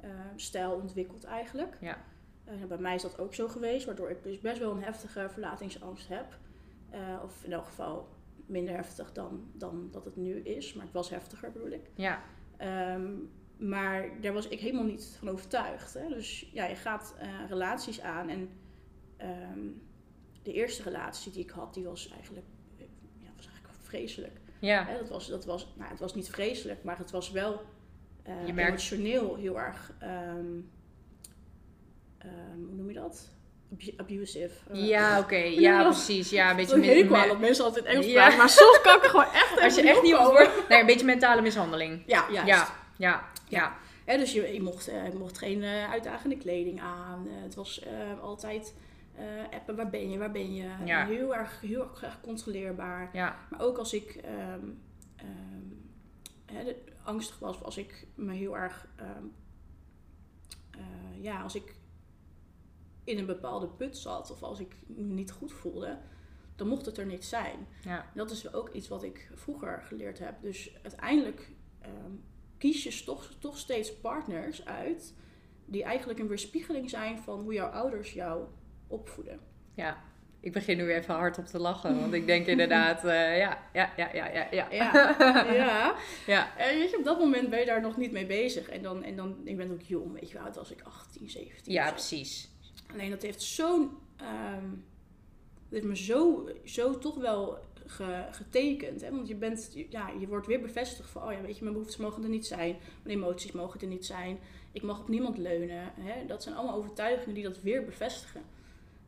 eh, 0.00 0.10
stijl 0.36 0.72
ontwikkelt 0.72 1.24
eigenlijk. 1.24 1.76
Ja. 1.80 1.98
Eh, 2.44 2.64
bij 2.68 2.78
mij 2.78 2.94
is 2.94 3.02
dat 3.02 3.18
ook 3.18 3.34
zo 3.34 3.48
geweest, 3.48 3.86
waardoor 3.86 4.10
ik 4.10 4.22
dus 4.22 4.38
best 4.40 4.58
wel 4.58 4.70
een 4.72 4.82
heftige 4.82 5.28
verlatingsangst 5.30 6.08
heb. 6.08 6.38
Eh, 6.90 7.00
of 7.24 7.44
in 7.44 7.52
elk 7.52 7.64
geval 7.64 8.08
minder 8.50 8.74
heftig 8.74 9.12
dan, 9.12 9.50
dan 9.54 9.88
dat 9.90 10.04
het 10.04 10.16
nu 10.16 10.36
is, 10.40 10.74
maar 10.74 10.84
het 10.84 10.94
was 10.94 11.10
heftiger 11.10 11.52
bedoel 11.52 11.70
ik. 11.70 11.90
Ja, 11.94 12.22
Ehm, 12.56 13.12
maar 13.56 14.20
daar 14.20 14.32
was 14.32 14.48
ik 14.48 14.60
helemaal 14.60 14.84
niet 14.84 15.16
van 15.18 15.28
overtuigd. 15.28 15.94
Hè? 15.94 16.08
Dus 16.08 16.50
ja, 16.52 16.64
je 16.64 16.74
gaat 16.76 17.14
eh, 17.18 17.28
relaties 17.48 18.00
aan. 18.00 18.28
En 18.28 18.50
ehm, 19.16 19.58
de 20.42 20.52
eerste 20.52 20.82
relatie 20.82 21.32
die 21.32 21.42
ik 21.42 21.50
had, 21.50 21.74
die 21.74 21.84
was 21.84 22.08
eigenlijk, 22.08 22.46
eh, 22.78 22.84
ja, 23.18 23.30
was 23.36 23.46
eigenlijk 23.48 23.78
vreselijk. 23.82 24.40
ja. 24.58 24.84
Hè? 24.84 24.98
Dat 24.98 25.08
was, 25.08 25.28
dat 25.28 25.44
was, 25.44 25.74
nou, 25.78 25.90
het 25.90 26.00
was 26.00 26.14
niet 26.14 26.30
vreselijk, 26.30 26.84
maar 26.84 26.98
het 26.98 27.10
was 27.10 27.30
wel 27.30 27.60
Je 28.46 28.52
merkt- 28.52 28.68
emotioneel 28.68 29.34
heel 29.36 29.58
erg, 29.60 29.94
ehm, 29.98 30.60
hoe 32.66 32.74
noem 32.74 32.88
je 32.88 32.94
dat? 32.94 33.30
Abu- 33.72 33.94
abusive. 33.96 34.50
Eh, 34.72 34.86
Ja, 34.88 35.18
oké. 35.18 35.36
je 35.36 35.60
Ja, 35.60 35.82
precies. 35.82 36.30
Ja, 36.30 36.50
een 36.50 36.58
Ik 36.58 36.68
beetje... 36.68 37.04
me- 37.10 37.16
aan 37.16 37.28
dat 37.28 37.38
mensen 37.40 37.64
altijd 37.64 37.84
Engels 37.84 38.06
Ja. 38.06 38.12
praten, 38.12 38.38
maar 38.38 38.48
soms 38.48 38.80
kan 38.80 38.96
ik 38.96 39.02
er 39.04 39.10
gewoon 39.10 39.32
echt 39.32 39.60
Als 39.60 39.74
je 39.74 39.82
echt 39.82 40.02
niet 40.02 40.14
op 40.14 40.18
het 40.20 40.28
opkomen. 40.28 40.52
woord... 40.52 40.68
Nee, 40.68 40.80
een 40.80 40.86
beetje 40.86 41.06
mentale 41.06 41.42
mishandeling. 41.42 42.02
Ja, 42.06 42.24
juist. 42.32 42.48
Ja, 42.48 42.68
Ja, 42.96 43.28
ja. 43.48 43.76
Dus 44.16 44.32
je, 44.32 44.52
je 44.54 44.62
mocht, 44.62 44.88
eh, 44.88 45.06
je 45.12 45.18
mocht 45.18 45.38
geen 45.38 45.62
eh, 45.62 45.90
uitdagende 45.90 46.36
kleding 46.36 46.80
aan. 46.80 47.26
Eh, 47.28 47.42
het 47.42 47.54
was 47.54 47.80
eh, 47.80 48.20
altijd 48.22 48.74
eh, 49.16 49.24
appen, 49.58 49.76
waar 49.76 49.90
ben 49.90 50.10
je, 50.10 50.18
waar 50.18 50.30
ben 50.30 50.54
je. 50.54 50.68
Ja. 50.84 51.06
Heel, 51.06 51.34
erg, 51.36 51.60
heel 51.60 51.88
erg 52.02 52.18
controleerbaar. 52.22 53.10
ja. 53.12 53.36
Maar 53.50 53.60
ook 53.60 53.78
als 53.78 53.92
ik 53.92 54.10
ehm, 54.24 54.60
ehm, 55.16 55.66
hè, 56.56 56.64
de- 56.64 56.76
angstig 57.04 57.38
was, 57.38 57.62
als 57.62 57.76
ik 57.76 58.06
me 58.14 58.32
heel 58.34 58.56
erg, 58.56 58.86
ehm, 58.96 59.24
eh, 60.70 61.22
ja, 61.22 61.40
als 61.42 61.54
ik 61.54 61.74
in 63.04 63.18
een 63.18 63.26
bepaalde 63.26 63.68
put 63.68 63.96
zat 63.96 64.30
of 64.30 64.42
als 64.42 64.60
ik 64.60 64.76
me 64.86 65.12
niet 65.14 65.30
goed 65.30 65.52
voelde, 65.52 65.98
dan 66.56 66.68
mocht 66.68 66.86
het 66.86 66.98
er 66.98 67.06
niet 67.06 67.24
zijn. 67.24 67.66
ja. 67.84 68.10
Dat 68.14 68.30
is 68.30 68.52
ook 68.52 68.68
iets 68.72 68.88
wat 68.88 69.02
ik 69.02 69.30
vroeger 69.34 69.82
geleerd 69.82 70.18
heb. 70.18 70.42
Dus 70.42 70.72
uiteindelijk 70.82 71.50
ehm, 71.80 72.12
kies 72.58 72.82
je 72.82 73.04
toch, 73.04 73.30
toch 73.38 73.58
steeds 73.58 73.96
partners 73.96 74.64
uit 74.64 75.14
die 75.64 75.84
eigenlijk 75.84 76.18
een 76.18 76.28
weerspiegeling 76.28 76.90
zijn 76.90 77.18
van 77.18 77.40
hoe 77.40 77.52
jouw 77.52 77.68
ouders 77.68 78.12
jou 78.12 78.44
opvoeden. 78.86 79.40
Ja, 79.74 80.02
ik 80.40 80.52
begin 80.52 80.76
nu 80.76 80.92
even 80.92 81.14
hard 81.14 81.38
op 81.38 81.46
te 81.46 81.58
lachen, 81.58 82.00
want 82.00 82.12
ik 82.12 82.26
denk 82.26 82.46
inderdaad, 82.46 83.04
eh, 83.04 83.38
ja, 83.38 83.58
ja, 83.72 83.92
ja, 83.96 84.14
ja, 84.14 84.26
ja, 84.26 84.48
ja. 84.50 84.68
Ja, 84.70 85.16
ja. 85.54 85.94
ja. 86.26 86.56
En 86.56 86.78
weet 86.78 86.90
je, 86.90 86.98
op 86.98 87.04
dat 87.04 87.18
moment 87.18 87.50
ben 87.50 87.58
je 87.58 87.66
daar 87.66 87.80
nog 87.80 87.96
niet 87.96 88.12
mee 88.12 88.26
bezig. 88.26 88.68
En 88.68 88.82
dan, 88.82 89.02
en 89.02 89.16
dan 89.16 89.40
ik 89.44 89.56
ben 89.56 89.70
ook 89.70 89.82
jong, 89.82 90.12
weet 90.12 90.30
je 90.30 90.38
wel, 90.38 90.52
als 90.58 90.70
ik 90.70 90.82
18, 90.82 91.30
17 91.30 91.72
Ja, 91.72 91.90
precies. 91.90 92.49
Alleen 92.92 93.10
dat 93.10 93.22
heeft 93.22 93.42
zo'n, 93.42 93.90
heeft 95.68 95.84
me 95.84 95.96
zo, 95.96 96.48
zo 96.64 96.98
toch 96.98 97.14
wel 97.14 97.58
ge- 97.86 98.26
getekend. 98.30 99.00
Hè? 99.00 99.10
Want 99.10 99.28
je 99.28 99.34
bent, 99.34 99.76
ja, 99.90 100.08
je 100.20 100.26
wordt 100.26 100.46
weer 100.46 100.60
bevestigd 100.60 101.10
van, 101.10 101.22
oh 101.22 101.32
ja, 101.32 101.40
weet 101.40 101.56
je, 101.56 101.62
mijn 101.62 101.74
behoeftes 101.74 102.00
mogen 102.00 102.22
er 102.22 102.28
niet 102.28 102.46
zijn. 102.46 102.76
Mijn 103.02 103.16
emoties 103.16 103.52
mogen 103.52 103.80
er 103.80 103.86
niet 103.86 104.06
zijn. 104.06 104.38
Ik 104.72 104.82
mag 104.82 105.00
op 105.00 105.08
niemand 105.08 105.38
leunen. 105.38 105.92
Hè? 105.94 106.26
Dat 106.26 106.42
zijn 106.42 106.54
allemaal 106.54 106.76
overtuigingen 106.76 107.34
die 107.34 107.44
dat 107.44 107.60
weer 107.62 107.84
bevestigen. 107.84 108.42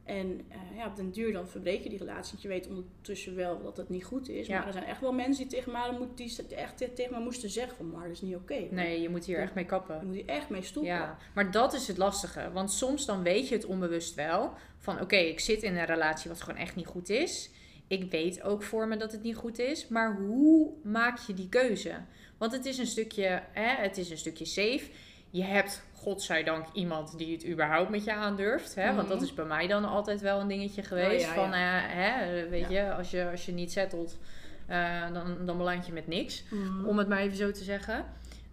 En 0.05 0.41
eh, 0.49 0.77
ja, 0.77 0.87
op 0.87 0.97
den 0.97 1.11
duur 1.11 1.33
dan 1.33 1.49
verbreek 1.49 1.83
je 1.83 1.89
die 1.89 1.99
relatie. 1.99 2.31
Want 2.31 2.43
je 2.43 2.49
weet 2.49 2.69
ondertussen 2.69 3.35
wel 3.35 3.63
dat 3.63 3.77
het 3.77 3.89
niet 3.89 4.05
goed 4.05 4.29
is. 4.29 4.47
Ja. 4.47 4.59
Maar 4.59 4.67
er 4.67 4.73
zijn 4.73 4.85
echt 4.85 5.01
wel 5.01 5.13
mensen 5.13 5.49
die 5.49 5.57
tegen 5.59 5.73
mij, 5.73 5.91
moet- 5.99 6.17
die 6.17 6.37
echt 6.57 6.77
tegen 6.95 7.11
mij 7.13 7.21
moesten 7.21 7.51
zeggen 7.51 7.77
van, 7.77 7.91
maar 7.91 8.03
dat 8.03 8.11
is 8.13 8.21
niet 8.21 8.35
oké. 8.37 8.67
Nee, 8.71 9.01
je 9.01 9.09
moet 9.09 9.25
hier 9.25 9.39
echt 9.39 9.55
mee 9.55 9.65
Je 9.65 9.71
kappen. 9.71 10.07
moet 10.07 10.15
hier 10.15 10.27
echt 10.27 10.49
mee 10.49 10.63
stoppen. 10.63 10.93
Ja, 10.93 11.19
maar 11.35 11.51
dat 11.51 11.73
is 11.75 11.89
het 11.89 11.97
lastige. 11.97 12.51
Want 12.53 12.73
soms 12.73 13.07
dan 13.07 13.23
weet 13.23 13.49
je 13.49 13.55
het 13.55 13.65
onbewust 13.65 14.15
wel. 14.15 14.53
Van 14.79 15.01
oké, 15.01 15.17
ik 15.17 15.41
zit 15.41 15.63
in 15.63 15.77
een 15.77 15.85
relatie 15.87 16.31
wat 16.31 16.41
gewoon 16.43 16.61
echt 16.61 16.77
niet 16.77 16.87
goed 16.87 17.09
is. 17.09 17.51
Ik 17.87 18.11
weet 18.11 18.43
ook 18.43 18.63
voor 18.63 18.89
me 18.89 18.97
dat 18.97 19.13
het 19.13 19.23
niet 19.23 19.37
goed 19.37 19.59
is. 19.59 19.89
Maar 19.89 20.17
hoe 20.17 20.71
maak 20.83 21.19
je 21.19 21.35
die 21.35 21.49
keuze? 21.49 21.93
Want 22.39 22.53
het 22.53 22.65
is 22.65 22.79
een 22.79 22.87
stukje, 22.87 23.43
hè, 23.53 23.83
het 23.83 23.99
is 23.99 24.11
een 24.11 24.19
stukje 24.19 24.45
safe. 24.45 24.91
Je 25.33 25.43
hebt, 25.43 25.83
godzijdank, 25.95 26.67
iemand 26.73 27.19
die 27.19 27.33
het 27.33 27.47
überhaupt 27.47 27.91
met 27.91 28.05
je 28.05 28.13
aandurft. 28.13 28.75
Hè? 28.75 28.95
Want 28.95 29.09
dat 29.09 29.17
Mhm. 29.17 29.27
is 29.27 29.35
bij 29.35 29.45
mij 29.45 29.67
dan 29.67 29.85
altijd 29.85 30.21
wel 30.21 30.41
een 30.41 30.49
dingetje 30.49 30.83
geweest. 30.83 31.27
ja, 31.27 31.35
Van, 31.35 31.53
eh, 31.53 31.61
hè, 31.87 32.49
weet 32.49 32.69
Ja. 32.69 32.85
je, 32.87 32.93
als 32.95 33.11
je, 33.11 33.31
als 33.31 33.47
je 33.47 33.53
niet 33.53 33.73
settelt, 33.73 34.19
eh, 34.67 35.13
dan, 35.13 35.37
dan 35.47 35.57
beland 35.57 35.87
je 35.87 35.93
met 35.93 36.07
niks 36.07 36.45
Mhm. 36.51 36.85
om 36.87 36.99
het 36.99 37.09
maar 37.09 37.19
even 37.19 37.37
zo 37.37 37.51
te 37.51 37.65
zeggen. 37.65 38.05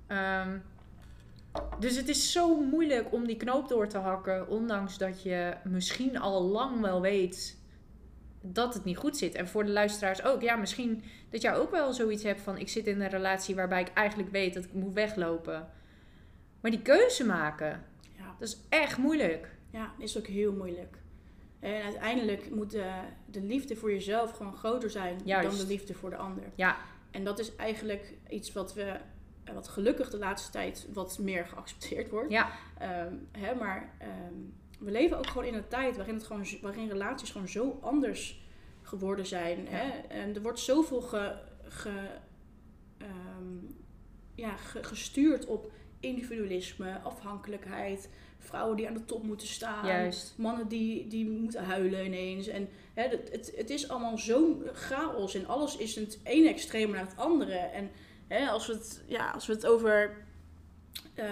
Ehm, 0.08 0.58
dus 1.80 1.96
het 1.96 2.10
is 2.10 2.32
zo 2.32 2.60
moeilijk 2.62 3.14
om 3.14 3.28
die 3.28 3.38
knoop 3.38 3.68
door 3.68 3.88
te 3.88 3.98
hakken, 3.98 4.48
ondanks 4.50 4.98
dat 4.98 5.24
je 5.24 5.54
misschien 5.64 6.20
al 6.20 6.42
lang 6.42 6.82
wel 6.82 7.02
weet 7.02 7.58
dat 8.42 8.74
het 8.74 8.84
niet 8.84 8.98
goed 8.98 9.18
zit. 9.18 9.36
En 9.36 9.48
voor 9.48 9.66
de 9.66 9.72
luisteraars 9.72 10.24
ook, 10.24 10.42
ja, 10.42 10.56
misschien 10.56 11.04
dat 11.30 11.42
jij 11.42 11.56
ook 11.56 11.72
wel 11.72 11.94
zoiets 11.94 12.24
hebt 12.24 12.42
van: 12.42 12.58
ik 12.58 12.70
zit 12.70 12.88
in 12.88 13.02
een 13.02 13.10
relatie 13.10 13.56
waarbij 13.56 13.82
ik 13.82 13.92
eigenlijk 13.94 14.30
weet 14.32 14.54
dat 14.54 14.64
ik 14.64 14.74
moet 14.74 14.94
weglopen. 14.94 15.68
Maar 16.62 16.72
die 16.72 16.82
keuze 16.82 17.26
maken, 17.26 17.84
Ja. 18.18 18.36
dat 18.40 18.48
is 18.48 18.60
echt 18.70 18.98
moeilijk. 18.98 19.58
Ja, 19.72 19.94
is 19.98 20.18
ook 20.18 20.28
heel 20.28 20.54
moeilijk. 20.54 20.98
En 21.60 21.84
uiteindelijk 21.84 22.50
moet 22.56 22.72
de, 22.72 22.92
de 23.26 23.42
liefde 23.42 23.76
voor 23.76 23.92
jezelf 23.92 24.32
gewoon 24.32 24.54
groter 24.56 24.90
zijn 24.90 25.20
Juist. 25.26 25.50
dan 25.58 25.58
de 25.68 25.72
liefde 25.74 25.94
voor 25.94 26.10
de 26.10 26.16
ander. 26.16 26.44
Ja, 26.56 26.78
En 27.12 27.24
dat 27.24 27.40
is 27.40 27.56
eigenlijk 27.56 28.14
iets 28.30 28.54
wat 28.54 28.74
we, 28.74 28.96
eh, 29.44 29.54
wat 29.54 29.68
gelukkig 29.68 30.10
de 30.10 30.18
laatste 30.18 30.52
tijd 30.52 30.88
wat 30.94 31.18
meer 31.20 31.46
geaccepteerd 31.46 32.10
wordt. 32.10 32.32
ja, 32.32 32.50
Ehm, 32.78 33.14
hè, 33.32 33.56
maar 33.56 33.94
ehm, 33.98 34.34
we 34.80 34.92
leven 34.92 35.18
ook 35.18 35.28
gewoon 35.28 35.46
in 35.48 35.54
een 35.54 35.68
tijd 35.68 35.96
waarin, 35.96 36.14
het 36.16 36.24
gewoon, 36.24 36.46
waarin 36.62 36.88
relaties 36.90 37.32
gewoon 37.32 37.48
zo 37.48 37.78
anders 37.82 38.48
geworden 38.82 39.26
zijn. 39.26 39.64
Ja. 39.64 39.70
Hè? 39.70 39.90
En 40.08 40.36
er 40.36 40.42
wordt 40.42 40.60
zoveel 40.60 41.02
ge, 41.02 41.36
ge, 41.64 42.08
ehm, 42.98 43.74
ja, 44.36 44.56
ge- 44.58 44.84
gestuurd 44.84 45.46
op 45.46 45.72
individualisme, 46.00 47.00
afhankelijkheid, 47.04 48.10
vrouwen 48.38 48.78
die 48.78 48.88
aan 48.88 48.94
de 48.94 49.06
top 49.06 49.24
moeten 49.24 49.48
staan. 49.48 49.86
juist. 49.86 50.34
Mannen 50.38 50.68
die, 50.68 51.08
die 51.08 51.30
moeten 51.30 51.64
huilen 51.64 52.06
ineens. 52.06 52.48
En 52.48 52.70
hè, 52.94 53.04
het, 53.04 53.30
het, 53.32 53.54
het 53.56 53.70
is 53.70 53.90
allemaal 53.90 54.18
zo'n 54.18 54.64
chaos. 54.74 55.36
En 55.36 55.48
alles 55.48 55.78
is 55.78 55.96
het 55.96 56.20
ene 56.24 56.50
extreem 56.50 56.92
naar 56.92 57.06
het 57.06 57.18
andere. 57.18 57.54
En 57.56 57.90
hè, 58.28 58.48
als, 58.50 58.68
we 58.68 58.74
het, 58.74 59.04
ja, 59.08 59.32
als 59.32 59.46
we 59.48 59.54
het 59.54 59.66
over, 59.66 60.18
eh, 61.14 61.26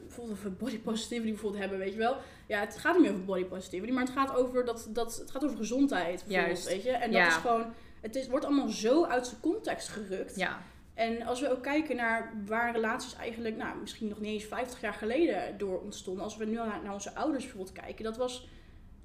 bijvoorbeeld 0.00 0.38
over 0.38 0.52
body 0.56 0.78
positivity 0.78 1.28
bijvoorbeeld 1.30 1.62
hebben, 1.62 1.78
weet 1.78 1.92
je 1.92 1.98
wel. 1.98 2.16
Ja, 2.46 2.60
het 2.60 2.78
gaat 2.78 2.92
niet 2.92 3.02
meer 3.02 3.12
over 3.12 3.24
body 3.24 3.44
positivity, 3.44 3.92
maar 3.92 4.04
het 4.04 4.12
gaat 4.12 4.34
over, 4.34 4.64
dat, 4.64 4.88
dat, 4.90 5.16
het 5.16 5.30
gaat 5.30 5.44
over 5.44 5.56
gezondheid. 5.56 6.24
Bijvoorbeeld, 6.26 6.46
Juist. 6.46 6.66
Weet 6.68 6.82
je? 6.82 6.90
En 6.90 7.10
Ja. 7.10 7.24
dat 7.24 7.32
is 7.32 7.38
gewoon, 7.38 7.72
het 8.00 8.14
is, 8.16 8.28
wordt 8.28 8.44
allemaal 8.44 8.68
zo 8.68 9.04
uit 9.04 9.26
zijn 9.26 9.40
context 9.40 9.88
gerukt. 9.88 10.36
Ja, 10.36 10.62
En 11.00 11.22
als 11.22 11.40
we 11.40 11.50
ook 11.50 11.62
kijken 11.62 11.96
naar 11.96 12.32
waar 12.46 12.72
relaties 12.72 13.14
eigenlijk, 13.14 13.56
nou, 13.56 13.78
misschien 13.80 14.08
nog 14.08 14.20
niet 14.20 14.32
eens 14.32 14.44
50 14.44 14.80
jaar 14.80 14.94
geleden 14.94 15.58
door 15.58 15.80
ontstonden. 15.80 16.24
Als 16.24 16.36
we 16.36 16.44
nu 16.44 16.54
naar, 16.54 16.80
naar 16.82 16.92
onze 16.92 17.14
ouders 17.14 17.44
bijvoorbeeld 17.44 17.72
kijken, 17.72 18.04
dat 18.04 18.16
was 18.16 18.48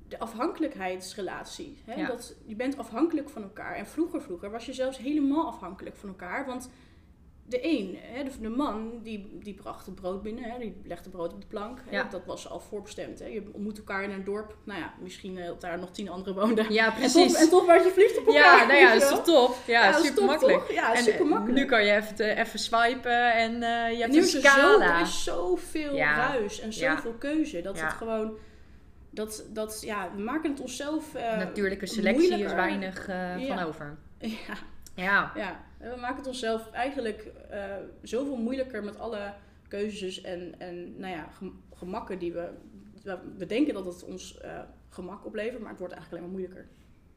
de 0.07 0.19
afhankelijkheidsrelatie. 0.19 1.77
Hè? 1.85 1.93
Ja. 1.93 2.07
Dat, 2.07 2.35
je 2.45 2.55
bent 2.55 2.77
afhankelijk 2.77 3.29
van 3.29 3.43
elkaar. 3.43 3.75
En 3.75 3.87
vroeger, 3.87 4.21
vroeger 4.21 4.51
was 4.51 4.65
je 4.65 4.73
zelfs 4.73 4.97
helemaal 4.97 5.47
afhankelijk 5.47 5.95
van 5.95 6.09
elkaar. 6.09 6.45
Want 6.45 6.69
de 7.47 7.59
een, 7.65 7.97
hè, 8.01 8.23
de, 8.23 8.29
de 8.41 8.49
man, 8.49 8.99
die, 9.03 9.37
die 9.43 9.53
bracht 9.53 9.85
het 9.85 9.95
brood 9.95 10.21
binnen, 10.21 10.43
hè, 10.43 10.59
die 10.59 10.81
legde 10.83 11.09
brood 11.09 11.33
op 11.33 11.41
de 11.41 11.47
plank. 11.47 11.79
Hè, 11.85 11.97
Ja. 11.97 12.03
Dat 12.03 12.25
was 12.25 12.49
al 12.49 12.59
voorbestemd. 12.59 13.19
Hè. 13.19 13.25
Je 13.25 13.43
ontmoet 13.53 13.77
elkaar 13.77 14.03
in 14.03 14.11
een 14.11 14.23
dorp. 14.23 14.55
Nou 14.63 14.79
ja, 14.79 14.93
misschien 15.01 15.37
eh, 15.37 15.45
dat 15.45 15.61
daar 15.61 15.79
nog 15.79 15.91
tien 15.91 16.09
anderen 16.09 16.35
woonden. 16.35 16.73
ja 16.73 16.85
En 16.85 16.91
toch, 16.91 16.99
precies. 17.13 17.33
en 17.35 17.49
toch 17.49 17.65
werd 17.65 17.83
je 17.83 17.89
verliefd 17.91 18.17
op 18.19 18.27
elkaar. 18.27 18.57
Ja, 18.57 18.65
nou 18.65 18.79
ja, 18.79 18.93
dat 18.93 19.01
is 19.01 19.09
toch 19.09 19.23
top? 19.23 19.55
Ja, 19.67 19.91
super 19.91 20.15
top, 20.15 20.25
makkelijk. 20.25 20.57
toch? 20.59 20.71
Ja, 20.71 20.93
En 20.93 21.03
super 21.03 21.21
eh, 21.21 21.27
makkelijk. 21.29 21.57
nu 21.59 21.65
kan 21.65 21.85
je 21.85 21.91
even, 21.91 22.37
even 22.37 22.59
swipen 22.59 23.33
en 23.33 23.53
eh, 23.63 23.91
je 23.91 23.97
hebt 23.99 24.11
nu 24.11 24.17
een 24.17 24.23
is 24.23 24.33
er, 24.35 24.41
zo, 24.51 24.79
er 24.79 25.01
is 25.01 25.23
zoveel 25.23 25.95
Ja. 25.95 26.27
ruis 26.31 26.59
en 26.59 26.73
zoveel 26.73 27.13
keuze. 27.13 27.61
Dat 27.61 27.81
het 27.81 27.93
gewoon... 27.93 28.37
Dat, 29.09 29.45
dat, 29.49 29.81
ja, 29.85 30.11
we 30.15 30.21
maken 30.21 30.51
het 30.51 30.59
onszelf 30.59 31.15
eh, 31.15 31.37
Natuurlijke 31.37 31.85
selectie 31.85 32.43
is 32.43 32.53
weinig 32.53 33.05
van 33.47 33.59
over. 33.59 33.97
Ja, 34.47 34.53
Ja, 34.95 35.31
ja, 35.35 35.63
we 35.79 35.95
maken 36.01 36.17
het 36.17 36.27
onszelf 36.27 36.71
eigenlijk 36.71 37.25
eh, 37.49 37.59
zoveel 38.01 38.35
moeilijker 38.37 38.83
met 38.83 38.99
alle 38.99 39.33
keuzes 39.67 40.21
en, 40.21 40.55
en 40.57 40.99
nou 40.99 41.13
ja, 41.13 41.27
gem- 41.37 41.61
gemakken 41.75 42.19
die 42.19 42.33
we... 42.33 42.49
we- 43.37 43.45
denken 43.45 43.73
dat 43.73 43.85
het 43.85 44.03
ons 44.03 44.37
eh, 44.37 44.59
gemak 44.89 45.25
oplevert, 45.25 45.59
maar 45.61 45.69
het 45.69 45.79
wordt 45.79 45.93
eigenlijk 45.93 46.23
alleen 46.23 46.33
maar 46.33 46.41
moeilijker. 46.47 46.73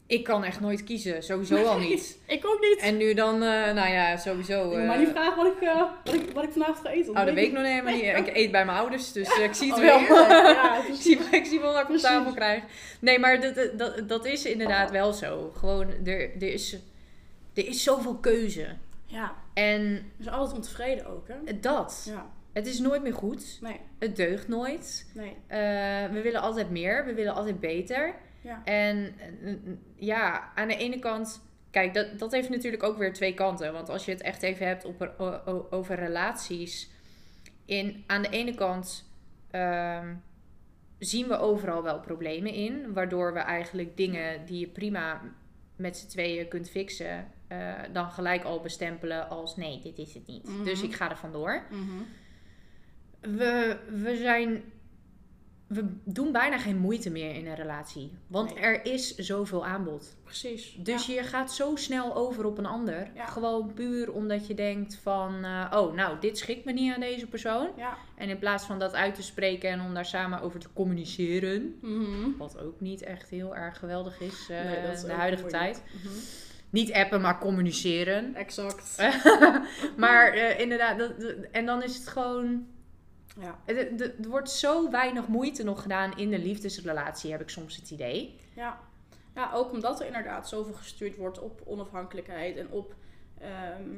ik 0.07 0.25
kan 0.25 0.45
echt 0.45 0.61
nooit 0.61 0.85
kiezen. 0.85 1.23
Sowieso 1.23 1.65
al 1.65 1.79
niet. 1.79 2.19
Ik 2.27 2.47
ook 2.47 2.61
niet. 2.61 2.79
En 2.81 2.97
nu 2.97 3.15
dan, 3.15 3.35
eh, 3.35 3.73
nou 3.73 3.89
ja, 3.89 4.17
sowieso. 4.17 4.73
Eh, 4.73 4.87
mij 4.87 4.99
niet 4.99 5.09
vragen 5.09 5.37
wat 5.37 5.47
ik, 5.47 5.69
wat 6.05 6.15
ik, 6.15 6.31
wat 6.31 6.45
ik 6.45 6.51
vanavond 6.53 6.79
ga 6.79 6.91
eten. 6.91 7.11
Oh, 7.17 7.25
dat 7.25 7.35
weet 7.35 7.47
ik 7.47 7.53
nog 7.53 7.63
niet 7.63 7.85
niet. 7.85 8.03
Ik 8.29 8.37
eet 8.37 8.51
bij 8.51 8.65
mijn 8.65 8.79
ouders, 8.79 9.13
dus 9.13 9.39
ik 9.39 9.55
zie 9.55 9.75
het 9.75 9.79
Oh, 9.81 10.09
wel. 10.09 10.29
Ja, 10.29 10.77
ik, 10.89 10.95
zie, 10.95 11.19
ik 11.31 11.45
zie 11.45 11.61
wel 11.61 11.73
wat 11.73 11.83
ik 11.83 11.89
op 11.91 11.97
tafel 11.97 12.33
krijg. 12.33 12.63
Nee, 13.01 13.19
maar 13.19 13.41
dat, 13.41 13.55
dat- 13.55 13.79
dat, 13.79 14.09
dat 14.09 14.25
is 14.25 14.45
inderdaad 14.45 14.91
wel 14.91 15.13
zo. 15.13 15.53
Gewoon, 15.57 15.87
er, 16.07 16.21
er, 16.21 16.43
is, 16.53 16.77
er 17.59 17.67
is 17.67 17.83
zoveel 17.83 18.17
keuze. 18.17 18.67
ja, 19.07 19.35
En 19.55 20.13
zijn 20.19 20.35
altijd 20.35 20.57
ontevreden 20.57 21.07
ook, 21.07 21.29
hè? 21.29 21.61
dat, 21.61 22.07
Ja, 22.11 22.31
het 22.53 22.67
is 22.67 22.79
nooit 22.79 23.03
meer 23.03 23.15
goed. 23.15 23.59
nee, 23.61 23.81
Het 23.99 24.17
deugt 24.17 24.49
nooit. 24.49 25.11
nee. 25.15 25.37
Eh, 25.47 25.59
we 26.13 26.21
willen 26.23 26.41
altijd 26.41 26.71
meer, 26.71 27.05
we 27.05 27.15
willen 27.15 27.35
altijd 27.35 27.61
beter. 27.61 28.15
Ja. 28.41 28.65
En 28.65 29.15
eh, 29.45 29.55
ja, 29.97 30.53
aan 30.55 30.69
de 30.69 30.77
ene 30.77 30.99
kant, 30.99 31.41
kijk, 31.71 31.95
dat, 31.95 32.19
dat 32.19 32.33
heeft 32.33 32.49
natuurlijk 32.49 32.83
ook 32.83 32.99
weer 32.99 33.13
twee 33.13 33.35
kanten. 33.35 33.73
Want 33.73 33.89
als 33.89 34.05
je 34.05 34.11
het 34.11 34.23
echt 34.23 34.43
even 34.43 34.67
hebt 34.67 34.85
op, 34.85 35.15
over 35.71 35.95
relaties. 35.97 36.91
In, 37.65 38.05
aan 38.07 38.23
de 38.23 38.29
ene 38.31 38.55
kant 38.55 39.11
ehm, 39.51 40.15
zien 40.99 41.29
we 41.29 41.39
overal 41.39 41.83
wel 41.83 42.01
problemen 42.01 42.53
in. 42.53 42.93
Waardoor 42.93 43.33
we 43.33 43.39
eigenlijk 43.39 43.97
dingen 43.97 44.47
die 44.47 44.61
je 44.61 44.69
prima 44.69 45.21
met 45.77 45.97
z'n 45.97 46.09
tweeën 46.09 46.49
kunt 46.49 46.71
fixen. 46.71 47.29
Eh, 47.49 47.73
dan 47.93 48.11
gelijk 48.11 48.45
al 48.45 48.61
bestempelen 48.61 49.29
als 49.29 49.57
nee, 49.57 49.81
dit 49.83 49.99
is 49.99 50.15
het 50.15 50.27
niet. 50.27 50.49
Mhm. 50.49 50.65
Dus 50.65 50.83
ik 50.83 50.95
ga 50.95 51.11
er 51.11 51.17
vandoor 51.17 51.63
Mhm. 51.71 52.03
we, 53.37 53.77
we 54.03 54.17
zijn 54.17 54.63
we 55.67 55.85
doen 56.05 56.33
bijna 56.33 56.59
geen 56.59 56.77
moeite 56.79 57.11
meer 57.11 57.35
in 57.35 57.47
een 57.47 57.55
relatie. 57.55 58.13
Want 58.27 58.55
Nee. 58.55 58.63
er 58.63 58.85
is 58.87 59.15
zoveel 59.17 59.67
aanbod. 59.67 60.17
Precies. 60.25 60.77
Dus 60.79 61.07
ja. 61.07 61.15
je 61.15 61.23
gaat 61.23 61.53
zo 61.53 61.77
snel 61.77 62.15
over 62.17 62.45
op 62.47 62.59
een 62.59 62.67
ander. 62.67 63.11
Ja. 63.15 63.27
Gewoon 63.27 63.73
puur 63.75 64.13
omdat 64.13 64.47
je 64.47 64.55
denkt 64.55 64.95
van... 65.03 65.45
eh, 65.45 65.73
oh, 65.75 65.95
nou, 65.95 66.21
dit 66.21 66.39
schikt 66.39 66.65
me 66.65 66.73
niet 66.73 66.95
aan 66.95 67.01
deze 67.01 67.27
persoon. 67.27 67.69
Ja. 67.77 67.97
En 68.17 68.29
in 68.29 68.39
plaats 68.39 68.65
van 68.65 68.79
dat 68.79 68.95
uit 68.95 69.15
te 69.15 69.23
spreken 69.23 69.71
en 69.71 69.81
om 69.81 69.95
daar 69.95 70.07
samen 70.07 70.41
over 70.41 70.61
te 70.61 70.69
communiceren... 70.73 71.79
Mhm. 71.83 72.37
Wat 72.39 72.59
ook 72.61 72.81
niet 72.81 73.03
echt 73.03 73.31
heel 73.31 73.57
erg 73.57 73.79
geweldig 73.79 74.21
is 74.21 74.49
eh, 74.51 74.65
Nee, 74.65 74.77
in 74.97 75.07
de 75.07 75.13
huidige 75.13 75.47
tijd. 75.49 75.83
Niet 76.71 76.93
appen, 76.93 77.21
maar 77.21 77.39
communiceren. 77.39 78.35
Exact. 78.45 78.97
maar 79.97 80.33
eh, 80.33 80.61
inderdaad, 80.61 80.99
dat, 80.99 81.13
en 81.53 81.67
dan 81.67 81.83
is 81.83 81.97
het 81.97 82.09
gewoon... 82.09 82.67
Ja. 83.41 83.59
Er, 83.65 84.15
wordt 84.29 84.51
zo 84.51 84.91
weinig 84.91 85.27
moeite 85.27 85.65
nog 85.65 85.83
gedaan 85.83 86.17
in 86.17 86.31
de 86.31 86.39
liefdesrelatie, 86.39 87.31
heb 87.31 87.41
ik 87.41 87.49
soms 87.49 87.77
het 87.77 87.91
idee. 87.91 88.37
Ja. 88.55 88.81
ja, 89.35 89.51
ook 89.55 89.73
omdat 89.73 90.01
er 90.01 90.07
inderdaad 90.07 90.49
zoveel 90.49 90.73
gestuurd 90.75 91.17
wordt 91.17 91.39
op 91.39 91.61
onafhankelijkheid 91.65 92.57
en 92.57 92.71
op, 92.71 92.95
ehm, 93.41 93.97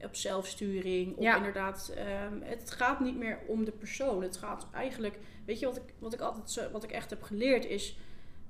op 0.00 0.14
zelfsturing. 0.14 1.16
Op 1.16 1.22
Ja. 1.22 1.36
inderdaad, 1.36 1.92
ehm, 1.96 2.40
het 2.42 2.70
gaat 2.70 3.00
niet 3.00 3.16
meer 3.16 3.38
om 3.46 3.64
de 3.64 3.72
persoon. 3.72 4.22
Het 4.22 4.36
gaat 4.36 4.66
eigenlijk, 4.72 5.18
weet 5.44 5.58
je 5.58 5.66
wat 5.66 5.76
ik, 5.76 5.94
wat 5.98 6.14
ik 6.14 6.20
altijd 6.20 6.70
wat 6.72 6.84
ik 6.84 6.90
echt 6.92 7.10
heb 7.10 7.22
geleerd 7.22 7.64
is, 7.64 7.96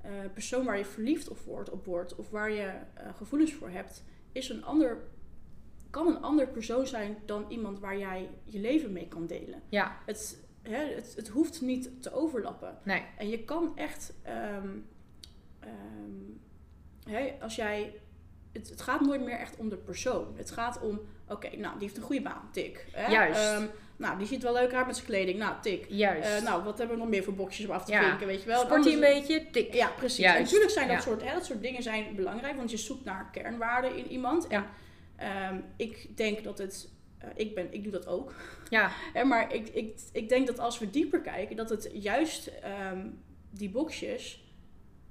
eh 0.03 0.11
persoon 0.33 0.65
waar 0.65 0.77
je 0.77 0.85
verliefd 0.85 1.29
op 1.29 1.39
wordt, 1.39 1.69
op 1.69 1.85
wordt 1.85 2.15
of 2.15 2.29
waar 2.29 2.51
je 2.51 2.71
eh, 2.93 3.15
gevoelens 3.15 3.53
voor 3.53 3.69
hebt, 3.69 4.03
is 4.31 4.49
een 4.49 4.63
ander, 4.63 4.97
kan 5.89 6.07
een 6.07 6.21
ander 6.21 6.47
persoon 6.47 6.87
zijn 6.87 7.17
dan 7.25 7.45
iemand 7.49 7.79
waar 7.79 7.97
jij 7.97 8.29
je 8.43 8.59
leven 8.59 8.91
mee 8.91 9.07
kan 9.07 9.25
delen. 9.27 9.61
Ja, 9.69 9.97
Het, 10.05 10.45
hè, 10.61 10.77
het, 10.95 11.15
het 11.15 11.27
hoeft 11.27 11.61
niet 11.61 12.01
te 12.01 12.13
overlappen. 12.13 12.77
nee. 12.83 13.03
En 13.17 13.29
je 13.29 13.43
kan 13.43 13.77
echt, 13.77 14.13
ehm, 14.21 14.69
ehm, 15.59 16.21
hè, 17.09 17.35
als 17.41 17.55
jij, 17.55 17.99
het, 18.51 18.69
het 18.69 18.81
gaat 18.81 19.01
nooit 19.01 19.21
meer 19.21 19.37
echt 19.39 19.57
om 19.57 19.69
de 19.69 19.77
persoon. 19.77 20.33
Het 20.35 20.51
gaat 20.51 20.81
om, 20.81 20.99
oké, 21.27 21.49
nou, 21.57 21.73
die 21.73 21.81
heeft 21.87 21.97
een 21.97 22.03
goede 22.03 22.21
baan, 22.21 22.49
tik. 22.51 22.85
Hè? 22.91 23.11
Juist. 23.11 23.39
Ehm, 23.39 23.65
nou, 23.97 24.17
die 24.17 24.27
ziet 24.27 24.43
wel 24.43 24.53
leuk 24.53 24.73
uit 24.73 24.85
met 24.85 24.95
zijn 24.95 25.07
kleding, 25.07 25.39
nou, 25.39 25.55
tik. 25.61 25.85
Juist. 25.89 26.29
Eh, 26.29 26.41
nou, 26.43 26.63
wat 26.63 26.77
hebben 26.77 26.95
we 26.95 27.01
nog 27.01 27.11
meer 27.11 27.23
voor 27.23 27.33
boxjes 27.35 27.65
om 27.65 27.71
af 27.71 27.85
te 27.85 27.91
Ja. 27.91 28.09
vinken, 28.09 28.27
weet 28.27 28.41
je 28.41 28.47
wel? 28.47 28.59
Sport 28.61 28.85
een 28.85 28.99
beetje? 28.99 29.49
Tik. 29.51 29.73
Ja, 29.73 29.87
precies. 29.87 30.17
Juist. 30.17 30.37
En 30.37 30.43
natuurlijk 30.43 30.71
zijn 30.71 30.87
dat, 30.87 30.95
Ja. 30.97 31.01
soort, 31.03 31.23
hè, 31.23 31.33
dat 31.33 31.45
soort 31.45 31.61
dingen 31.61 31.83
zijn 31.83 32.15
belangrijk, 32.15 32.55
want 32.55 32.71
je 32.71 32.77
zoekt 32.77 33.03
naar 33.05 33.29
kernwaarden 33.31 33.95
in 33.97 34.07
iemand. 34.07 34.45
Ja. 34.49 34.65
En 35.15 35.31
ehm, 35.31 35.59
ik 35.77 36.17
denk 36.17 36.43
dat 36.43 36.57
het, 36.57 36.89
eh, 37.17 37.29
ik, 37.35 37.55
ben, 37.55 37.73
ik 37.73 37.83
doe 37.83 37.91
dat 37.91 38.07
ook. 38.07 38.33
Ja, 38.69 38.91
Hè, 39.13 39.23
maar 39.33 39.53
ik, 39.53 39.69
ik, 39.69 39.99
ik 40.11 40.29
denk 40.29 40.47
dat 40.47 40.59
als 40.59 40.79
we 40.79 40.89
dieper 40.89 41.21
kijken, 41.21 41.55
dat 41.55 41.69
het 41.69 41.89
juist 41.93 42.47
ehm, 42.47 43.07
die 43.49 43.69
boxjes, 43.69 44.43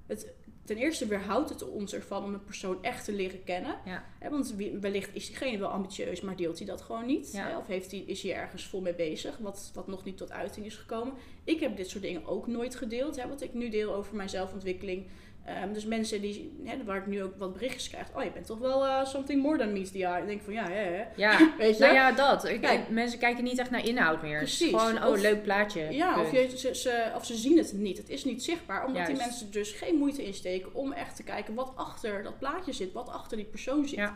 het, 0.07 0.33
ten 0.65 0.77
eerste 0.77 1.07
weerhoudt 1.07 1.49
het 1.49 1.69
ons 1.69 1.95
ervan 1.95 2.25
om 2.25 2.35
een 2.35 2.45
persoon 2.45 2.83
echt 2.83 3.05
te 3.05 3.13
leren 3.13 3.45
kennen. 3.45 3.77
Ja. 3.85 4.05
Hè, 4.19 4.31
want 4.31 4.55
wellicht 4.81 5.15
is 5.15 5.27
diegene 5.27 5.59
wel 5.59 5.69
ambitieus, 5.69 6.21
maar 6.21 6.37
deelt 6.37 6.59
hij 6.59 6.67
dat 6.67 6.83
gewoon 6.83 7.07
niet. 7.07 7.33
Ja. 7.33 7.49
Hè, 7.49 7.57
of 7.57 7.67
heeft 7.67 7.91
hij, 7.91 8.01
is 8.01 8.23
hij 8.23 8.35
ergens 8.35 8.67
vol 8.67 8.81
mee 8.81 8.95
bezig, 8.95 9.39
wat, 9.39 9.71
wat 9.75 9.87
nog 9.87 10.05
niet 10.05 10.17
tot 10.17 10.33
uiting 10.33 10.67
is 10.67 10.77
gekomen. 10.77 11.15
Ik 11.45 11.61
heb 11.61 11.77
dit 11.77 11.89
soort 11.89 12.03
dingen 12.03 12.27
ook 12.27 12.47
nooit 12.47 12.75
gedeeld. 12.75 13.17
Hè, 13.17 13.29
wat 13.29 13.43
ik 13.43 13.55
nu 13.55 13.69
deel 13.69 13.95
over 13.95 14.17
mijn 14.17 14.29
zelfontwikkeling. 14.29 15.07
Ehm, 15.45 15.73
dus 15.73 15.85
mensen 15.85 16.21
die, 16.21 16.61
hè, 16.65 16.85
waar 16.85 16.97
ik 16.97 17.07
nu 17.07 17.23
ook 17.23 17.37
wat 17.37 17.53
berichtjes 17.53 17.89
krijg. 17.89 18.07
Oh, 18.17 18.23
je 18.23 18.31
bent 18.31 18.47
toch 18.47 18.59
wel 18.59 18.87
eh, 18.87 19.05
something 19.05 19.43
more 19.43 19.59
than 19.59 19.73
meets 19.73 19.91
the 19.91 20.05
eye. 20.05 20.21
Ik 20.21 20.27
denk 20.27 20.43
van 20.43 20.53
ja, 20.53 20.69
ja, 20.69 20.81
ja. 20.81 21.09
ja. 21.17 21.55
Weet 21.59 21.77
je? 21.77 21.83
nou 21.83 21.95
ja, 21.95 22.13
dat. 22.13 22.45
Ik, 22.45 22.61
Kijk. 22.61 22.89
mensen 22.89 23.19
kijken 23.19 23.45
niet 23.45 23.59
echt 23.59 23.71
naar 23.71 23.87
inhoud 23.87 24.23
meer. 24.23 24.39
Precies. 24.39 24.69
Gewoon, 24.69 25.05
oh, 25.05 25.11
Of- 25.11 25.21
leuk 25.21 25.43
plaatje. 25.43 25.81
Ja, 25.91 26.21
of, 26.21 26.33
je, 26.33 26.57
ze, 26.57 26.75
ze, 26.75 27.13
of 27.17 27.27
ze 27.27 27.35
zien 27.35 27.57
het 27.57 27.73
niet. 27.73 27.97
Het 27.97 28.09
is 28.09 28.25
niet 28.25 28.45
zichtbaar. 28.45 28.87
Omdat 28.87 29.07
die 29.07 29.17
mensen 29.17 29.51
dus 29.51 29.73
geen 29.73 29.97
moeite 29.97 30.25
insteken 30.25 30.75
om 30.75 30.93
echt 30.93 31.17
te 31.17 31.23
kijken 31.23 31.55
wat 31.55 31.73
achter 31.77 32.23
dat 32.23 32.39
plaatje 32.39 32.73
zit. 32.73 32.93
Wat 32.93 33.09
achter 33.09 33.37
die 33.37 33.47
persoon 33.47 33.89
zit. 33.89 33.99
Ja. 33.99 34.15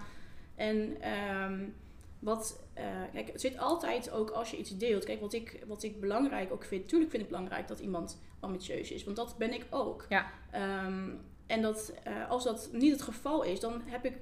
En 0.55 0.97
ehm, 1.01 1.59
wat, 2.19 2.61
eh, 2.75 2.85
kijk, 3.13 3.33
het 3.33 3.41
zit 3.41 3.59
altijd 3.59 4.11
ook 4.11 4.31
als 4.31 4.51
je 4.51 4.57
iets 4.57 4.77
deelt. 4.77 5.05
Kijk, 5.05 5.21
wat 5.21 5.33
ik, 5.33 5.63
wat 5.67 5.83
ik 5.83 6.01
belangrijk 6.01 6.53
ook 6.53 6.65
vind. 6.65 6.89
Tuurlijk 6.89 7.11
vind 7.11 7.23
ik 7.23 7.29
belangrijk 7.29 7.69
dat 7.69 7.79
iemand 7.79 8.19
ambitieus 8.41 8.91
is. 8.91 9.05
Want 9.05 9.17
dat 9.17 9.35
ben 9.39 9.53
ik 9.53 9.67
ook. 9.71 10.07
Ja. 10.09 10.31
Ehm, 10.51 11.09
en 11.47 11.63
dat, 11.63 11.93
eh, 12.05 12.31
als 12.31 12.45
dat 12.45 12.69
niet 12.73 12.93
het 12.93 13.03
geval 13.03 13.43
is, 13.43 13.61
dan, 13.61 13.83
heb 13.85 14.05
ik, 14.05 14.17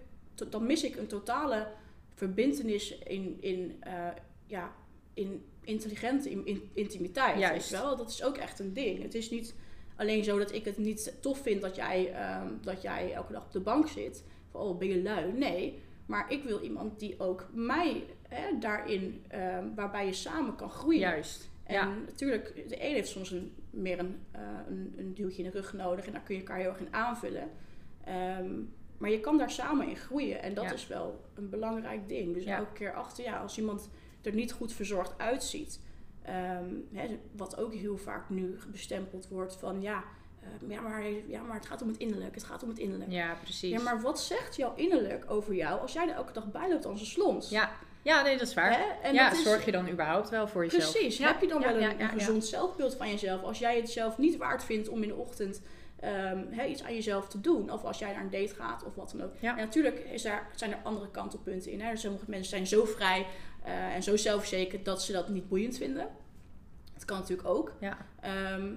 dan 0.51 0.67
mis 0.67 0.85
ik 0.85 0.97
een 0.97 1.07
totale 1.07 1.67
verbintenis 2.15 2.99
in, 2.99 3.37
in, 3.41 3.77
eh, 3.81 4.09
ja, 4.47 4.73
in 5.15 5.45
intelligente 5.61 6.31
in, 6.31 6.47
in- 6.47 6.71
intimiteit. 6.75 7.39
Juist. 7.39 7.71
Wel? 7.71 7.97
Dat 7.97 8.09
is 8.11 8.23
ook 8.23 8.37
echt 8.37 8.59
een 8.59 8.73
ding. 8.73 9.03
Het 9.03 9.15
is 9.15 9.31
niet 9.31 9.55
alleen 9.97 10.25
zo 10.25 10.39
dat 10.39 10.53
ik 10.53 10.65
het 10.65 10.79
niet 10.79 11.15
tof 11.21 11.39
vind 11.39 11.63
dat 11.63 11.77
jij, 11.77 12.13
ehm, 12.13 12.49
dat 12.61 12.83
jij 12.83 13.13
elke 13.13 13.33
dag 13.33 13.45
op 13.45 13.53
de 13.53 13.61
bank 13.61 13.89
zit. 13.89 14.25
Van, 14.51 14.61
oh, 14.61 14.79
ben 14.79 14.89
je 14.89 15.03
lui? 15.03 15.33
Nee. 15.33 15.83
Maar 16.07 16.33
ik 16.33 16.43
wil 16.45 16.61
iemand 16.61 16.99
die 16.99 17.21
ook 17.21 17.47
mij 17.53 18.05
hè, 18.29 18.59
daarin, 18.59 19.25
ehm, 19.29 19.75
waarbij 19.75 20.07
je 20.07 20.13
samen 20.13 20.57
kan 20.57 20.71
groeien. 20.71 21.01
Juist. 21.01 21.51
En 21.65 21.75
Ja. 21.75 21.89
natuurlijk, 22.07 22.55
de 22.69 22.85
een 22.85 22.93
heeft 22.93 23.09
soms 23.09 23.31
een, 23.31 23.55
meer 23.71 23.99
een, 23.99 24.21
eh, 24.31 24.41
een, 24.69 24.95
een 24.97 25.15
duwtje 25.15 25.43
in 25.43 25.51
de 25.51 25.57
rug 25.59 25.73
nodig 25.73 26.07
en 26.07 26.13
daar 26.13 26.21
kun 26.23 26.35
je 26.35 26.41
elkaar 26.41 26.59
heel 26.59 26.69
erg 26.69 26.79
in 26.81 26.95
aanvullen. 26.95 27.51
Ehm, 28.05 28.51
maar 28.99 29.11
je 29.11 29.21
kan 29.21 29.39
daar 29.39 29.51
samen 29.51 29.89
in 29.89 29.97
groeien 29.97 30.43
en 30.43 30.55
dat 30.55 30.65
Ja. 30.65 30.73
is 30.73 30.87
wel 30.87 31.25
een 31.35 31.49
belangrijk 31.51 32.09
ding. 32.09 32.35
Dus 32.35 32.45
Ja. 32.45 32.57
elke 32.57 32.73
keer 32.73 32.93
achter, 32.95 33.25
ja, 33.25 33.39
als 33.41 33.59
iemand 33.59 33.89
er 34.23 34.33
niet 34.35 34.53
goed 34.53 34.73
verzorgd 34.73 35.19
uitziet, 35.19 35.81
ehm, 36.23 36.75
hè, 36.93 37.19
wat 37.37 37.57
ook 37.59 37.75
heel 37.75 37.97
vaak 37.99 38.29
nu 38.31 38.59
bestempeld 38.71 39.29
wordt 39.29 39.57
van 39.57 39.83
ja, 39.83 40.05
eh, 40.41 40.69
ja, 40.71 40.81
maar, 40.81 41.05
ja, 41.27 41.43
maar 41.43 41.57
het 41.57 41.67
gaat 41.67 41.83
om 41.83 41.89
het 41.89 41.97
innerlijk, 41.97 42.35
het 42.35 42.45
gaat 42.45 42.63
om 42.63 42.69
het 42.69 42.79
innerlijk. 42.79 43.11
Ja, 43.11 43.35
precies. 43.43 43.71
Ja, 43.71 43.81
maar 43.83 44.01
wat 44.01 44.21
zegt 44.21 44.57
jouw 44.57 44.75
innerlijk 44.75 45.31
over 45.31 45.55
jou 45.55 45.81
als 45.81 45.93
jij 45.93 46.09
er 46.09 46.15
elke 46.15 46.33
dag 46.33 46.51
bij 46.51 46.69
loopt 46.71 46.85
als 46.87 47.01
een 47.01 47.07
slons? 47.07 47.51
Ja. 47.51 47.71
Ja, 48.05 48.23
nee, 48.23 48.39
dat 48.39 48.49
is 48.49 48.55
waar. 48.55 48.79
Hè? 48.79 48.85
En 49.03 49.15
ja, 49.15 49.33
is- 49.33 49.43
zorg 49.43 49.65
je 49.65 49.73
dan 49.73 49.89
überhaupt 49.89 50.29
wel 50.29 50.49
voor 50.49 50.65
jezelf? 50.65 50.93
Precies. 50.93 51.17
Ja, 51.17 51.27
Heb 51.27 51.41
je 51.41 51.49
dan 51.49 51.61
ja, 51.61 51.75
wel 51.75 51.83
een, 51.83 52.01
een 52.01 52.09
gezond 52.09 52.45
zelfbeeld 52.45 52.95
van 52.95 53.11
jezelf? 53.11 53.43
Als 53.43 53.59
jij 53.59 53.77
het 53.77 53.91
zelf 53.91 54.19
niet 54.19 54.37
waard 54.37 54.65
vindt 54.65 54.89
om 54.89 55.03
in 55.03 55.09
de 55.09 55.15
ochtend 55.15 55.63
ehm, 56.01 56.45
hè, 56.51 56.65
iets 56.65 56.83
aan 56.83 56.95
jezelf 56.95 57.29
te 57.29 57.41
doen. 57.41 57.71
Of 57.71 57.85
als 57.85 57.99
jij 57.99 58.13
naar 58.13 58.23
een 58.23 58.31
date 58.31 58.55
gaat 58.55 58.85
of 58.85 58.95
wat 58.95 59.11
dan 59.17 59.23
ook. 59.27 59.35
En 59.41 59.57
natuurlijk 59.57 59.99
is 59.99 60.25
er, 60.25 60.47
zijn 60.55 60.73
er 60.73 60.79
andere 60.83 61.11
kantelpunten 61.11 61.71
in. 61.71 61.81
Hè. 61.81 61.97
Sommige 61.97 62.25
mensen 62.29 62.51
zijn 62.51 62.67
zo 62.67 62.85
vrij 62.85 63.27
eh, 63.65 63.95
en 63.95 64.03
zo 64.03 64.17
zelfverzekerd 64.17 64.85
dat 64.85 65.03
ze 65.03 65.13
dat 65.13 65.29
niet 65.29 65.49
boeiend 65.49 65.77
vinden. 65.77 66.09
Dat 66.95 67.05
kan 67.05 67.19
natuurlijk 67.19 67.49
ook. 67.49 67.73
Ja. 67.81 67.97
Ehm, 68.21 68.73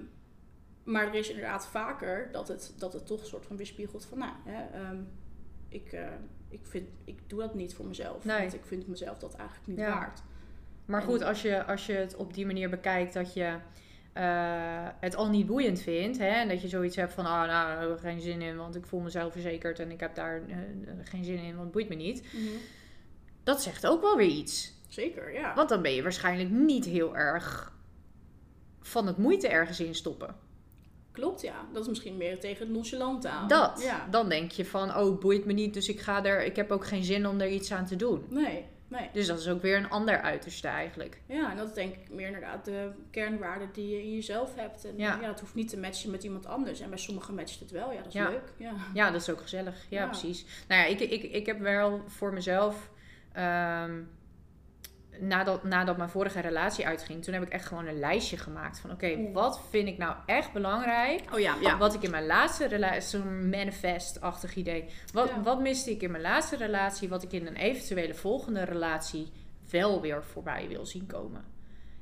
maar 0.84 1.06
er 1.06 1.14
is 1.14 1.28
inderdaad 1.28 1.66
vaker 1.66 2.28
dat 2.32 2.48
het, 2.48 2.74
dat 2.78 2.92
het 2.92 3.06
toch 3.06 3.20
een 3.20 3.26
soort 3.26 3.46
van 3.46 3.56
weerspiegelt 3.56 4.04
van... 4.04 4.18
Nou, 4.18 4.32
hè, 4.44 4.78
ehm, 4.78 4.98
ik, 5.68 5.92
eh, 5.92 6.06
ik, 6.48 6.60
vind, 6.62 6.88
ik 7.04 7.18
doe 7.26 7.40
dat 7.40 7.54
niet 7.54 7.74
voor 7.74 7.86
mezelf. 7.86 8.24
Nee. 8.24 8.38
Want 8.38 8.54
ik 8.54 8.64
vind 8.64 8.86
mezelf 8.86 9.18
dat 9.18 9.34
eigenlijk 9.34 9.68
niet 9.68 9.78
Ja. 9.78 9.88
waard. 9.90 10.22
Maar 10.84 11.00
En- 11.00 11.06
goed, 11.06 11.22
als 11.22 11.42
je, 11.42 11.64
als 11.64 11.86
je 11.86 11.92
het 11.92 12.16
op 12.16 12.34
die 12.34 12.46
manier 12.46 12.70
bekijkt 12.70 13.12
dat 13.14 13.34
je 13.34 13.56
eh, 14.12 14.88
het 15.00 15.16
al 15.16 15.28
niet 15.30 15.46
boeiend 15.46 15.80
vindt. 15.80 16.18
Hè, 16.18 16.26
en 16.28 16.48
dat 16.48 16.62
je 16.62 16.68
zoiets 16.68 16.96
hebt 16.96 17.12
van, 17.12 17.24
ah, 17.26 17.32
nou, 17.32 17.48
daar 17.48 17.80
heb 17.80 17.90
ik 17.90 17.98
geen 17.98 18.20
zin 18.20 18.42
in, 18.42 18.56
want 18.56 18.76
ik 18.76 18.86
voel 18.86 19.00
mezelf 19.00 19.32
verzekerd 19.32 19.78
en 19.78 19.90
ik 19.90 20.00
heb 20.00 20.14
daar 20.14 20.42
eh, 20.48 20.56
geen 21.02 21.24
zin 21.24 21.38
in, 21.38 21.50
want 21.50 21.62
het 21.62 21.70
boeit 21.72 21.88
me 21.88 21.94
niet. 21.94 22.24
Dat 23.42 23.62
zegt 23.62 23.86
ook 23.86 24.00
wel 24.00 24.16
weer 24.16 24.26
iets. 24.26 24.72
Zeker, 24.88 25.32
ja. 25.32 25.54
Want 25.54 25.68
dan 25.68 25.82
ben 25.82 25.94
je 25.94 26.02
waarschijnlijk 26.02 26.50
niet 26.50 26.84
heel 26.84 27.16
erg 27.16 27.72
van 28.80 29.06
het 29.06 29.16
moeite 29.16 29.48
ergens 29.48 29.80
in 29.80 29.94
stoppen. 29.94 30.36
Klopt, 31.18 31.40
ja. 31.40 31.54
Dat 31.72 31.82
is 31.82 31.88
misschien 31.88 32.16
meer 32.16 32.40
tegen 32.40 32.66
het 32.66 32.74
nonchalante 32.74 33.28
aan. 33.28 33.48
Dat. 33.48 33.82
Ja. 33.82 34.06
Dan 34.10 34.28
denk 34.28 34.50
je 34.50 34.64
van, 34.64 34.96
oh, 34.96 35.20
boeit 35.20 35.44
me 35.44 35.52
niet, 35.52 35.74
dus 35.74 35.88
ik 35.88 36.00
ga 36.00 36.24
er, 36.24 36.44
ik 36.44 36.56
heb 36.56 36.70
ook 36.70 36.86
geen 36.86 37.04
zin 37.04 37.26
om 37.26 37.40
er 37.40 37.48
iets 37.48 37.72
aan 37.72 37.86
te 37.86 37.96
doen. 37.96 38.24
Nee, 38.30 38.64
nee. 38.88 39.08
Dus 39.12 39.26
dat 39.26 39.38
is 39.38 39.48
ook 39.48 39.62
weer 39.62 39.76
een 39.76 39.90
ander 39.90 40.20
uiterste 40.20 40.68
eigenlijk. 40.68 41.20
Ja, 41.26 41.50
en 41.50 41.56
dat 41.56 41.68
is 41.68 41.74
denk 41.74 41.94
ik 41.94 42.10
meer 42.10 42.26
inderdaad 42.26 42.64
de 42.64 42.90
kernwaarden 43.10 43.68
die 43.72 43.88
je 43.88 44.02
in 44.02 44.14
jezelf 44.14 44.54
hebt. 44.54 44.84
En 44.84 44.92
Ja. 44.96 45.18
ja, 45.20 45.28
het 45.28 45.40
hoeft 45.40 45.54
niet 45.54 45.68
te 45.68 45.78
matchen 45.78 46.10
met 46.10 46.24
iemand 46.24 46.46
anders. 46.46 46.80
En 46.80 46.88
bij 46.88 46.98
sommigen 46.98 47.34
matcht 47.34 47.60
het 47.60 47.70
wel. 47.70 47.90
Ja, 47.92 47.96
dat 47.98 48.06
is 48.06 48.12
Ja. 48.12 48.28
leuk. 48.28 48.52
Ja. 48.56 48.72
Ja, 48.94 49.10
dat 49.10 49.20
is 49.20 49.30
ook 49.30 49.40
gezellig. 49.40 49.86
Ja, 49.88 50.00
Ja. 50.00 50.06
precies. 50.06 50.44
Nou 50.68 50.80
ja, 50.82 50.86
ik, 50.86 51.00
ik, 51.00 51.22
ik 51.22 51.46
heb 51.46 51.60
wel 51.60 52.02
voor 52.06 52.32
mezelf. 52.32 52.90
ehm, 53.32 54.00
nadat, 55.20 55.62
nadat 55.64 55.96
mijn 55.96 56.08
vorige 56.08 56.40
relatie 56.40 56.86
uitging, 56.86 57.24
toen 57.24 57.34
heb 57.34 57.42
ik 57.42 57.48
echt 57.48 57.66
gewoon 57.66 57.86
een 57.86 57.98
lijstje 57.98 58.36
gemaakt 58.36 58.78
van: 58.78 58.90
oké, 58.90 59.32
wat 59.32 59.60
vind 59.70 59.88
ik 59.88 59.98
nou 59.98 60.16
echt 60.26 60.52
belangrijk? 60.52 61.22
Oh 61.32 61.38
ja, 61.38 61.78
Wat 61.78 61.94
ik 61.94 62.02
in 62.02 62.10
mijn 62.10 62.26
laatste 62.26 62.66
relatie, 62.66 63.00
zo'n 63.00 63.48
manifest-achtig 63.48 64.54
idee. 64.54 64.84
Wat, 65.12 65.28
Ja. 65.28 65.42
wat 65.42 65.60
miste 65.60 65.90
ik 65.90 66.02
in 66.02 66.10
mijn 66.10 66.22
laatste 66.22 66.56
relatie, 66.56 67.08
wat 67.08 67.22
ik 67.22 67.32
in 67.32 67.46
een 67.46 67.56
eventuele 67.56 68.14
volgende 68.14 68.62
relatie 68.64 69.32
wel 69.70 70.00
weer 70.00 70.24
voorbij 70.24 70.68
wil 70.68 70.86
zien 70.86 71.06
komen? 71.06 71.44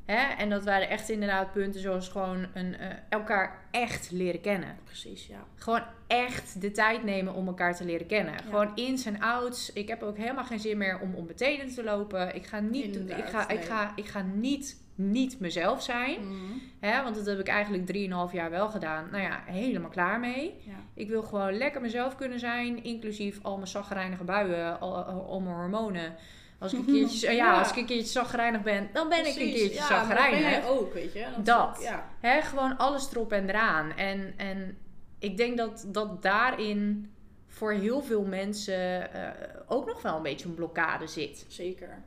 Hè? 0.07 0.35
En 0.35 0.51
dat 0.51 0.65
waren 0.65 0.89
echt 0.89 1.09
inderdaad 1.09 1.53
punten 1.53 1.81
zoals 1.81 2.09
gewoon 2.09 2.47
een, 2.55 2.77
eh, 2.77 2.89
elkaar 3.09 3.59
echt 3.71 4.11
leren 4.11 4.41
kennen. 4.41 4.77
Precies, 4.85 5.27
ja. 5.27 5.45
Gewoon 5.55 5.83
echt 6.07 6.61
de 6.61 6.71
tijd 6.71 7.05
nemen 7.05 7.35
om 7.35 7.47
elkaar 7.47 7.77
te 7.77 7.85
leren 7.85 8.07
kennen. 8.07 8.35
Gewoon 8.45 8.73
ins 8.75 9.07
en 9.07 9.21
outs. 9.21 9.73
Ik 9.73 9.89
heb 9.89 10.03
ook 10.03 10.17
helemaal 10.17 10.45
geen 10.45 10.61
zin 10.61 10.79
meer 10.79 11.01
om 11.01 11.15
onbetenend 11.15 11.75
te 11.75 11.85
lopen. 11.85 12.35
Ik 12.35 12.47
ga 12.47 12.61
niet, 12.61 12.85
Inderdaad, 12.85 13.19
ik 13.19 13.25
ga, 13.25 13.49
ik 13.49 13.65
ga, 13.65 13.93
ik 13.97 14.07
ga 14.07 14.23
niet 14.35 14.85
niet 14.97 15.41
mezelf 15.41 15.83
zijn. 15.83 16.27
Mhm. 16.27 16.35
Hè, 16.81 17.03
want 17.03 17.15
dat 17.15 17.27
heb 17.27 17.39
ik 17.39 17.49
eigenlijk 17.49 17.87
3,5 17.87 18.33
jaar 18.33 18.51
wel 18.51 18.69
gedaan. 18.69 19.09
Nou 19.11 19.23
ja, 19.23 19.43
helemaal 19.47 19.91
klaar 19.91 20.21
mee. 20.21 20.55
Ja. 20.67 20.73
Ik 20.95 21.09
wil 21.09 21.23
gewoon 21.23 21.57
lekker 21.57 21.81
mezelf 21.81 22.17
kunnen 22.17 22.39
zijn. 22.39 22.85
Inclusief 22.85 23.39
al 23.43 23.57
mijn 23.57 23.67
zaggerijnige 23.67 24.25
buien, 24.25 24.81
al, 24.81 24.95
al 25.05 25.41
mijn 25.41 25.57
hormonen. 25.57 26.15
Als 26.59 26.73
ik 26.73 26.79
een 26.79 26.85
keertje, 26.85 27.27
ja, 27.31 27.33
Ja. 27.33 27.59
als 27.59 27.71
ik 27.71 27.77
een 27.77 27.87
keertje 27.87 28.13
zaggerijnig 28.13 28.63
ben, 28.63 28.89
dan 28.93 29.09
ben 29.09 29.19
ik 29.27 29.27
een 29.27 29.53
keertje 29.53 29.75
ja, 29.75 30.07
dat 30.07 30.31
ben 30.31 30.41
jij 30.41 30.67
ook, 30.67 30.93
weet 30.93 31.13
je. 31.13 31.27
Dat. 31.43 31.79
Ja. 31.83 32.11
Hè, 32.21 32.43
gewoon 32.43 32.77
alles 32.77 33.11
erop 33.11 33.33
en 33.33 33.49
eraan. 33.49 33.93
En, 33.93 34.35
en 34.37 34.79
ik 35.19 35.37
denk 35.37 35.57
dat, 35.57 35.85
dat 35.89 36.23
daarin 36.23 37.11
voor 37.47 37.73
heel 37.73 38.03
veel 38.03 38.25
mensen 38.25 39.13
eh, 39.13 39.31
ook 39.67 39.87
nog 39.87 40.03
wel 40.03 40.17
een 40.17 40.23
beetje 40.23 40.49
een 40.49 40.55
blokkade 40.55 41.07
zit. 41.07 41.45
Zeker. 41.49 42.03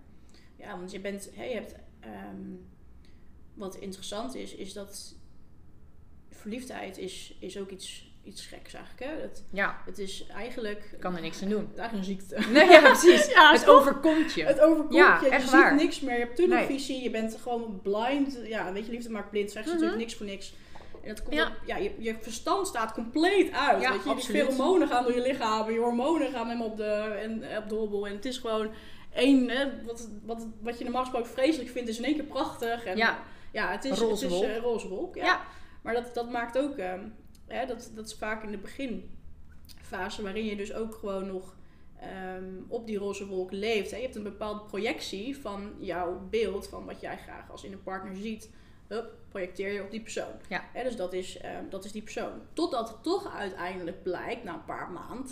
Ja, 0.56 0.78
want 0.78 0.92
je 0.92 1.00
bent, 1.00 1.30
hè, 1.36 1.44
je 1.44 1.54
hebt, 1.54 1.76
ehm, 2.00 2.54
wat 3.54 3.76
interessant 3.76 4.36
is, 4.36 4.56
is 4.56 4.74
dat 4.74 5.16
verliefdheid 6.30 6.98
is, 6.98 7.38
is 7.40 7.58
ook 7.58 7.70
iets, 7.70 8.09
iets 8.24 8.46
geks 8.46 8.74
eigenlijk. 8.74 9.06
Hè? 9.12 9.22
Het, 9.22 9.44
Ja, 9.52 9.82
het 9.86 9.98
is 10.00 10.26
eigenlijk... 10.36 10.90
ik 10.94 11.00
kan 11.00 11.16
er 11.16 11.22
niks 11.22 11.42
aan 11.44 11.50
doen. 11.50 11.70
Eigenlijk 11.78 11.94
een 11.94 12.04
ziekte. 12.16 12.50
Nee, 12.52 12.70
ja, 12.70 12.80
precies. 12.82 13.28
Ja, 13.34 13.52
het 13.52 13.68
overkomt 13.68 14.34
je. 14.34 14.44
Het 14.44 14.60
overkomt 14.60 14.94
Ja, 14.94 15.20
je, 15.24 15.32
je 15.32 15.40
ziet 15.42 15.50
waar. 15.52 15.76
niks 15.76 16.00
meer, 16.00 16.14
je 16.18 16.24
hebt 16.24 16.36
tunnelvisie, 16.36 17.04
je 17.04 17.10
bent 17.10 17.38
gewoon 17.42 17.80
blind. 17.84 18.40
Ja, 18.44 18.74
weet 18.74 18.86
je, 18.86 18.92
liefde 18.92 19.10
maakt 19.10 19.30
blind, 19.30 19.52
zegt 19.52 19.66
ze 19.68 19.72
Mhm. 19.74 19.82
natuurlijk 19.84 20.08
niks 20.08 20.18
voor 20.20 20.26
niks. 20.26 20.54
En 21.04 21.08
dat 21.10 21.24
komt 21.24 21.36
Ja. 21.36 21.48
op- 21.48 21.54
ja, 21.66 21.78
je, 21.78 21.92
je 22.00 22.16
verstand 22.22 22.68
staat 22.68 22.92
compleet 22.94 23.52
uit. 23.52 23.82
Ja, 23.82 23.92
weet 23.92 24.24
je? 24.26 24.32
Die 24.34 24.44
hormonen 24.44 24.88
gaan 24.88 25.04
door 25.04 25.14
je 25.16 25.22
lichaam, 25.22 25.72
je 25.72 25.80
hormonen 25.80 26.32
gaan 26.32 26.46
helemaal 26.48 26.68
op 26.68 26.78
de, 26.78 26.84
en, 27.22 27.58
op 27.58 27.70
de 27.70 27.76
hobbel. 27.76 28.08
En 28.08 28.16
het 28.16 28.26
is 28.26 28.38
gewoon 28.38 28.72
één, 29.14 29.50
hè, 29.50 29.84
wat, 29.86 30.10
wat, 30.26 30.48
wat 30.62 30.78
je 30.78 30.84
normaal 30.84 31.02
gesproken 31.02 31.30
vreselijk 31.32 31.70
vindt, 31.70 31.90
is 31.90 31.98
in 31.98 32.04
één 32.04 32.16
keer 32.16 32.24
prachtig. 32.24 32.84
En, 32.86 32.98
Ja. 32.98 33.20
ja 33.52 33.72
het 33.72 33.86
is 33.86 34.00
Roze 34.00 34.24
het 34.26 34.34
is, 34.34 34.40
wolk. 34.40 34.44
eh, 34.50 34.58
roze 34.58 34.88
wolk. 34.88 35.16
Ja. 35.16 35.24
Ja. 35.26 35.42
Maar 35.84 35.94
dat, 35.94 36.14
dat 36.14 36.30
maakt 36.32 36.58
ook, 36.58 36.78
ehm, 36.78 37.00
hè, 37.50 37.66
dat, 37.66 37.92
dat 37.96 38.06
is 38.06 38.14
vaak 38.14 38.44
in 38.44 38.52
de 38.52 38.58
beginfase 38.58 40.22
waarin 40.22 40.46
je 40.46 40.56
dus 40.56 40.74
ook 40.74 40.96
gewoon 40.96 41.28
nog 41.28 41.56
ehm, 42.00 42.54
op 42.68 42.88
die 42.88 42.98
roze 42.98 43.26
wolk 43.28 43.52
leeft. 43.52 43.92
Hè. 43.92 43.98
Je 43.98 44.04
hebt 44.04 44.16
een 44.16 44.24
bepaalde 44.24 44.62
projectie 44.62 45.38
van 45.38 45.74
jouw 45.80 46.28
beeld, 46.30 46.68
van 46.68 46.86
wat 46.86 47.02
jij 47.02 47.18
graag 47.18 47.52
als 47.52 47.64
in 47.64 47.72
een 47.72 47.84
partner 47.84 48.16
ziet. 48.16 48.50
Hup, 48.88 49.12
projecteer 49.30 49.72
je 49.74 49.84
op 49.84 49.92
die 49.92 50.02
persoon. 50.02 50.34
Ja. 50.50 50.70
Hè, 50.74 50.84
dus 50.84 50.96
dat 50.96 51.14
is, 51.14 51.38
ehm, 51.38 51.64
dat 51.70 51.86
is 51.86 51.92
die 51.92 52.02
persoon. 52.02 52.42
Totdat 52.54 52.90
het 52.90 53.04
toch 53.04 53.36
uiteindelijk 53.36 54.04
blijkt, 54.04 54.44
na 54.44 54.54
een 54.54 54.66
paar 54.66 54.92
maanden. 54.92 55.32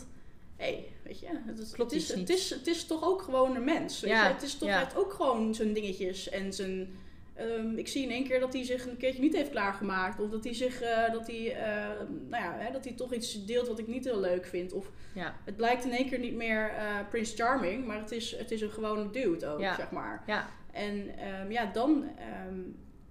Hé, 0.55 0.65
hey, 0.65 0.87
weet 1.03 1.19
je, 1.19 1.27
het, 1.45 1.59
is, 1.59 1.71
Klopt 1.71 1.91
het, 1.91 2.01
is, 2.01 2.13
het, 2.13 2.29
is, 2.29 2.49
het 2.49 2.67
is 2.67 2.85
toch 2.85 3.03
ook 3.03 3.21
gewoon 3.21 3.55
een 3.55 3.63
mens. 3.63 3.99
Weet 3.99 4.11
Ja, 4.11 4.27
je? 4.27 4.33
Het 4.33 4.43
is 4.43 4.57
toch 4.57 4.69
ja. 4.69 4.79
heeft 4.79 4.95
ook 4.95 5.13
gewoon 5.13 5.55
zijn 5.55 5.73
dingetjes 5.73 6.29
en 6.29 6.53
zijn. 6.53 6.95
Ehm, 7.37 7.77
ik 7.77 7.87
zie 7.87 8.03
in 8.03 8.09
één 8.11 8.23
keer 8.23 8.39
dat 8.39 8.53
hij 8.53 8.63
zich 8.63 8.87
een 8.87 8.97
keertje 8.97 9.21
niet 9.21 9.35
heeft 9.35 9.49
klaargemaakt. 9.49 10.19
Of 10.19 10.29
dat 10.29 10.43
hij 10.43 10.53
zich, 10.53 10.81
eh, 10.81 11.11
dat 11.11 11.27
hij, 11.27 11.55
eh, 11.55 11.99
nou 12.29 12.43
ja, 12.43 12.53
hè, 12.57 12.71
dat 12.71 12.83
hij 12.83 12.93
toch 12.93 13.13
iets 13.13 13.45
deelt 13.45 13.67
wat 13.67 13.79
ik 13.79 13.87
niet 13.87 14.05
heel 14.05 14.19
leuk 14.19 14.45
vind. 14.45 14.73
Of 14.73 14.91
Ja, 15.13 15.35
het 15.45 15.55
blijkt 15.55 15.85
in 15.85 15.91
één 15.91 16.09
keer 16.09 16.19
niet 16.19 16.35
meer 16.35 16.69
eh 16.69 16.99
Prince 17.09 17.35
Charming, 17.35 17.85
maar 17.85 17.99
het 17.99 18.11
is, 18.11 18.37
het 18.37 18.51
is 18.51 18.61
een 18.61 18.71
gewone 18.71 19.09
dude 19.11 19.47
ook, 19.47 19.59
Ja. 19.59 19.75
zeg 19.75 19.91
maar. 19.91 20.23
ja, 20.27 20.49
En 20.71 21.17
ehm, 21.17 21.51
ja, 21.51 21.65
dan 21.65 22.03
ehm, 22.17 22.59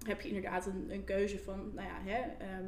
heb 0.05 0.21
je 0.21 0.27
inderdaad 0.27 0.65
een, 0.65 0.87
een 0.89 1.03
keuze 1.03 1.39
van, 1.39 1.71
nou 1.75 1.87
ja, 1.87 2.11
hè, 2.11 2.19
ehm, 2.45 2.65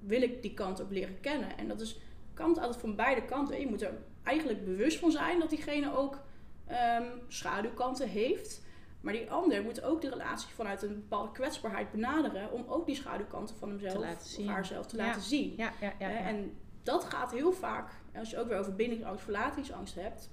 wil 0.00 0.22
ik 0.22 0.42
die 0.42 0.54
kant 0.54 0.82
ook 0.82 0.90
leren 0.90 1.20
kennen? 1.20 1.58
En 1.58 1.68
dat 1.68 1.80
is 1.80 1.98
kant 2.34 2.58
altijd 2.58 2.80
van 2.80 2.96
beide 2.96 3.24
kanten. 3.24 3.60
Je 3.60 3.66
moet 3.66 3.82
er 3.82 3.92
eigenlijk 4.22 4.64
bewust 4.64 4.98
van 4.98 5.10
zijn 5.10 5.38
dat 5.38 5.50
diegene 5.50 5.96
ook 5.96 6.20
ehm, 6.66 7.04
schaduwkanten 7.28 8.08
heeft. 8.08 8.64
Maar 9.06 9.14
die 9.14 9.30
ander 9.30 9.62
moet 9.62 9.82
ook 9.82 10.00
de 10.00 10.08
relatie 10.08 10.48
vanuit 10.54 10.82
een 10.82 10.94
bepaalde 10.94 11.32
kwetsbaarheid 11.32 11.90
benaderen 11.90 12.52
om 12.52 12.64
ook 12.68 12.86
die 12.86 12.94
schaduwkanten 12.94 13.56
van 13.56 13.68
hemzelf 13.68 13.94
of 14.38 14.46
haarzelf 14.46 14.86
te 14.86 14.96
Ja. 14.96 15.04
laten 15.06 15.22
zien. 15.22 15.54
ja, 15.56 15.72
ja. 15.80 15.92
ja, 15.98 16.06
Hè, 16.06 16.18
ja. 16.18 16.26
En 16.28 16.52
dat 16.82 17.04
gaat 17.04 17.32
heel 17.32 17.52
vaak, 17.52 17.90
als 18.18 18.30
je 18.30 18.38
ook 18.38 18.48
weer 18.48 18.58
over 18.58 18.74
bindingsangst, 18.74 19.22
verlatingsangst 19.24 19.94
hebt. 19.94 20.30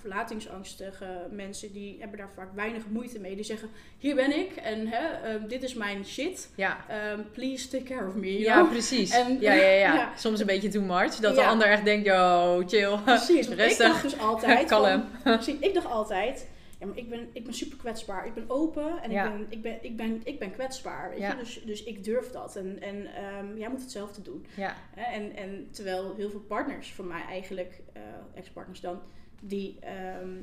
Verlatingsangstige 0.00 1.26
mensen 1.30 1.72
die 1.72 1.96
hebben 2.00 2.18
daar 2.18 2.30
vaak 2.34 2.48
weinig 2.54 2.82
moeite 2.88 3.18
mee. 3.18 3.34
Die 3.34 3.44
zeggen, 3.44 3.68
hier 3.98 4.14
ben 4.14 4.38
ik 4.38 4.56
en 4.56 4.86
hè, 4.86 5.06
ehm, 5.06 5.46
dit 5.48 5.62
is 5.62 5.74
mijn 5.74 6.04
shit. 6.04 6.50
ja. 6.56 6.76
Ehm, 6.88 7.20
please 7.32 7.68
take 7.68 7.82
care 7.84 8.06
of 8.08 8.14
me. 8.14 8.38
Ja, 8.38 8.54
know? 8.54 8.70
precies. 8.70 9.10
En- 9.10 9.40
ja, 9.40 9.52
ja, 9.52 9.68
ja. 9.94 10.12
Soms 10.16 10.40
een 10.40 10.46
beetje 10.46 10.68
too 10.68 10.82
much. 10.82 11.14
Dat 11.16 11.34
de 11.34 11.44
ander 11.44 11.66
echt 11.66 11.84
denkt, 11.84 12.06
yo, 12.06 12.62
chill. 12.66 12.98
Precies. 13.04 13.46
want 13.48 13.60
Ik 13.60 13.66
Rustig. 13.66 13.86
dacht 13.86 14.02
dus 14.02 14.18
altijd, 14.18 14.68
Kalm. 14.74 15.04
van- 15.24 15.56
ik 15.60 15.74
dacht 15.74 15.86
altijd, 15.86 16.48
ja, 16.86 16.92
maar 16.92 16.98
ik 16.98 17.08
ben, 17.08 17.28
ik 17.32 17.44
ben 17.44 17.54
super 17.54 17.78
kwetsbaar. 17.78 18.26
Ik 18.26 18.34
ben 18.34 18.44
open 18.50 19.02
en 19.02 19.10
Ja. 19.10 19.24
ik, 19.26 19.32
ben, 19.38 19.46
ik, 19.50 19.62
ben, 19.62 19.84
ik, 19.84 19.96
ben, 19.96 20.20
ik 20.24 20.38
ben 20.38 20.50
kwetsbaar. 20.52 21.10
Weet 21.10 21.18
Ja. 21.18 21.30
je? 21.30 21.36
Dus, 21.38 21.62
dus 21.64 21.82
ik 21.84 22.04
durf 22.04 22.30
dat. 22.30 22.56
En, 22.56 22.80
en 22.82 23.06
ehm, 23.14 23.56
jij 23.58 23.68
moet 23.70 23.80
hetzelfde 23.80 24.22
doen. 24.22 24.46
Ja, 24.56 24.76
En, 24.94 25.36
en 25.36 25.68
terwijl 25.70 26.14
heel 26.14 26.30
veel 26.30 26.40
partners 26.40 26.92
van 26.94 27.06
mij 27.06 27.22
eigenlijk, 27.22 27.82
eh, 27.92 28.02
ex-partners 28.34 28.80
dan, 28.80 29.00
die 29.42 29.78
ehm, 29.80 30.42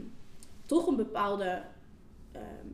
toch 0.65 0.87
een 0.87 0.95
bepaalde 0.95 1.63
ehm, 2.31 2.67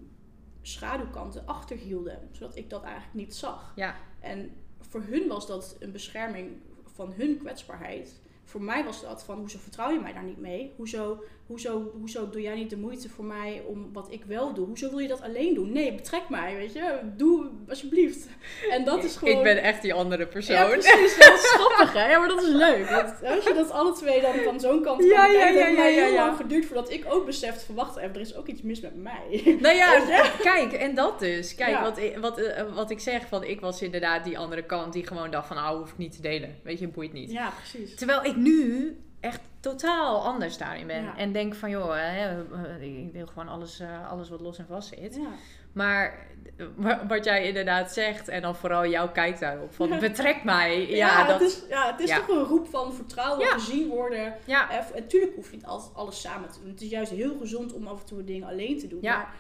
schaduwkanten 0.62 1.46
achterhielden, 1.46 2.20
zodat 2.32 2.56
ik 2.56 2.70
dat 2.70 2.84
eigenlijk 2.84 3.14
niet 3.14 3.36
zag. 3.36 3.74
ja, 3.76 3.96
En 4.20 4.52
voor 4.82 5.02
hun 5.02 5.28
was 5.28 5.48
dat 5.48 5.76
een 5.80 5.92
bescherming 5.92 6.50
van 6.94 7.14
hun 7.14 7.38
kwetsbaarheid. 7.38 8.22
Voor 8.44 8.62
mij 8.62 8.84
was 8.84 9.02
dat 9.02 9.24
van, 9.24 9.38
hoezo 9.40 9.58
vertrouw 9.60 9.92
je 9.92 10.00
mij 10.00 10.14
daar 10.14 10.24
niet 10.24 10.38
mee? 10.40 10.74
Hoezo, 10.76 11.24
hoezo, 11.50 11.92
hoezo 12.00 12.30
doe 12.30 12.42
jij 12.42 12.56
niet 12.56 12.70
de 12.70 12.78
moeite 12.78 13.10
voor 13.10 13.26
mij 13.26 13.62
om 13.68 13.90
wat 13.94 14.08
ik 14.12 14.24
wel 14.26 14.54
doe? 14.54 14.66
Hoezo 14.68 14.90
wil 14.90 15.00
je 15.00 15.08
dat 15.08 15.22
alleen 15.22 15.54
doen? 15.54 15.72
Nee, 15.72 15.94
betrek 15.94 16.30
mij, 16.30 16.56
weet 16.56 16.74
je. 16.74 17.00
Doe 17.18 17.50
alsjeblieft. 17.70 18.28
En 18.76 18.84
dat 18.86 19.04
is 19.04 19.16
gewoon... 19.16 19.38
ik 19.38 19.44
ben 19.44 19.58
echt 19.64 19.82
die 19.82 19.94
andere 19.94 20.28
persoon. 20.28 20.56
Ja, 20.56 20.66
precies. 20.68 21.18
Dat 21.18 21.34
is 21.34 21.50
grappig, 21.58 21.94
hè? 21.94 22.10
Ja, 22.12 22.20
maar 22.20 22.28
dat 22.28 22.42
is 22.44 22.48
leuk. 22.54 22.90
Want 22.90 23.24
als 23.36 23.44
je 23.44 23.54
dat 23.56 23.72
alle 23.72 23.94
twee 23.94 24.22
dan 24.22 24.34
van 24.44 24.60
zo'n 24.60 24.82
kant 24.82 24.98
kan 25.00 25.08
Ja, 25.08 25.26
ja, 25.26 25.32
bekijken, 25.32 25.58
ja, 25.60 25.66
heeft 25.66 25.78
mij 25.78 25.94
ja, 25.96 26.04
heel 26.06 26.14
ja. 26.14 26.26
lang 26.26 26.38
geduurd 26.38 26.66
voordat 26.66 26.92
ik 26.92 27.06
ook 27.10 27.26
besefte 27.26 27.66
van, 27.66 27.76
wacht 27.76 27.98
even, 27.98 28.14
er 28.16 28.22
is 28.22 28.36
ook 28.36 28.48
iets 28.48 28.62
mis 28.62 28.80
met 28.82 28.96
mij. 28.96 29.42
Nou 29.62 29.76
ja, 29.76 29.94
Ja. 30.08 30.30
kijk, 30.42 30.74
en 30.74 30.96
dat 30.96 31.20
dus. 31.20 31.56
Kijk, 31.56 31.70
Ja. 31.70 31.82
wat, 31.82 31.98
ik- 31.98 32.18
wat, 32.18 32.38
eh, 32.40 32.76
wat 32.76 32.90
ik 32.92 33.00
zeg, 33.00 33.28
van 33.28 33.44
ik 33.44 33.60
was 33.62 33.82
inderdaad 33.82 34.24
die 34.24 34.38
andere 34.38 34.64
kant 34.66 34.94
die 34.94 35.08
gewoon 35.08 35.32
dacht 35.32 35.48
van, 35.48 35.56
nou, 35.56 35.80
hoef 35.80 35.92
ik 35.92 35.98
niet 35.98 36.16
te 36.16 36.22
delen. 36.22 36.56
Weet 36.64 36.80
je, 36.80 36.88
boeit 36.88 37.14
niet. 37.14 37.32
Ja, 37.32 37.52
precies. 37.58 37.96
Terwijl 37.96 38.24
ik 38.26 38.36
nu 38.36 38.94
echt 39.20 39.40
totaal 39.60 40.26
anders 40.26 40.58
daarin 40.58 40.88
ben. 40.88 41.04
Ja. 41.04 41.18
En 41.18 41.32
denk 41.32 41.56
van, 41.56 41.70
joh, 41.70 41.94
hè, 41.96 42.44
eh, 42.80 42.82
ik 43.06 43.14
deel 43.14 43.28
gewoon 43.28 43.48
alles, 43.48 43.80
eh, 43.80 44.12
alles 44.12 44.30
wat 44.30 44.42
los 44.42 44.58
en 44.58 44.66
vast 44.68 44.88
zit. 44.98 45.16
Ja. 45.16 45.28
Maar 45.74 46.28
eh, 46.58 46.66
wa- 46.76 47.08
wat 47.08 47.24
jij 47.26 47.48
inderdaad 47.48 47.94
zegt, 47.94 48.28
en 48.28 48.42
dan 48.42 48.56
vooral 48.56 48.86
jouw 48.88 49.12
kijk 49.12 49.40
daarop, 49.40 49.74
van 49.74 50.00
betrek 50.00 50.44
mij. 50.44 50.86
Ja, 50.88 50.96
Ja, 50.96 51.28
dat, 51.28 51.40
het 51.40 51.50
is, 51.50 51.64
ja, 51.70 51.92
het 51.92 52.00
is 52.00 52.10
toch 52.16 52.28
een 52.28 52.44
roep 52.44 52.68
van 52.68 52.94
vertrouwen, 52.94 53.48
gezien 53.48 53.88
worden. 53.90 54.34
ja, 54.46 54.72
En 54.72 54.86
natuurlijk 54.96 55.36
hoef 55.36 55.50
je 55.50 55.56
niet 55.56 55.66
altijd 55.66 55.96
alles 55.96 56.22
samen 56.22 56.50
te 56.52 56.60
doen. 56.62 56.70
Het 56.72 56.82
is 56.82 56.90
juist 56.90 57.12
heel 57.12 57.38
gezond 57.38 57.74
om 57.74 57.88
af 57.88 58.00
en 58.00 58.06
toe 58.06 58.24
dingen 58.24 58.48
alleen 58.48 58.78
te 58.80 58.88
doen. 58.88 59.00
Ja. 59.02 59.16
Maar 59.18 59.34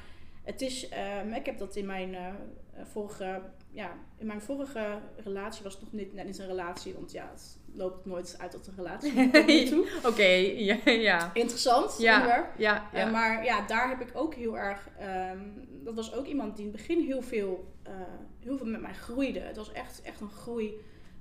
het 0.43 0.61
is, 0.61 0.89
ehm, 0.89 1.33
ik 1.33 1.45
heb 1.45 1.57
dat 1.57 1.75
in 1.75 1.85
mijn 1.85 2.15
eh, 2.15 2.25
vorige, 2.91 3.41
ja, 3.71 3.89
in 4.17 4.25
mijn 4.27 4.41
vorige 4.41 4.85
relatie 5.23 5.63
was 5.63 5.73
het 5.73 5.81
nog 5.81 5.91
niet, 5.91 6.13
net 6.13 6.25
niet 6.25 6.39
een 6.39 6.47
relatie, 6.47 6.93
want 6.93 7.11
ja, 7.11 7.29
het 7.31 7.58
loopt 7.73 8.05
nooit 8.05 8.35
uit 8.37 8.51
tot 8.51 8.67
een 8.67 8.75
relatie. 8.75 9.13
tot 9.31 9.45
nu 9.47 9.65
toe. 9.65 9.87
oké, 10.05 10.23
ja, 10.23 10.77
ja. 10.85 11.33
Interessant 11.33 11.95
Ja, 11.99 12.15
onderwerp. 12.15 12.57
ja, 12.59 12.89
Eh, 12.93 12.99
ja. 12.99 13.09
maar 13.09 13.43
ja, 13.43 13.67
daar 13.67 13.89
heb 13.89 14.01
ik 14.01 14.09
ook 14.13 14.33
heel 14.35 14.57
erg. 14.57 14.89
ehm, 14.99 15.39
dat 15.83 15.95
was 15.95 16.13
ook 16.13 16.25
iemand 16.25 16.55
die 16.55 16.65
in 16.65 16.71
het 16.71 16.81
begin 16.81 17.05
heel 17.05 17.21
veel, 17.21 17.73
eh, 17.83 17.91
heel 18.39 18.57
veel 18.57 18.65
met 18.67 18.81
mij 18.81 18.93
groeide. 18.93 19.39
Het 19.39 19.55
was 19.55 19.71
echt, 19.71 20.01
echt 20.01 20.21
een 20.21 20.29
groei, 20.29 20.73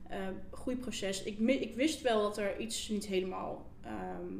eh, 0.08 0.18
groeiproces. 0.50 1.22
Ik, 1.22 1.38
ik 1.38 1.74
wist 1.76 2.02
wel 2.02 2.22
dat 2.22 2.38
er 2.38 2.58
iets 2.58 2.88
niet 2.88 3.06
helemaal. 3.06 3.66
ehm, 3.82 4.32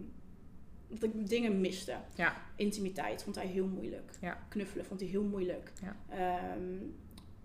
dat 0.91 1.03
ik 1.03 1.29
dingen 1.29 1.61
miste. 1.61 1.95
Ja. 2.15 2.37
Intimiteit 2.57 3.23
vond 3.23 3.37
hij 3.37 3.47
heel 3.47 3.67
moeilijk. 3.67 4.11
Ja. 4.21 4.39
Knuffelen 4.49 4.85
vond 4.85 5.01
hij 5.01 5.09
heel 5.09 5.23
moeilijk. 5.23 5.73
Ja. 5.83 5.97
Ehm, 6.09 6.77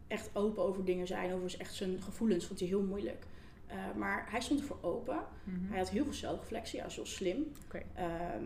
echt 0.08 0.30
open 0.34 0.64
over 0.64 0.86
dingen 0.86 1.08
zijn, 1.08 1.34
over 1.34 1.56
echt 1.58 1.74
zijn 1.74 2.02
gevoelens 2.02 2.46
vond 2.46 2.60
hij 2.60 2.68
heel 2.68 2.82
moeilijk. 2.82 3.26
Eh, 3.74 3.96
maar 3.96 4.26
hij 4.32 4.42
stond 4.42 4.60
ervoor 4.60 4.78
open. 4.82 5.24
Mhm. 5.44 5.66
Hij 5.70 5.78
had 5.78 5.90
heel 5.90 6.04
veel 6.04 6.14
zelfreflectie, 6.14 6.76
hij 6.80 6.88
was 6.88 6.96
heel 6.96 7.06
slim. 7.06 7.52
Ehm, 7.96 8.44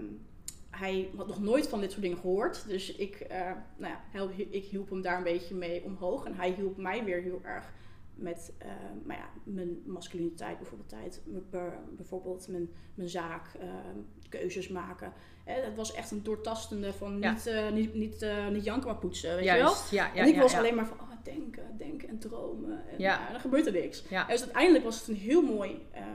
hij 0.70 1.10
had 1.16 1.28
nog 1.28 1.42
nooit 1.42 1.68
van 1.68 1.80
dit 1.82 1.90
soort 1.92 2.02
dingen 2.04 2.18
gehoord. 2.18 2.68
Dus 2.68 2.96
ik, 2.96 3.16
eh, 3.16 3.40
nou 3.78 3.94
ja, 3.94 4.02
help, 4.12 4.32
ik 4.32 4.64
hielp 4.66 4.90
hem 4.90 5.02
daar 5.02 5.18
een 5.18 5.24
beetje 5.24 5.56
mee 5.56 5.84
omhoog. 5.84 6.26
En 6.26 6.34
hij 6.36 6.52
hielp 6.52 6.78
mij 6.78 7.04
weer 7.04 7.22
heel 7.22 7.40
erg 7.44 7.72
met 8.16 8.54
eh, 8.58 8.70
maar 9.06 9.18
ja, 9.18 9.30
mijn 9.44 9.82
masculiniteit 9.86 10.58
bijvoorbeeld. 10.58 10.90
Tijd, 10.90 11.22
Bij- 11.50 11.80
bijvoorbeeld 11.96 12.48
mijn, 12.48 12.70
mijn 12.96 13.10
zaak, 13.10 13.48
ehm, 13.60 13.98
keuzes 14.30 14.68
maken. 14.68 15.14
Eh, 15.44 15.56
het 15.56 15.76
was 15.76 15.94
echt 15.94 16.12
een 16.12 16.24
doortastende 16.24 16.94
van 16.94 17.18
Ja. 17.20 17.32
niet, 17.32 17.48
eh, 17.48 17.70
niet, 17.72 17.94
niet, 17.94 18.22
eh, 18.22 18.48
niet 18.48 18.64
janken 18.64 18.88
maar 18.88 19.00
poetsen, 19.00 19.36
weet 19.36 19.46
je 19.46 19.52
wel. 19.52 19.74
Ja, 19.92 20.12
ja, 20.14 20.22
en 20.22 20.28
ik 20.28 20.36
was 20.38 20.54
alleen 20.56 20.76
maar 20.76 20.88
van 20.88 21.00
oh, 21.00 21.12
denken, 21.24 21.64
denken 21.78 22.10
en 22.10 22.20
dromen. 22.20 22.84
En 22.90 23.00
Ja. 23.00 23.32
dan 23.32 23.40
gebeurt 23.40 23.66
er 23.66 23.72
niks. 23.72 24.04
Ja. 24.10 24.26
Dus 24.26 24.42
uiteindelijk 24.42 24.84
was 24.84 25.00
het 25.00 25.08
een 25.08 25.16
heel 25.16 25.42
mooi, 25.42 25.82
ehm 25.92 26.06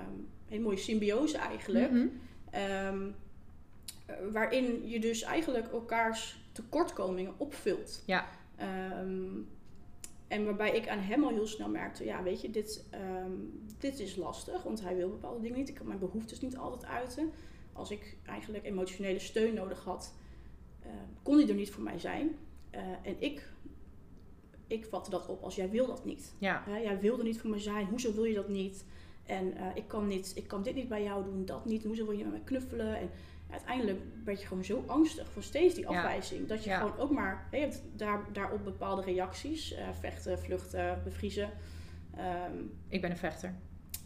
hele 0.52 0.64
mooie 0.64 0.76
symbiose 0.76 1.38
eigenlijk. 1.38 1.90
Mhm. 1.90 2.06
Ehm, 2.50 3.10
eh, 4.06 4.14
waarin 4.32 4.88
je 4.88 5.00
dus 5.00 5.22
eigenlijk 5.22 5.72
elkaars 5.72 6.44
tekortkomingen 6.52 7.34
opvult. 7.36 8.02
Ja. 8.06 8.26
Ehm, 8.56 9.30
en 10.28 10.44
waarbij 10.44 10.76
ik 10.76 10.88
aan 10.88 10.98
hem 10.98 11.24
al 11.24 11.30
heel 11.30 11.46
snel 11.46 11.68
merkte, 11.68 12.04
ja, 12.04 12.22
weet 12.22 12.40
je, 12.40 12.50
dit, 12.50 12.84
dit 13.78 13.98
is 13.98 14.16
lastig, 14.16 14.62
want 14.62 14.82
hij 14.82 14.96
wil 14.96 15.08
bepaalde 15.08 15.40
dingen 15.40 15.58
niet. 15.58 15.68
Ik 15.68 15.74
kan 15.74 15.86
mijn 15.86 15.98
behoeftes 15.98 16.40
niet 16.40 16.56
altijd 16.56 16.84
uiten. 16.84 17.30
Als 17.72 17.90
ik 17.90 18.16
eigenlijk 18.26 18.64
emotionele 18.64 19.18
steun 19.18 19.54
nodig 19.54 19.84
had, 19.84 20.14
uh, 20.86 20.90
kon 21.22 21.38
hij 21.38 21.48
er 21.48 21.54
niet 21.54 21.70
voor 21.70 21.82
mij 21.82 21.98
zijn. 21.98 22.28
Uh, 22.74 22.80
en 23.02 23.16
ik, 23.18 23.48
ik 24.66 24.84
vatte 24.84 25.10
dat 25.10 25.26
op 25.26 25.42
als 25.42 25.54
jij 25.54 25.70
wil 25.70 25.86
dat 25.86 26.04
niet. 26.04 26.34
Ja. 26.38 26.64
Uh, 26.68 26.82
jij 26.82 27.00
wilde 27.00 27.22
niet 27.22 27.40
voor 27.40 27.50
me 27.50 27.58
zijn, 27.58 27.86
hoezo 27.86 28.14
wil 28.14 28.24
je 28.24 28.34
dat 28.34 28.48
niet? 28.48 28.84
En 29.26 29.56
eh, 29.56 29.66
ik, 29.74 29.88
kan 29.88 30.06
niet, 30.06 30.32
ik 30.34 30.46
kan 30.48 30.62
dit 30.62 30.74
niet 30.74 30.88
bij 30.88 31.02
jou 31.02 31.24
doen, 31.24 31.44
dat 31.44 31.64
niet. 31.64 31.84
Hoezo 31.84 32.04
wil 32.06 32.16
je 32.16 32.22
met 32.22 32.32
mij 32.32 32.42
knuffelen? 32.44 32.96
En 32.98 33.10
uiteindelijk 33.50 34.00
werd 34.24 34.40
je 34.40 34.46
gewoon 34.46 34.64
zo 34.64 34.84
angstig 34.86 35.32
van 35.32 35.42
steeds 35.42 35.74
die 35.74 35.88
afwijzing. 35.88 36.46
Dat 36.48 36.64
je 36.64 36.70
Ja. 36.70 36.78
gewoon 36.78 36.98
ook 36.98 37.10
maar... 37.10 37.48
Je 37.50 37.56
hebt 37.56 37.82
daar, 37.96 38.24
daarop 38.32 38.64
bepaalde 38.64 39.02
reacties. 39.02 39.72
eh, 39.72 39.88
vechten, 40.00 40.38
vluchten, 40.38 41.00
bevriezen. 41.04 41.50
Ehm, 42.16 42.56
Ik 42.88 43.00
ben 43.00 43.10
een 43.10 43.16
vechter. 43.16 43.54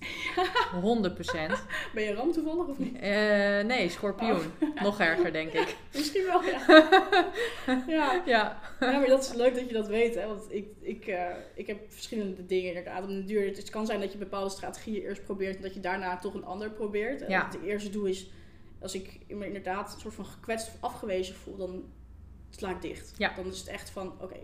100%. 0.01 0.03
ben 1.95 2.05
je 2.05 2.15
ram 2.15 2.33
toevallig 2.33 2.67
of 2.67 2.79
niet? 2.79 2.99
Eh, 2.99 3.65
nee, 3.65 3.89
schorpioen. 3.89 4.53
Nog 4.83 5.01
erger, 5.01 5.33
denk 5.33 5.53
ik. 5.53 5.77
Misschien 5.95 6.25
wel, 6.25 6.43
ja. 6.43 6.63
ja. 7.87 8.23
Ja. 8.27 8.61
Maar 8.81 9.07
dat 9.07 9.23
is 9.25 9.33
leuk 9.33 9.55
dat 9.55 9.69
je 9.69 9.73
dat 9.73 9.89
weet. 9.89 10.15
Hè? 10.15 10.27
Want 10.27 10.45
ik, 10.49 10.69
ik, 10.81 11.07
eh, 11.07 11.35
ik 11.55 11.67
heb 11.67 11.79
verschillende 11.89 12.47
dingen 12.47 12.69
inderdaad. 12.69 13.03
Om 13.03 13.15
de 13.15 13.25
duur, 13.25 13.47
het 13.47 13.71
kan 13.71 13.87
zijn 13.87 14.01
dat 14.01 14.13
je 14.13 14.19
bepaalde 14.19 14.51
strategieën 14.51 15.03
eerst 15.03 15.25
probeert... 15.25 15.57
en 15.57 15.63
dat 15.63 15.75
je 15.75 15.81
daarna 15.81 16.19
toch 16.19 16.35
een 16.35 16.45
ander 16.45 16.71
probeert. 16.71 17.23
En. 17.23 17.33
Wat 17.33 17.55
ik 17.55 17.61
het 17.61 17.69
eerste 17.69 17.91
doe 17.91 18.09
is... 18.09 18.31
als 18.81 18.95
ik 18.95 19.19
me 19.29 19.47
inderdaad 19.47 19.95
een 19.95 20.01
soort 20.01 20.15
van 20.15 20.27
gekwetst 20.27 20.69
of 20.69 20.77
afgewezen 20.81 21.35
voel... 21.35 21.57
dan 21.57 21.85
sla 22.51 22.71
ik 22.71 22.83
dicht. 22.83 23.15
Ja. 23.17 23.35
Dan 23.35 23.47
is 23.47 23.59
het 23.59 23.69
echt 23.69 23.91
van, 23.91 24.13
oké, 24.21 24.39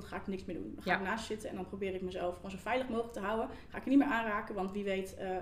dan 0.00 0.08
ga 0.08 0.16
ik 0.16 0.26
niks 0.26 0.44
meer 0.44 0.56
doen. 0.56 0.72
Dan 0.74 0.82
ga 0.82 0.90
Ja. 0.90 0.96
ik 0.98 1.02
naast 1.04 1.26
zitten 1.26 1.48
en 1.50 1.54
dan 1.56 1.66
probeer 1.66 1.94
ik 1.94 2.02
mezelf 2.02 2.36
gewoon 2.36 2.50
zo 2.50 2.56
veilig 2.58 2.88
mogelijk 2.88 3.12
te 3.12 3.20
houden. 3.20 3.48
Ga 3.68 3.76
ik 3.78 3.84
je 3.84 3.90
niet 3.90 3.98
meer 3.98 4.08
aanraken, 4.08 4.54
want 4.54 4.72
wie 4.72 4.84
weet 4.84 5.14
eh, 5.14 5.36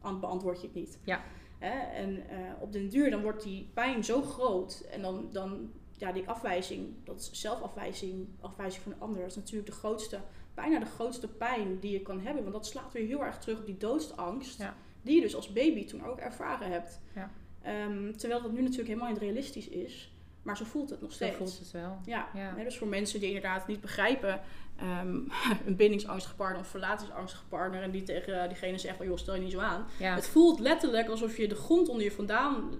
an- 0.00 0.20
beantwoord 0.20 0.60
je 0.60 0.66
het 0.66 0.76
niet. 0.76 0.98
Ja. 1.04 1.22
Hè? 1.58 1.78
En 1.94 2.28
eh, 2.28 2.38
op 2.60 2.72
den 2.72 2.88
duur 2.88 3.10
dan 3.10 3.22
wordt 3.22 3.42
die 3.42 3.70
pijn 3.74 4.04
zo 4.04 4.22
groot 4.22 4.86
en 4.90 5.02
dan, 5.02 5.28
dan 5.32 5.70
ja, 5.98 6.12
die 6.12 6.28
afwijzing, 6.28 6.94
dat 7.04 7.20
is 7.20 7.40
zelfafwijzing, 7.40 8.28
afwijzing 8.40 8.82
van 8.82 8.92
de 8.92 8.98
ander, 8.98 9.20
dat 9.20 9.30
is 9.30 9.36
natuurlijk 9.36 9.66
de 9.66 9.72
grootste, 9.76 10.20
bijna 10.54 10.78
de 10.78 10.86
grootste 10.86 11.28
pijn 11.28 11.78
die 11.80 11.92
je 11.92 12.02
kan 12.02 12.20
hebben. 12.20 12.42
Want 12.42 12.54
dat 12.54 12.66
slaat 12.66 12.92
weer 12.92 13.06
heel 13.06 13.24
erg 13.24 13.38
terug 13.38 13.58
op 13.58 13.66
die 13.66 13.76
doodsangst, 13.76 14.58
Ja. 14.58 14.74
die 15.02 15.14
je 15.14 15.20
dus 15.20 15.34
als 15.36 15.52
baby 15.52 15.84
toen 15.86 16.04
ook 16.04 16.18
ervaren 16.18 16.70
hebt. 16.70 17.00
Ja. 17.14 17.30
Ehm, 17.62 18.12
terwijl 18.16 18.42
dat 18.42 18.52
nu 18.52 18.60
natuurlijk 18.60 18.88
helemaal 18.88 19.10
niet 19.10 19.18
realistisch 19.20 19.68
is, 19.68 20.15
maar 20.46 20.56
zo 20.56 20.64
voelt 20.64 20.90
het 20.90 21.00
nog 21.00 21.10
Zo 21.10 21.16
steeds. 21.16 21.36
voelt 21.36 21.58
het 21.58 21.70
wel. 21.70 21.98
Ja, 22.04 22.28
Ja. 22.34 22.54
hè, 22.56 22.64
dus 22.64 22.78
voor 22.78 22.88
mensen 22.88 23.18
die 23.20 23.28
inderdaad 23.28 23.66
niet 23.66 23.80
begrijpen, 23.80 24.40
ehm, 24.76 25.14
een 25.66 25.76
bindingsangstige 25.76 26.34
partner 26.34 26.60
of 26.60 26.66
verlatingsangstige 26.68 27.44
partner, 27.48 27.82
en 27.82 27.90
die 27.90 28.02
tegen 28.02 28.42
eh, 28.42 28.48
diegene 28.48 28.78
zegt 28.78 28.96
van 28.96 29.06
joh, 29.06 29.16
stel 29.16 29.34
je 29.34 29.40
niet 29.40 29.52
zo 29.52 29.58
aan. 29.58 29.86
Ja. 29.98 30.14
Het 30.14 30.28
voelt 30.28 30.60
letterlijk 30.60 31.08
alsof 31.08 31.36
je 31.36 31.48
de 31.48 31.54
grond 31.54 31.88
onder 31.88 32.04
je 32.04 32.12
vandaan 32.12 32.70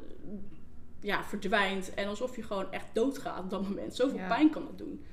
ja, 1.01 1.25
verdwijnt 1.25 1.95
en 1.95 2.07
alsof 2.09 2.37
je 2.37 2.43
gewoon 2.43 2.73
echt 2.73 2.87
doodgaat 2.93 3.39
op 3.45 3.51
dat 3.51 3.63
moment. 3.69 3.95
Zoveel 3.95 4.19
Ja. 4.19 4.29
pijn 4.29 4.51
kan 4.51 4.65
dat 4.65 4.79
doen. 4.79 5.05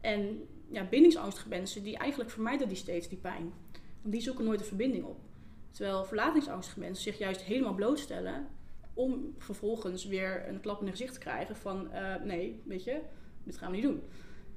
En 0.00 0.46
ja, 0.70 0.84
bindingsangstige 0.84 1.48
mensen, 1.48 1.82
die 1.82 1.96
eigenlijk 1.96 2.30
vermijden 2.30 2.68
die 2.68 2.76
steeds 2.76 3.08
die 3.08 3.18
pijn. 3.18 3.52
Want 4.02 4.12
die 4.14 4.20
zoeken 4.22 4.44
nooit 4.44 4.60
een 4.60 4.66
verbinding 4.66 5.04
op. 5.04 5.18
Terwijl 5.70 6.04
verlatingsangstige 6.04 6.78
mensen 6.78 7.02
zich 7.02 7.18
juist 7.18 7.40
helemaal 7.40 7.74
blootstellen 7.74 8.46
om 8.98 9.34
vervolgens 9.38 10.04
weer 10.04 10.48
een 10.48 10.60
klap 10.60 10.80
in 10.80 10.86
het 10.86 10.96
gezicht 10.96 11.14
te 11.14 11.20
krijgen 11.20 11.56
van 11.56 11.92
eh, 11.92 12.14
nee, 12.22 12.62
weet 12.64 12.84
je, 12.84 13.00
dit 13.44 13.58
gaan 13.58 13.70
we 13.70 13.76
niet 13.76 13.84
doen. 13.84 14.02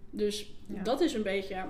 Dus 0.09 0.53
Ja. 0.67 0.83
dat 0.83 1.01
is 1.01 1.13
een 1.13 1.23
beetje, 1.23 1.65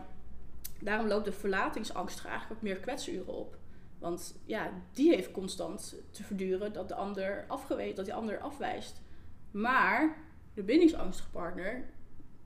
daarom 0.80 1.08
loopt 1.08 1.26
de 1.26 1.32
verlatingsangst 1.32 2.26
eigenlijk 2.26 2.54
ook 2.54 2.62
meer 2.62 2.78
kwetsuren 2.78 3.34
op. 3.34 3.58
Want 4.00 4.42
ja, 4.46 4.72
die 4.92 5.14
heeft 5.16 5.32
constant 5.32 5.96
te 6.12 6.24
verduren 6.24 6.74
dat 6.74 6.88
de 6.88 6.96
ander 6.96 7.46
afgewezen, 7.48 7.96
dat 7.96 8.06
die 8.06 8.14
ander 8.14 8.40
afwijst. 8.40 9.02
Maar 9.52 10.18
de 10.54 10.64
bindingsangstige 10.64 11.30
partner, 11.30 11.90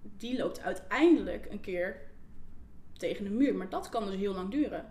die 0.02 0.38
loopt 0.38 0.62
uiteindelijk 0.62 1.48
een 1.52 1.60
keer 1.62 2.02
tegen 2.94 3.26
een 3.26 3.38
muur. 3.38 3.56
Maar 3.56 3.70
dat 3.70 3.90
kan 3.90 4.06
dus 4.06 4.16
heel 4.16 4.34
lang 4.34 4.52
duren. 4.52 4.86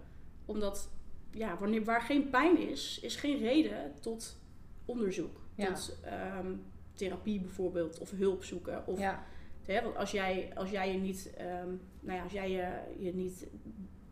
Omdat, 0.44 0.90
ja, 1.30 1.58
wanneer, 1.58 1.84
waar 1.84 2.02
geen 2.02 2.30
pijn 2.30 2.58
is, 2.58 3.00
is 3.02 3.16
geen 3.16 3.38
reden 3.38 3.92
tot 4.00 4.42
onderzoek. 4.84 5.40
Ja. 5.54 5.66
Tot 5.66 5.98
ehm, 6.02 6.52
therapie 6.94 7.40
bijvoorbeeld, 7.40 7.98
of 7.98 8.10
hulp 8.10 8.44
zoeken. 8.44 8.86
Of, 8.86 8.98
Ja. 8.98 9.24
hè, 9.62 9.82
want 9.82 9.96
als 9.96 10.10
jij, 10.10 10.52
als 10.54 10.70
jij 10.70 10.92
je 10.92 10.98
niet, 10.98 11.30
ehm, 11.36 11.68
nou 12.00 12.16
ja, 12.18 12.22
als 12.22 12.32
jij 12.32 12.50
je, 12.50 12.78
je 13.04 13.14
niet 13.14 13.46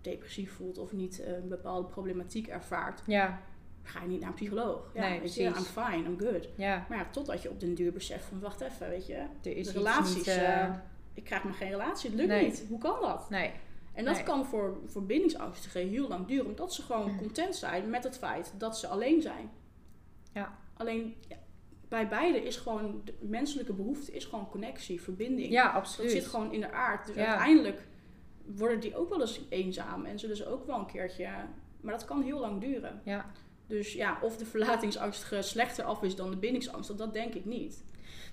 depressief 0.01 0.53
voelt 0.53 0.79
of 0.79 0.93
niet 0.93 1.23
een 1.25 1.49
bepaalde 1.49 1.89
problematiek 1.89 2.47
ervaart, 2.47 3.03
Ja. 3.07 3.41
ga 3.83 4.03
je 4.03 4.09
niet 4.09 4.21
naar 4.21 4.29
een 4.29 4.35
psycholoog. 4.35 4.91
Ja, 4.95 5.09
Nee, 5.09 5.21
weet 5.21 5.35
je, 5.35 5.43
I'm 5.43 5.55
fine, 5.55 5.97
I'm 6.09 6.19
good. 6.21 6.49
Ja. 6.57 6.87
Maar 6.89 6.99
ja, 6.99 7.07
totdat 7.11 7.43
je 7.43 7.51
op 7.51 7.61
den 7.61 7.75
duur 7.75 7.93
beseft 7.93 8.25
van, 8.25 8.41
wacht 8.41 8.61
even, 8.61 8.89
weet 8.89 9.07
je, 9.07 9.27
Er 9.43 9.57
is 9.57 9.67
de 9.67 9.73
relaties, 9.73 10.15
niet, 10.17 10.27
eh, 10.27 10.63
eh, 10.63 10.75
ik 11.15 11.25
krijg 11.25 11.45
maar 11.45 11.55
geen 11.55 11.71
relatie, 11.71 12.11
het 12.11 12.19
lukt 12.19 12.31
Nee. 12.31 12.45
niet. 12.45 12.65
Hoe 12.69 12.79
kan 12.79 13.01
dat? 13.01 13.31
nee. 13.31 13.53
En 13.95 14.05
dat 14.05 14.15
Nee. 14.15 14.23
kan 14.25 14.45
voor, 14.47 14.77
voor 14.87 15.07
bindingsangstigen 15.07 15.89
heel 15.89 16.09
lang 16.09 16.27
duren, 16.27 16.47
omdat 16.47 16.75
ze 16.75 16.83
gewoon 16.83 17.11
Mm. 17.11 17.19
content 17.19 17.55
zijn 17.57 17.91
met 17.91 18.05
het 18.05 18.19
feit 18.19 18.53
dat 18.59 18.79
ze 18.79 18.87
alleen 18.87 19.23
zijn. 19.23 19.51
Ja. 20.33 20.59
Alleen 20.77 21.15
ja, 21.29 21.37
bij 21.89 22.09
beide 22.09 22.43
is 22.43 22.57
gewoon, 22.57 23.01
de 23.05 23.15
menselijke 23.21 23.73
behoefte 23.73 24.13
is 24.13 24.25
gewoon 24.25 24.49
connectie, 24.49 25.03
verbinding. 25.03 25.51
Ja, 25.53 25.65
dat 25.65 25.75
absoluut. 25.75 26.11
zit 26.11 26.27
gewoon 26.27 26.53
in 26.53 26.61
de 26.61 26.73
aard. 26.73 27.07
Dus 27.07 27.15
Ja. 27.17 27.27
uiteindelijk 27.27 27.87
worden 28.47 28.81
die 28.81 28.97
ook 28.97 29.09
wel 29.09 29.21
eens 29.21 29.41
eenzaam 29.49 30.05
en 30.05 30.19
zullen 30.19 30.37
ze 30.37 30.47
ook 30.47 30.67
wel 30.67 30.79
een 30.79 30.87
keertje, 30.87 31.29
maar 31.81 31.93
dat 31.93 32.05
kan 32.05 32.23
heel 32.23 32.41
lang 32.41 32.61
duren. 32.61 33.01
Ja. 33.05 33.31
Dus 33.67 33.93
ja, 33.93 34.19
of 34.23 34.37
de 34.37 34.45
verlatingsangstige 34.47 35.43
slechter 35.43 35.85
af 35.85 36.03
is 36.03 36.17
dan 36.17 36.31
de 36.31 36.37
bindingsangst, 36.37 36.99
dat 36.99 37.13
denk 37.13 37.35
ik 37.35 37.45
niet. 37.45 37.85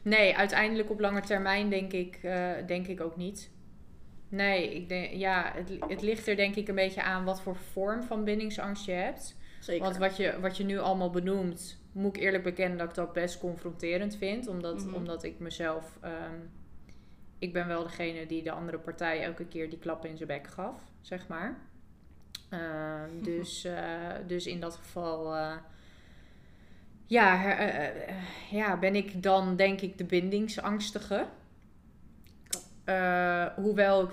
Nee, 0.02 0.36
uiteindelijk 0.36 0.90
op 0.90 1.00
lange 1.00 1.22
termijn 1.22 1.70
denk 1.70 1.92
ik, 1.94 2.20
eh, 2.22 2.52
denk 2.68 2.88
ik 2.88 3.02
ook 3.02 3.16
niet. 3.16 3.52
Nee, 4.30 4.76
ik 4.76 4.90
denk, 4.90 5.14
ja, 5.14 5.52
het, 5.56 5.72
het 5.88 6.02
ligt 6.02 6.28
er 6.28 6.36
denk 6.36 6.56
ik 6.56 6.68
een 6.68 6.76
beetje 6.76 7.04
aan 7.04 7.24
wat 7.26 7.42
voor 7.42 7.56
vorm 7.56 8.04
van 8.04 8.24
bindingsangst 8.24 8.86
je 8.86 8.92
hebt. 8.92 9.36
Zeker. 9.60 9.84
Want 9.84 9.98
wat 9.98 10.18
je, 10.18 10.40
wat 10.40 10.58
je 10.58 10.64
nu 10.64 10.78
allemaal 10.80 11.10
benoemt, 11.10 11.82
moet 11.92 12.16
ik 12.16 12.22
eerlijk 12.22 12.44
bekennen 12.44 12.78
dat 12.78 12.90
ik 12.90 12.96
dat 12.96 13.14
best 13.14 13.40
confronterend 13.40 14.16
vind. 14.16 14.48
Omdat, 14.48 14.86
Mhm. 14.86 14.94
omdat 14.94 15.24
ik 15.24 15.40
mezelf. 15.40 15.98
ehm, 16.02 16.36
ik 17.40 17.54
ben 17.54 17.68
wel 17.68 17.84
degene 17.84 18.26
die 18.26 18.44
de 18.44 18.52
andere 18.52 18.78
partij 18.80 19.24
elke 19.24 19.46
keer 19.46 19.70
die 19.70 19.80
klap 19.80 20.06
in 20.06 20.18
zijn 20.18 20.28
bek 20.28 20.48
gaf, 20.48 20.76
zeg 21.02 21.28
maar. 21.28 21.58
Ehm, 22.50 23.24
dus, 23.24 23.64
eh, 23.64 24.12
dus 24.28 24.46
in 24.48 24.60
dat 24.60 24.76
geval. 24.76 25.36
eh, 25.36 25.56
ja, 27.06 27.36
her- 27.38 27.58
eh, 27.58 28.16
ja, 28.52 28.78
ben 28.78 28.96
ik 28.96 29.24
dan 29.24 29.56
denk 29.56 29.82
ik 29.82 29.98
de 29.98 30.04
bindingsangstige. 30.06 31.26
Hoewel 33.56 34.04
ik 34.04 34.10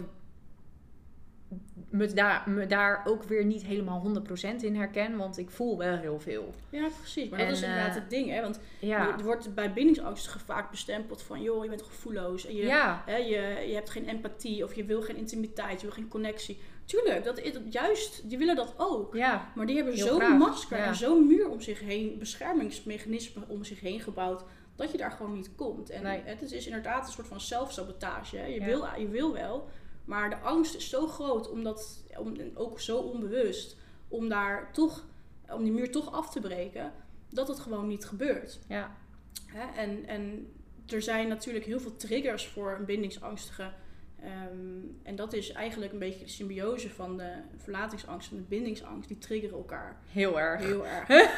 me 1.91 2.07
daar, 2.07 2.51
me 2.51 2.67
daar 2.67 3.03
ook 3.07 3.23
weer 3.23 3.45
niet 3.45 3.63
helemaal 3.65 4.13
100% 4.29 4.57
in 4.61 4.77
herken, 4.77 5.17
want 5.17 5.39
ik 5.39 5.51
voel 5.51 5.79
wel 5.79 5.97
heel 5.97 6.21
veel. 6.21 6.55
Ja, 6.71 6.89
precies. 7.01 7.29
Maar 7.29 7.39
dat 7.39 7.49
is 7.49 7.63
inderdaad 7.63 7.89
eh, 7.89 7.95
het 7.95 8.11
ding, 8.11 8.31
hè. 8.31 8.41
Want 8.41 8.61
Ja, 8.81 9.17
er 9.19 9.25
wordt 9.25 9.55
bij 9.55 9.73
bindingsangstigen 9.73 10.41
vaak 10.41 10.71
bestempeld 10.71 11.23
van... 11.23 11.43
joh, 11.43 11.63
je 11.65 11.69
bent 11.71 11.83
gevoelloos 11.83 12.47
en 12.47 12.55
je, 12.55 12.67
ja, 12.67 13.03
hè, 13.07 13.17
je, 13.17 13.65
je 13.69 13.75
hebt 13.75 13.91
geen 13.91 14.09
empathie... 14.09 14.65
of 14.65 14.75
je 14.75 14.85
wil 14.85 15.03
geen 15.03 15.17
intimiteit, 15.17 15.81
je 15.81 15.87
wil 15.87 15.95
geen 15.95 16.09
connectie. 16.09 16.59
Tuurlijk, 16.85 17.25
dat 17.25 17.39
is 17.39 17.53
juist, 17.71 18.29
die 18.29 18.39
willen 18.39 18.57
dat 18.57 18.75
ook. 18.77 19.15
ja, 19.15 19.53
Maar 19.55 19.67
die 19.67 19.77
hebben 19.77 19.99
zo'n 19.99 20.37
masker 20.37 20.79
ja. 20.79 20.85
en 20.85 20.95
zo'n 20.95 21.27
muur 21.27 21.49
om 21.49 21.61
zich 21.61 21.81
heen... 21.81 22.19
beschermingsmechanisme 22.19 23.43
om 23.47 23.65
zich 23.65 23.81
heen 23.81 24.01
gebouwd... 24.01 24.43
dat 24.77 24.91
je 24.93 24.99
daar 24.99 25.11
gewoon 25.11 25.33
niet 25.35 25.51
komt. 25.55 25.91
En 25.91 26.03
Nee. 26.03 26.23
het 26.25 26.53
is, 26.53 26.67
inderdaad 26.67 27.07
een 27.07 27.13
soort 27.13 27.27
van 27.27 27.41
zelfsabotage. 27.41 28.37
Hè. 28.37 28.47
Je, 28.47 28.61
Ja. 28.61 28.65
wil, 28.67 28.87
je 28.99 29.09
wil 29.09 29.33
wel, 29.33 29.69
maar 30.07 30.31
de 30.31 30.39
angst 30.39 30.75
is 30.75 30.89
zo 30.89 31.07
groot... 31.07 31.51
omdat, 31.51 32.05
om, 32.19 32.37
ook 32.55 32.81
zo 32.81 32.99
onbewust... 32.99 33.77
om 34.09 34.29
daar 34.29 34.73
toch, 34.73 35.07
om 35.49 35.63
die 35.63 35.73
muur 35.73 35.91
toch 35.91 36.13
af 36.13 36.31
te 36.31 36.41
breken... 36.41 36.93
dat 37.31 37.49
het 37.49 37.61
gewoon 37.61 37.87
niet 37.87 38.05
gebeurt. 38.05 38.59
ja, 38.69 38.97
Hè? 39.47 39.81
En, 39.81 40.07
en 40.07 40.53
er 40.87 41.03
zijn 41.03 41.29
natuurlijk 41.29 41.65
heel 41.65 41.81
veel 41.81 41.97
triggers 41.97 42.47
voor 42.47 42.77
een 42.79 42.85
bindingsangstige. 42.85 43.73
Ehm, 44.23 44.81
en 45.03 45.17
dat 45.17 45.33
is 45.33 45.53
eigenlijk 45.53 45.93
een 45.93 45.99
beetje 45.99 46.25
de 46.25 46.31
symbiose 46.31 46.91
van 46.91 47.17
de 47.17 47.33
verlatingsangst 47.57 48.31
en 48.31 48.37
de 48.37 48.43
bindingsangst. 48.43 49.09
Die 49.09 49.19
triggeren 49.19 49.57
elkaar 49.57 50.01
heel 50.11 50.41
erg. 50.41 50.63
heel 50.63 50.87
erg. 50.87 51.31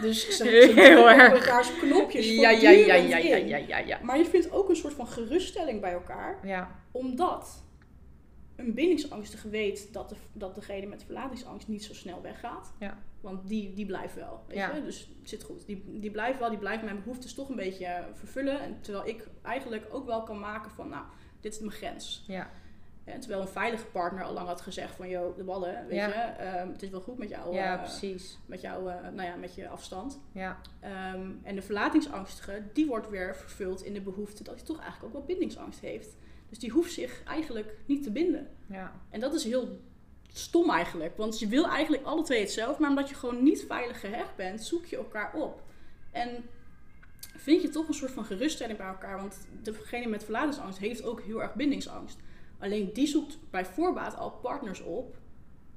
Dus 0.00 0.36
ze, 0.36 0.72
Heel 0.74 1.10
erg. 1.10 1.32
op 1.32 1.38
elkaars 1.38 1.78
knopjes 1.78 2.26
Ja, 2.30 2.50
ja, 2.50 2.70
ja, 2.70 2.94
ja, 2.94 3.16
ja, 3.16 3.36
ja, 3.36 3.56
ja, 3.56 3.78
ja. 3.78 3.98
Maar 4.02 4.18
je 4.18 4.24
vindt 4.24 4.52
ook 4.52 4.68
een 4.68 4.76
soort 4.76 4.94
van 4.94 5.06
geruststelling 5.06 5.80
bij 5.80 5.92
elkaar. 5.92 6.38
Ja, 6.42 6.80
Omdat 6.90 7.62
een 8.56 8.74
bindingsangstige 8.74 9.48
weet 9.48 9.92
dat, 9.92 10.08
de, 10.08 10.14
dat 10.32 10.54
degene 10.54 10.86
met 10.86 11.02
verlatingsangst 11.04 11.68
niet 11.68 11.84
zo 11.84 11.94
snel 11.94 12.22
weggaat. 12.22 12.72
Ja. 12.78 12.98
Want 13.20 13.48
die, 13.48 13.74
die 13.74 13.86
blijft 13.86 14.14
wel. 14.14 14.44
Weet 14.46 14.56
Ja. 14.56 14.74
je? 14.74 14.82
Dus 14.82 15.08
het 15.20 15.28
zit 15.28 15.42
goed. 15.42 15.66
Die, 15.66 15.84
die 16.00 16.10
blijft 16.10 16.38
wel, 16.38 16.48
die 16.50 16.58
blijft 16.58 16.82
mijn 16.84 16.98
behoeftes 17.02 17.34
toch 17.34 17.48
een 17.48 17.56
beetje 17.56 18.04
vervullen. 18.14 18.60
En 18.60 18.78
terwijl 18.80 19.06
ik 19.06 19.28
eigenlijk 19.42 19.86
ook 19.90 20.06
wel 20.06 20.22
kan 20.22 20.38
maken 20.38 20.70
van, 20.70 20.88
nou, 20.88 21.04
dit 21.40 21.52
is 21.52 21.58
mijn 21.58 21.72
grens. 21.72 22.24
ja, 22.26 22.50
En 23.04 23.20
terwijl 23.20 23.40
een 23.42 23.48
veilige 23.48 23.86
partner 23.86 24.24
al 24.24 24.32
lang 24.32 24.46
had 24.46 24.60
gezegd 24.60 24.94
van, 24.94 25.08
joh, 25.08 25.36
de 25.36 25.44
ballen, 25.44 25.86
weet 25.86 25.96
Ja. 25.96 26.06
je, 26.06 26.12
ehm, 26.14 26.68
het 26.68 26.82
is 26.82 26.90
wel 26.90 27.00
goed 27.00 27.18
met 27.18 27.28
jou, 27.28 27.54
Ja, 27.54 27.74
eh, 27.74 27.80
precies. 27.82 28.38
met 28.46 28.60
jou, 28.60 28.90
eh, 28.90 28.96
nou 29.02 29.22
ja, 29.28 29.34
met 29.34 29.54
je 29.54 29.68
afstand. 29.68 30.20
Ja, 30.32 30.58
Ehm, 30.80 31.30
en 31.42 31.54
de 31.54 31.62
verlatingsangstige, 31.62 32.62
die 32.72 32.86
wordt 32.86 33.08
weer 33.10 33.36
vervuld 33.36 33.82
in 33.82 33.92
de 33.92 34.00
behoefte 34.00 34.42
dat 34.42 34.54
hij 34.54 34.64
toch 34.64 34.78
eigenlijk 34.80 35.04
ook 35.06 35.12
wel 35.12 35.26
bindingsangst 35.36 35.80
heeft. 35.80 36.16
Dus 36.48 36.58
die 36.58 36.70
hoeft 36.70 36.92
zich 36.92 37.22
eigenlijk 37.24 37.74
niet 37.86 38.02
te 38.02 38.10
binden. 38.10 38.48
ja, 38.66 38.92
En 39.10 39.20
dat 39.20 39.34
is 39.34 39.44
heel 39.44 39.78
stom 40.32 40.70
eigenlijk. 40.70 41.16
Want 41.16 41.38
je 41.38 41.46
wil 41.46 41.66
eigenlijk 41.68 42.04
alle 42.04 42.22
twee 42.22 42.40
hetzelfde. 42.40 42.80
Maar 42.80 42.90
omdat 42.90 43.08
je 43.08 43.14
gewoon 43.14 43.42
niet 43.42 43.64
veilig 43.68 44.00
gehecht 44.00 44.36
bent, 44.36 44.62
zoek 44.64 44.84
je 44.86 44.96
elkaar 44.96 45.34
op. 45.34 45.62
En 46.10 46.44
vind 47.36 47.62
je 47.62 47.68
toch 47.68 47.88
een 47.88 47.94
soort 47.94 48.10
van 48.10 48.24
geruststelling 48.24 48.78
bij 48.78 48.86
elkaar. 48.86 49.16
Want 49.16 49.38
degene 49.62 50.06
met 50.06 50.24
verlatingsangst 50.24 50.78
heeft 50.78 51.02
ook 51.02 51.20
heel 51.22 51.42
erg 51.42 51.54
bindingsangst. 51.54 52.18
Alleen 52.58 52.92
die 52.92 53.06
zoekt 53.06 53.38
bij 53.50 53.64
voorbaat 53.64 54.16
al 54.16 54.30
partners 54.30 54.80
op. 54.80 55.16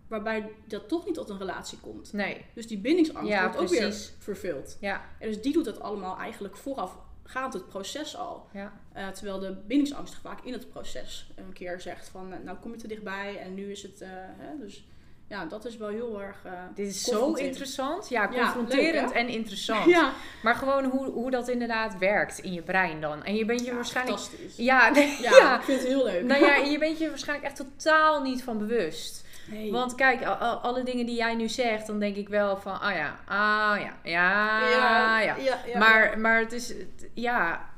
Waarbij 0.08 0.52
dat 0.68 0.88
toch 0.88 1.06
niet 1.06 1.14
tot 1.14 1.30
een 1.30 1.38
relatie 1.38 1.80
komt. 1.80 2.14
nee, 2.14 2.46
Dus 2.54 2.68
die 2.68 2.78
bindingsangst 2.80 3.30
Ja, 3.30 3.44
wordt 3.44 3.58
ook 3.58 3.70
weer 3.70 3.94
vervuld. 4.20 4.78
ja, 4.80 5.06
En 5.20 5.28
dus 5.28 5.42
die 5.42 5.54
doet 5.54 5.66
dat 5.66 5.80
allemaal 5.80 6.18
eigenlijk 6.18 6.58
voorafgaand 7.28 7.54
het 7.54 7.68
proces 7.70 8.18
al. 8.18 8.48
ja. 8.52 8.74
Eh, 8.94 9.08
terwijl 9.08 9.40
de 9.40 9.56
bindingsangst 9.68 10.16
vaak 10.16 10.40
in 10.44 10.54
het 10.54 10.70
proces 10.70 11.32
een 11.36 11.54
keer 11.54 11.82
zegt 11.82 12.10
van... 12.10 12.34
eh, 12.34 12.40
nou 12.44 12.58
kom 12.58 12.72
je 12.72 12.78
te 12.78 12.88
dichtbij 12.88 13.38
en 13.38 13.54
nu 13.54 13.72
is 13.72 13.82
het... 13.84 14.02
eh, 14.02 14.10
hè, 14.12 14.58
dus 14.60 14.88
ja, 15.30 15.46
dat 15.46 15.66
is 15.66 15.78
wel 15.78 15.88
heel 15.88 16.22
erg... 16.22 16.46
Dit 16.76 16.88
is 16.88 17.04
zo 17.04 17.34
interessant. 17.34 18.10
Ja, 18.10 18.22
Ja, 18.22 18.28
confronterend 18.30 19.08
leuk, 19.08 19.18
en 19.18 19.28
interessant. 19.28 19.86
Ja, 19.86 20.14
Maar 20.44 20.56
gewoon 20.56 20.86
hoe, 20.86 21.06
hoe 21.06 21.32
dat 21.32 21.48
inderdaad 21.48 21.98
werkt 21.98 22.40
in 22.40 22.54
je 22.54 22.62
brein 22.62 23.02
dan. 23.02 23.24
En 23.24 23.36
je 23.36 23.46
bent 23.46 23.60
je 23.60 23.66
ja, 23.66 23.76
waarschijnlijk... 23.76 24.20
fantastisch. 24.20 24.56
Ja, 24.58 24.96
ja. 25.22 25.58
ik 25.58 25.64
vind 25.64 25.80
het 25.80 25.88
heel 25.88 26.04
leuk. 26.04 26.24
Nou 26.24 26.46
ja, 26.46 26.56
en 26.64 26.72
je 26.72 26.78
bent 26.78 26.98
je 26.98 27.10
waarschijnlijk 27.10 27.48
echt 27.48 27.58
totaal 27.58 28.22
niet 28.22 28.44
van 28.44 28.58
bewust. 28.58 29.26
Want 29.72 29.96
kijk, 29.96 30.26
alle 30.62 30.84
dingen 30.84 31.06
die 31.06 31.16
jij 31.16 31.36
nu 31.36 31.48
zegt, 31.50 31.88
dan 31.88 32.00
denk 32.00 32.16
ik 32.16 32.30
wel 32.30 32.58
van, 32.58 32.80
ah 32.80 32.96
ja, 32.96 33.20
ah 33.26 33.80
ja, 33.80 33.94
ja, 34.04 35.20
ja. 35.20 35.20
ja, 35.20 35.36
ja, 35.66 35.80
maar, 35.80 36.20
maar 36.20 36.40
het 36.40 36.52
is, 36.52 36.74
ja. 37.14 37.70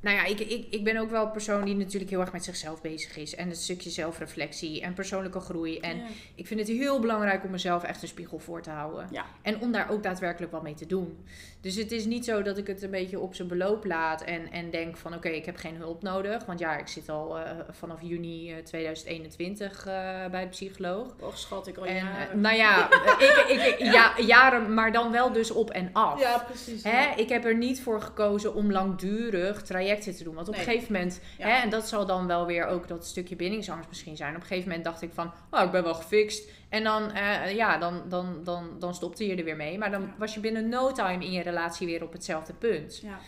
Nou 0.00 0.16
ja, 0.16 0.24
ik, 0.24 0.40
ik, 0.40 0.66
ik 0.70 0.84
ben 0.84 0.96
ook 0.96 1.10
wel 1.10 1.24
een 1.24 1.30
persoon 1.30 1.64
die 1.64 1.76
natuurlijk 1.76 2.10
heel 2.10 2.20
erg 2.20 2.32
met 2.32 2.44
zichzelf 2.44 2.80
bezig 2.80 3.16
is. 3.16 3.34
En 3.34 3.48
het 3.48 3.58
stukje 3.60 3.90
zelfreflectie 3.90 4.80
en 4.82 4.94
persoonlijke 4.94 5.40
groei. 5.40 5.78
En 5.78 5.96
Ja. 5.96 6.02
ik 6.34 6.46
vind 6.46 6.60
het 6.60 6.68
heel 6.68 7.00
belangrijk 7.00 7.44
om 7.44 7.50
mezelf 7.50 7.82
echt 7.82 8.02
een 8.02 8.08
spiegel 8.08 8.38
voor 8.38 8.62
te 8.62 8.70
houden. 8.70 9.08
Ja. 9.10 9.24
En 9.42 9.60
om 9.60 9.72
daar 9.72 9.90
ook 9.90 10.02
daadwerkelijk 10.02 10.52
wat 10.52 10.62
mee 10.62 10.74
te 10.74 10.86
doen. 10.86 11.24
Dus 11.60 11.74
het 11.74 11.92
is 11.92 12.04
niet 12.04 12.24
zo 12.24 12.42
dat 12.42 12.58
ik 12.58 12.66
het 12.66 12.82
een 12.82 12.90
beetje 12.90 13.18
op 13.18 13.34
zijn 13.34 13.48
beloop 13.48 13.84
laat 13.84 14.22
en, 14.22 14.50
en 14.52 14.70
denk 14.70 14.96
van 14.96 15.14
oké, 15.14 15.28
ik 15.28 15.44
heb 15.44 15.56
geen 15.56 15.76
hulp 15.76 16.02
nodig. 16.02 16.44
Want 16.44 16.58
ja, 16.58 16.76
ik 16.78 16.86
zit 16.88 17.08
al 17.08 17.38
eh, 17.38 17.50
vanaf 17.70 17.98
juni 18.02 18.52
eh, 18.52 18.56
2021 18.64 19.86
eh, 19.86 20.26
bij 20.30 20.42
de 20.42 20.48
psycholoog. 20.48 21.06
Och, 21.20 21.38
schat, 21.38 21.66
ik 21.66 21.76
al 21.76 21.84
En 21.86 21.94
jaren. 21.94 22.28
eh, 22.30 22.34
nou 22.36 22.56
ja, 22.56 22.88
ik, 23.48 23.76
ik, 23.78 23.92
ja, 23.92 24.12
jaren, 24.20 24.74
maar 24.74 24.92
dan 24.92 25.10
wel 25.12 25.32
dus 25.32 25.50
op 25.50 25.70
en 25.70 25.90
af. 25.92 26.20
ja, 26.20 26.38
precies. 26.38 26.82
Hè, 26.84 27.14
ik 27.16 27.28
heb 27.28 27.44
er 27.44 27.56
niet 27.56 27.80
voor 27.82 28.02
gekozen 28.02 28.54
om 28.54 28.72
langdurig 28.72 29.62
trajecten 29.90 30.16
te 30.16 30.24
doen. 30.24 30.34
Want 30.34 30.48
op 30.48 30.54
Nee. 30.56 30.64
een 30.66 30.70
gegeven 30.70 30.92
moment, 30.92 31.20
Ja. 31.38 31.46
hè, 31.48 31.62
en 31.62 31.70
dat 31.70 31.88
zal 31.88 32.06
dan 32.06 32.26
wel 32.26 32.46
weer 32.46 32.66
ook 32.66 32.88
dat 32.88 33.06
stukje 33.06 33.36
bindingsangst 33.36 33.88
misschien 33.88 34.16
zijn. 34.16 34.34
Op 34.34 34.40
een 34.40 34.46
gegeven 34.46 34.68
moment 34.68 34.84
dacht 34.86 35.02
ik 35.02 35.10
van, 35.12 35.32
oh, 35.50 35.62
ik 35.62 35.70
ben 35.70 35.82
wel 35.82 35.94
gefixt. 35.94 36.48
En 36.68 36.84
dan, 36.84 37.12
eh, 37.12 37.54
ja, 37.54 37.78
dan, 37.78 38.02
dan, 38.08 38.40
dan, 38.44 38.70
dan 38.78 38.94
stopte 38.94 39.26
je 39.26 39.36
er 39.36 39.44
weer 39.44 39.56
mee. 39.56 39.78
Maar 39.78 39.90
dan 39.90 40.00
Ja. 40.02 40.14
was 40.18 40.34
je 40.34 40.40
binnen 40.40 40.68
no 40.68 40.92
time 40.92 41.24
in 41.24 41.32
je 41.32 41.42
relatie 41.42 41.86
weer 41.86 42.02
op 42.02 42.12
hetzelfde 42.12 42.52
punt. 42.52 42.98
Ja, 43.02 43.18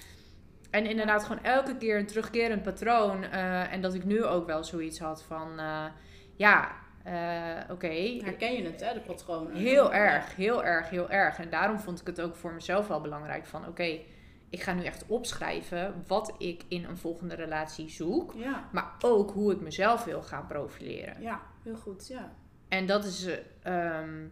En 0.71 0.87
inderdaad 0.87 1.23
gewoon 1.25 1.45
elke 1.45 1.77
keer 1.77 1.99
een 1.99 2.07
terugkerend 2.07 2.63
patroon. 2.63 3.25
eh, 3.25 3.73
en 3.73 3.81
dat 3.81 3.95
ik 3.95 4.05
nu 4.05 4.25
ook 4.25 4.47
wel 4.47 4.65
zoiets 4.65 4.99
had 4.99 5.23
van, 5.23 5.59
eh, 5.59 5.85
ja, 6.37 6.71
oké. 7.71 8.19
herken 8.25 8.53
je 8.55 8.63
het, 8.65 8.81
hè, 8.81 8.93
de 8.95 9.01
patronen. 9.01 9.55
Heel 9.57 9.93
erg, 9.93 10.37
heel 10.37 10.65
erg, 10.65 10.91
heel 10.91 11.11
erg. 11.11 11.39
En 11.39 11.51
daarom 11.51 11.79
vond 11.79 12.01
ik 12.01 12.07
het 12.07 12.21
ook 12.21 12.37
voor 12.37 12.53
mezelf 12.53 12.89
wel 12.89 13.01
belangrijk 13.01 13.47
van... 13.47 13.67
oké, 13.69 13.99
ik 14.53 14.63
ga 14.63 14.73
nu 14.73 14.85
echt 14.85 15.07
opschrijven 15.07 16.05
wat 16.07 16.35
ik 16.39 16.65
in 16.69 16.85
een 16.85 16.97
volgende 16.97 17.35
relatie 17.35 17.91
zoek. 17.91 18.33
Ja, 18.37 18.69
Maar 18.73 18.93
ook 19.01 19.31
hoe 19.31 19.53
ik 19.53 19.61
mezelf 19.61 20.05
wil 20.05 20.23
gaan 20.23 20.47
profileren. 20.47 21.21
ja, 21.23 21.41
heel 21.63 21.77
goed, 21.77 22.07
ja. 22.09 22.33
En 22.69 22.87
dat 22.87 23.05
is... 23.05 23.25
eh, 23.27 23.99
ehm, 23.99 24.27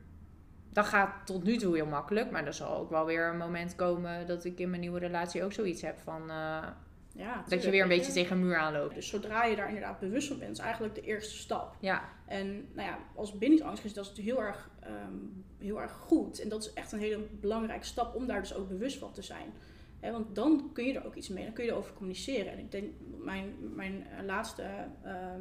dat 0.72 0.86
gaat 0.86 1.26
tot 1.26 1.44
nu 1.44 1.56
toe 1.56 1.74
heel 1.74 1.86
makkelijk. 1.86 2.30
Maar 2.30 2.46
er 2.46 2.54
zal 2.54 2.76
ook 2.76 2.90
wel 2.90 3.06
weer 3.06 3.28
een 3.28 3.36
moment 3.36 3.74
komen... 3.74 4.26
dat 4.26 4.44
ik 4.44 4.58
in 4.58 4.68
mijn 4.70 4.80
nieuwe 4.80 4.98
relatie 4.98 5.44
ook 5.44 5.52
zoiets 5.52 5.82
heb 5.82 5.98
van... 5.98 6.20
eh, 6.30 6.66
ja 7.14 7.44
dat 7.48 7.62
je 7.62 7.70
weer 7.70 7.82
een 7.82 7.88
beetje 7.88 8.12
tegen 8.12 8.36
een 8.36 8.42
muur 8.46 8.56
aanloopt. 8.56 8.94
Dus 8.94 9.08
zodra 9.08 9.44
je 9.44 9.56
daar 9.56 9.68
inderdaad 9.68 9.98
bewust 10.00 10.28
van 10.28 10.38
bent, 10.38 10.52
is 10.52 10.58
eigenlijk 10.58 10.94
de 10.94 11.00
eerste 11.00 11.36
stap. 11.36 11.76
Ja, 11.80 12.08
En 12.26 12.68
nou 12.74 12.88
ja, 12.88 12.98
als 13.14 13.38
bindingsangst 13.38 13.84
is 13.84 13.94
dat 13.94 14.10
is 14.16 14.24
heel 14.24 14.42
erg, 14.42 14.70
ehm, 14.80 15.14
heel 15.58 15.80
erg 15.80 15.92
goed. 15.92 16.40
En 16.40 16.48
dat 16.48 16.62
is 16.62 16.72
echt 16.72 16.92
een 16.92 16.98
hele 16.98 17.18
belangrijke 17.40 17.86
stap 17.86 18.14
om 18.14 18.26
daar 18.26 18.40
dus 18.40 18.54
ook 18.54 18.68
bewust 18.68 18.98
van 18.98 19.12
te 19.12 19.22
zijn. 19.22 19.52
Hè, 20.00 20.10
want 20.12 20.34
dan 20.34 20.70
kun 20.72 20.84
je 20.84 20.94
er 20.98 21.06
ook 21.06 21.14
iets 21.14 21.28
mee, 21.28 21.44
dan 21.44 21.52
kun 21.52 21.64
je 21.64 21.70
erover 21.70 21.92
communiceren. 21.94 22.52
En 22.52 22.58
ik 22.58 22.70
denk, 22.70 22.92
mijn, 23.18 23.54
mijn 23.74 24.06
eh, 24.18 24.24
laatste, 24.24 24.62
ehm, 25.02 25.40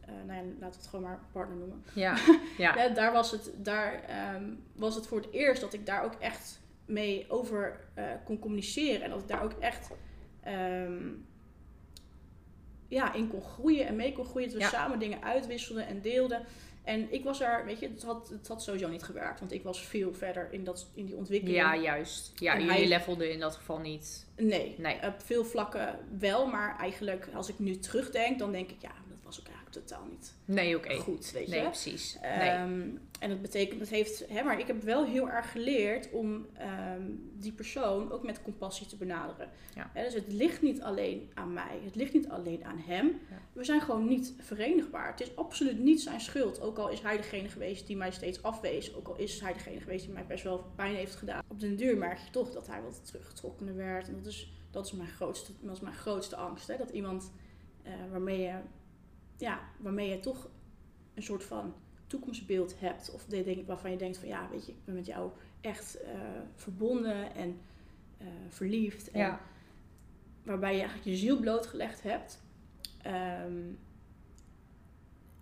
eh, 0.00 0.14
nou 0.26 0.38
ja, 0.38 0.44
laten 0.44 0.58
we 0.58 0.66
het 0.66 0.86
gewoon 0.86 1.04
maar 1.04 1.20
partner 1.32 1.56
noemen. 1.58 1.84
ja, 1.94 2.16
ja. 2.58 2.76
Ja, 2.76 2.88
daar 2.88 3.12
was 3.12 3.30
het, 3.30 3.50
daar, 3.56 4.02
ehm, 4.02 4.44
was 4.74 4.94
het 4.94 5.06
voor 5.06 5.20
het 5.20 5.30
eerst 5.32 5.60
dat 5.60 5.72
ik 5.72 5.86
daar 5.86 6.04
ook 6.04 6.14
echt 6.14 6.60
mee 6.84 7.30
over 7.30 7.80
eh, 7.94 8.04
kon 8.24 8.38
communiceren. 8.38 9.02
En 9.02 9.10
dat 9.10 9.20
ik 9.20 9.28
daar 9.28 9.42
ook 9.42 9.52
echt 9.60 9.90
ehm, 10.42 11.08
ja, 12.88 13.12
in 13.14 13.28
kon 13.28 13.42
groeien 13.42 13.86
en 13.86 13.96
mee 13.96 14.12
kon 14.12 14.24
groeien. 14.24 14.48
Dat 14.48 14.56
we 14.56 14.62
Ja. 14.62 14.68
samen 14.68 14.98
dingen 14.98 15.22
uitwisselden 15.22 15.86
en 15.86 16.00
deelden. 16.00 16.42
En 16.90 17.12
ik 17.12 17.24
was 17.24 17.38
daar, 17.38 17.64
weet 17.64 17.80
je, 17.80 17.88
het 17.88 18.02
had, 18.02 18.28
het 18.28 18.48
had 18.48 18.62
sowieso 18.62 18.88
niet 18.88 19.02
gewerkt. 19.02 19.40
Want 19.40 19.52
ik 19.52 19.62
was 19.62 19.82
veel 19.84 20.14
verder 20.14 20.48
in, 20.52 20.64
dat, 20.64 20.86
in 20.94 21.04
die 21.06 21.16
ontwikkeling. 21.16 21.56
Ja, 21.58 21.76
juist. 21.76 22.32
Ja, 22.36 22.52
En 22.54 22.60
jullie 22.60 22.76
hij- 22.78 22.88
levelden 22.88 23.32
in 23.32 23.40
dat 23.40 23.56
geval 23.56 23.78
niet. 23.78 24.26
Nee, 24.36 24.74
Nee. 24.78 25.02
op 25.06 25.14
veel 25.24 25.44
vlakken 25.44 25.98
wel. 26.18 26.46
Maar 26.46 26.78
eigenlijk, 26.78 27.28
als 27.34 27.48
ik 27.48 27.58
nu 27.58 27.78
terugdenk, 27.78 28.38
dan 28.38 28.52
denk 28.52 28.70
ik, 28.70 28.82
ja, 28.82 28.92
ook 29.76 29.82
totaal 29.84 30.06
niet 30.10 30.34
Nee, 30.44 30.76
oké. 30.76 30.94
goed, 30.94 31.30
weet 31.30 31.46
je. 31.46 31.50
Nee, 31.50 31.64
precies. 31.64 32.18
Nee. 32.20 32.48
Ehm, 32.48 32.88
en 33.20 33.28
dat 33.28 33.42
betekent, 33.42 33.78
dat 33.78 33.88
heeft, 33.88 34.28
hè, 34.28 34.42
maar 34.42 34.58
ik 34.58 34.66
heb 34.66 34.82
wel 34.82 35.04
heel 35.04 35.28
erg 35.28 35.52
geleerd 35.52 36.10
om 36.10 36.46
ehm, 36.54 37.02
die 37.32 37.52
persoon 37.52 38.12
ook 38.12 38.22
met 38.22 38.42
compassie 38.42 38.86
te 38.86 38.96
benaderen. 38.96 39.48
Ja. 39.74 39.90
Hè, 39.92 40.04
dus 40.04 40.14
het 40.14 40.32
ligt 40.32 40.62
niet 40.62 40.82
alleen 40.82 41.30
aan 41.34 41.52
mij, 41.52 41.80
het 41.84 41.94
ligt 41.94 42.12
niet 42.12 42.28
alleen 42.28 42.64
aan 42.64 42.78
hem. 42.78 43.06
Ja. 43.06 43.38
We 43.52 43.64
zijn 43.64 43.80
gewoon 43.80 44.08
niet 44.08 44.34
verenigbaar. 44.38 45.10
Het 45.10 45.20
is 45.20 45.36
absoluut 45.36 45.78
niet 45.78 46.02
zijn 46.02 46.20
schuld, 46.20 46.60
ook 46.60 46.78
al 46.78 46.88
is 46.88 47.00
hij 47.00 47.16
degene 47.16 47.48
geweest 47.48 47.86
die 47.86 47.96
mij 47.96 48.10
steeds 48.10 48.42
afwees, 48.42 48.94
ook 48.94 49.08
al 49.08 49.16
is 49.16 49.40
hij 49.40 49.52
degene 49.52 49.80
geweest 49.80 50.04
die 50.04 50.14
mij 50.14 50.26
best 50.26 50.44
wel 50.44 50.64
pijn 50.76 50.94
heeft 50.94 51.16
gedaan. 51.16 51.42
Op 51.48 51.60
den 51.60 51.76
duur 51.76 51.96
merk 51.96 52.18
je 52.18 52.30
toch 52.30 52.52
dat 52.52 52.66
hij 52.66 52.82
wat 52.82 53.06
teruggetrokkener 53.06 53.76
werd. 53.76 54.08
En 54.08 54.14
dat 54.14 54.26
is, 54.26 54.52
dat 54.70 54.86
is 54.86 54.92
mijn 54.92 55.08
grootste, 55.08 55.52
dat 55.60 55.76
is 55.76 55.80
mijn 55.80 55.94
grootste 55.94 56.36
angst. 56.36 56.68
Hè? 56.68 56.76
Dat 56.76 56.90
iemand 56.90 57.32
eh, 57.82 57.92
waarmee, 58.10 58.40
je, 58.40 58.54
ja, 59.40 59.60
waarmee 59.76 60.08
je 60.08 60.20
toch 60.20 60.48
een 61.14 61.22
soort 61.22 61.44
van 61.44 61.74
toekomstbeeld 62.06 62.80
hebt. 62.80 63.10
Of 63.10 63.24
de 63.24 63.42
dingen 63.42 63.66
waarvan 63.66 63.90
je 63.90 63.96
denkt 63.96 64.18
van 64.18 64.28
ja, 64.28 64.48
weet 64.50 64.66
je, 64.66 64.72
ik 64.72 64.84
ben 64.84 64.94
met 64.94 65.06
jou 65.06 65.30
echt 65.60 66.00
eh, 66.02 66.12
verbonden 66.54 67.34
en 67.34 67.60
eh, 68.18 68.26
verliefd. 68.48 69.10
En 69.10 69.20
Ja. 69.20 69.40
Waarbij 70.42 70.72
je 70.72 70.78
eigenlijk 70.78 71.08
je 71.08 71.16
ziel 71.16 71.38
blootgelegd 71.40 72.02
hebt. 72.02 72.42
Ehm, 73.02 73.62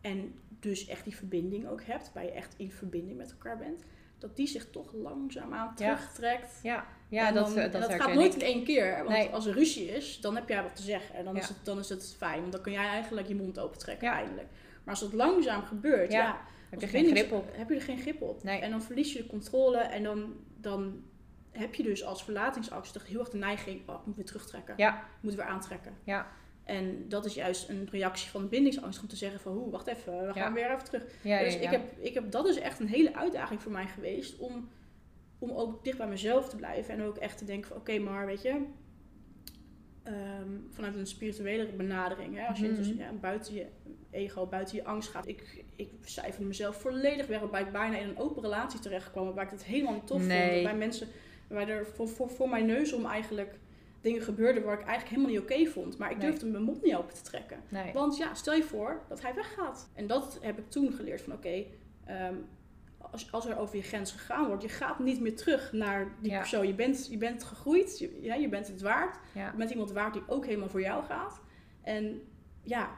en 0.01 0.35
dus 0.61 0.87
echt 0.87 1.05
die 1.05 1.17
verbinding 1.17 1.67
ook 1.67 1.83
hebt. 1.83 2.13
Waar 2.13 2.25
je 2.25 2.31
echt 2.31 2.55
in 2.57 2.73
verbinding 2.73 3.17
met 3.17 3.31
elkaar 3.31 3.59
bent. 3.59 3.85
Dat 4.19 4.37
die 4.37 4.47
zich 4.47 4.71
toch 4.71 4.93
langzaamaan 4.93 5.75
terugtrekt. 5.75 6.61
Ja, 6.63 6.75
ja 6.75 6.87
En 7.11 7.35
dat, 7.35 7.47
dan- 7.47 7.57
eh, 7.57 7.65
en 7.65 7.71
dat, 7.71 7.81
dat 7.91 7.93
gaat 8.01 8.15
nooit 8.15 8.35
ik. 8.35 8.41
in 8.43 8.47
één 8.47 8.65
keer. 8.65 8.97
Want 8.97 9.09
Nee. 9.09 9.29
als 9.29 9.47
er 9.47 9.55
ruzie 9.55 9.91
is, 9.91 10.21
dan 10.21 10.35
heb 10.35 10.49
jij 10.49 10.63
wat 10.63 10.77
te 10.77 10.83
zeggen. 10.83 11.15
En 11.15 11.25
dan, 11.25 11.35
Ja. 11.35 11.41
is, 11.41 11.49
het, 11.49 11.57
dan 11.63 11.79
is 11.79 11.89
het 11.89 12.15
fijn. 12.19 12.41
Want 12.41 12.53
dan 12.53 12.61
kun 12.63 12.73
jij 12.73 12.87
eigenlijk 12.87 13.29
je 13.29 13.35
mond 13.35 13.59
open 13.59 13.79
trekken 13.79 14.09
Ja. 14.09 14.15
eindelijk. 14.15 14.49
Maar 14.85 14.95
als 14.95 15.01
het 15.01 15.13
langzaam 15.13 15.63
gebeurt, 15.65 16.13
Ja. 16.13 16.19
ja, 16.19 16.41
Heb 16.71 16.81
je 16.81 16.87
geen 16.87 17.07
grip 17.11 17.33
op. 17.33 17.49
heb 17.53 17.69
je 17.69 17.75
er 17.75 17.83
geen 17.83 17.99
grip 17.99 18.23
op. 18.23 18.43
Nee. 18.43 18.61
En 18.61 18.71
dan 18.71 18.83
verlies 18.83 19.13
je 19.13 19.19
de 19.19 19.27
controle. 19.27 19.79
En 19.79 20.03
dan, 20.03 20.35
dan 20.57 21.03
heb 21.53 21.75
je 21.75 21.83
dus 21.83 22.05
als 22.05 22.25
verlatingsangstig 22.25 23.07
heel 23.07 23.21
erg 23.21 23.29
de 23.31 23.37
neiging... 23.39 23.89
Oh, 23.89 23.95
ik 24.01 24.07
moet 24.07 24.17
weer 24.17 24.25
terugtrekken. 24.25 24.75
Ja. 24.77 24.97
Ik 24.97 25.03
moet 25.21 25.35
weer 25.35 25.45
aantrekken. 25.45 25.93
Ja. 26.05 26.27
En 26.65 27.09
dat 27.09 27.25
is 27.25 27.35
juist 27.35 27.69
een 27.69 27.89
reactie 27.91 28.31
van 28.31 28.43
de 28.43 28.49
bindingsangst. 28.49 29.01
Om 29.01 29.09
te 29.09 29.17
zeggen 29.17 29.41
van, 29.41 29.53
hoe, 29.53 29.71
wacht 29.71 29.87
even, 29.87 30.27
we 30.27 30.33
gaan 30.33 30.49
Ja. 30.49 30.53
weer 30.53 30.71
even 30.71 30.85
terug. 30.85 31.03
Ja, 31.23 31.39
dus 31.41 31.53
ja, 31.53 31.59
Ik, 31.59 31.65
ja. 31.65 31.71
heb, 31.71 31.93
ik 31.99 32.15
heb, 32.15 32.31
dat 32.31 32.47
is 32.49 32.59
echt 32.59 32.81
een 32.81 32.89
hele 32.89 33.15
uitdaging 33.15 33.63
voor 33.63 33.73
mij 33.73 33.87
geweest. 33.87 34.39
Om, 34.39 34.69
om 35.39 35.51
ook 35.51 35.85
dicht 35.85 35.99
bij 35.99 36.07
mezelf 36.09 36.49
te 36.49 36.57
blijven. 36.57 36.95
En 36.95 37.03
ook 37.03 37.17
echt 37.17 37.39
te 37.39 37.45
denken 37.45 37.69
van, 37.69 37.77
oké, 37.77 37.99
maar 37.99 38.27
weet 38.27 38.43
je... 38.43 38.63
ehm, 40.03 40.49
vanuit 40.71 40.95
een 40.97 41.07
spirituele 41.07 41.67
benadering. 41.77 42.37
Hè, 42.37 42.47
als 42.47 42.59
je 42.59 42.73
dus 42.75 42.89
Mhm. 42.93 42.99
ja, 42.99 43.13
buiten 43.21 43.55
je 43.55 43.67
ego, 44.11 44.47
buiten 44.47 44.77
je 44.77 44.85
angst 44.85 45.11
gaat. 45.11 45.29
Ik, 45.29 45.65
ik 45.77 45.91
cijfer 46.05 46.47
mezelf 46.47 46.81
volledig 46.81 47.27
weg. 47.27 47.41
Waarbij 47.41 47.63
ik 47.63 47.73
bijna 47.73 47.99
in 47.99 48.09
een 48.09 48.19
open 48.19 48.43
relatie 48.43 48.81
terecht 48.81 49.11
kwam. 49.11 49.25
Waarbij 49.25 49.45
ik 49.45 49.51
het 49.51 49.65
helemaal 49.65 49.93
niet 49.95 50.07
tof 50.07 50.19
vond. 50.19 50.33
Waarbij 50.33 50.77
mensen... 50.77 51.09
Waarbij 51.49 51.75
er 51.75 51.87
voor, 51.87 52.09
voor, 52.09 52.31
voor 52.31 52.49
mijn 52.49 52.67
neus 52.67 52.93
om 52.93 53.07
eigenlijk... 53.07 53.59
dingen 54.01 54.23
gebeurden 54.23 54.63
waar 54.65 54.81
ik 54.81 54.87
eigenlijk 54.87 55.09
helemaal 55.17 55.31
niet 55.31 55.41
oké 55.41 55.67
vond. 55.71 55.99
Maar 55.99 56.11
ik 56.11 56.17
Nee. 56.19 56.27
durfde 56.31 56.47
mijn 56.47 56.63
mond 56.63 56.83
niet 56.83 56.95
open 56.95 57.15
te 57.15 57.23
trekken. 57.23 57.61
Nee. 57.69 57.93
Want 57.93 58.17
ja, 58.17 58.35
stel 58.35 58.55
je 58.55 58.63
voor 58.63 59.01
dat 59.09 59.23
hij 59.23 59.35
weggaat. 59.35 59.89
En 59.95 60.07
dat 60.07 60.39
heb 60.43 60.59
ik 60.59 60.71
toen 60.71 60.93
geleerd 60.93 61.23
van 61.23 61.33
oké, 61.33 61.65
ehm, 62.05 62.35
als, 63.13 63.33
als 63.33 63.47
er 63.47 63.59
over 63.59 63.77
je 63.77 63.83
grens 63.83 64.13
gegaan 64.13 64.47
wordt, 64.47 64.63
je 64.63 64.69
gaat 64.69 64.99
niet 64.99 65.21
meer 65.21 65.37
terug 65.37 65.73
naar 65.73 66.07
die 66.21 66.31
Ja. 66.31 66.39
persoon. 66.39 66.67
Je 66.67 66.75
bent, 66.75 67.07
je 67.11 67.17
bent 67.19 67.45
gegroeid, 67.45 67.99
je, 67.99 68.19
ja, 68.23 68.35
je 68.35 68.49
bent 68.49 68.67
het 68.67 68.81
waard. 68.83 69.17
Ja. 69.35 69.47
Je 69.51 69.57
bent 69.57 69.71
iemand 69.71 69.93
waard 69.93 70.13
die 70.13 70.23
ook 70.27 70.47
helemaal 70.47 70.69
voor 70.69 70.81
jou 70.81 71.05
gaat. 71.05 71.41
En 71.83 72.21
ja, 72.63 72.89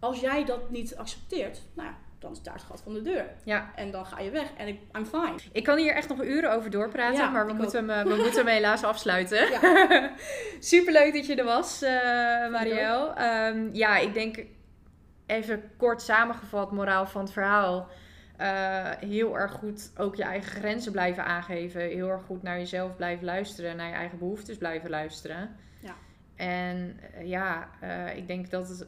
als 0.00 0.20
jij 0.20 0.44
dat 0.44 0.70
niet 0.70 0.96
accepteert, 0.96 1.62
nou 1.74 1.88
ja, 1.88 1.96
dan 2.18 2.32
is 2.32 2.42
daar 2.42 2.54
het 2.54 2.62
gat 2.62 2.80
van 2.82 2.92
de 2.94 3.02
deur. 3.02 3.26
ja. 3.44 3.70
En 3.74 3.90
dan 3.90 4.06
ga 4.06 4.20
je 4.20 4.30
weg 4.30 4.52
en 4.56 4.66
ik, 4.68 4.80
I'm 4.96 5.06
fine. 5.06 5.34
Ik 5.52 5.64
kan 5.64 5.78
hier 5.78 5.94
echt 5.94 6.08
nog 6.08 6.22
uren 6.24 6.52
over 6.52 6.70
doorpraten, 6.70 7.18
Ja, 7.18 7.30
maar 7.30 7.46
we 7.46 7.52
moeten, 7.52 7.88
hem, 7.88 8.06
eh, 8.06 8.12
we 8.14 8.22
moeten 8.22 8.44
hem 8.44 8.54
helaas 8.54 8.82
afsluiten. 8.84 9.50
Ja. 9.50 10.10
Superleuk 10.58 11.14
dat 11.14 11.26
je 11.26 11.34
er 11.34 11.44
was, 11.44 11.82
eh 11.82 11.90
Marielle. 12.50 13.10
Ehm, 13.14 13.68
ja, 13.72 13.96
ik 13.98 14.14
denk 14.14 14.44
even 15.26 15.70
kort 15.76 16.02
samengevat, 16.02 16.72
moraal 16.72 17.06
van 17.06 17.22
het 17.22 17.32
verhaal. 17.32 17.88
Eh, 18.40 18.90
heel 19.08 19.38
erg 19.38 19.52
goed 19.52 19.92
ook 19.96 20.16
je 20.16 20.22
eigen 20.22 20.50
grenzen 20.60 20.92
blijven 20.92 21.24
aangeven. 21.24 21.80
Heel 21.80 22.08
erg 22.08 22.22
goed 22.22 22.42
naar 22.42 22.58
jezelf 22.58 22.96
blijven 22.96 23.24
luisteren. 23.24 23.76
Naar 23.76 23.88
je 23.88 23.94
eigen 23.94 24.18
behoeftes 24.18 24.56
blijven 24.56 24.90
luisteren. 24.90 25.56
Ja. 25.80 25.94
En 26.36 26.96
eh, 27.14 27.26
ja, 27.28 27.70
eh, 27.80 28.16
ik 28.16 28.26
denk 28.26 28.50
dat 28.50 28.68
het 28.68 28.86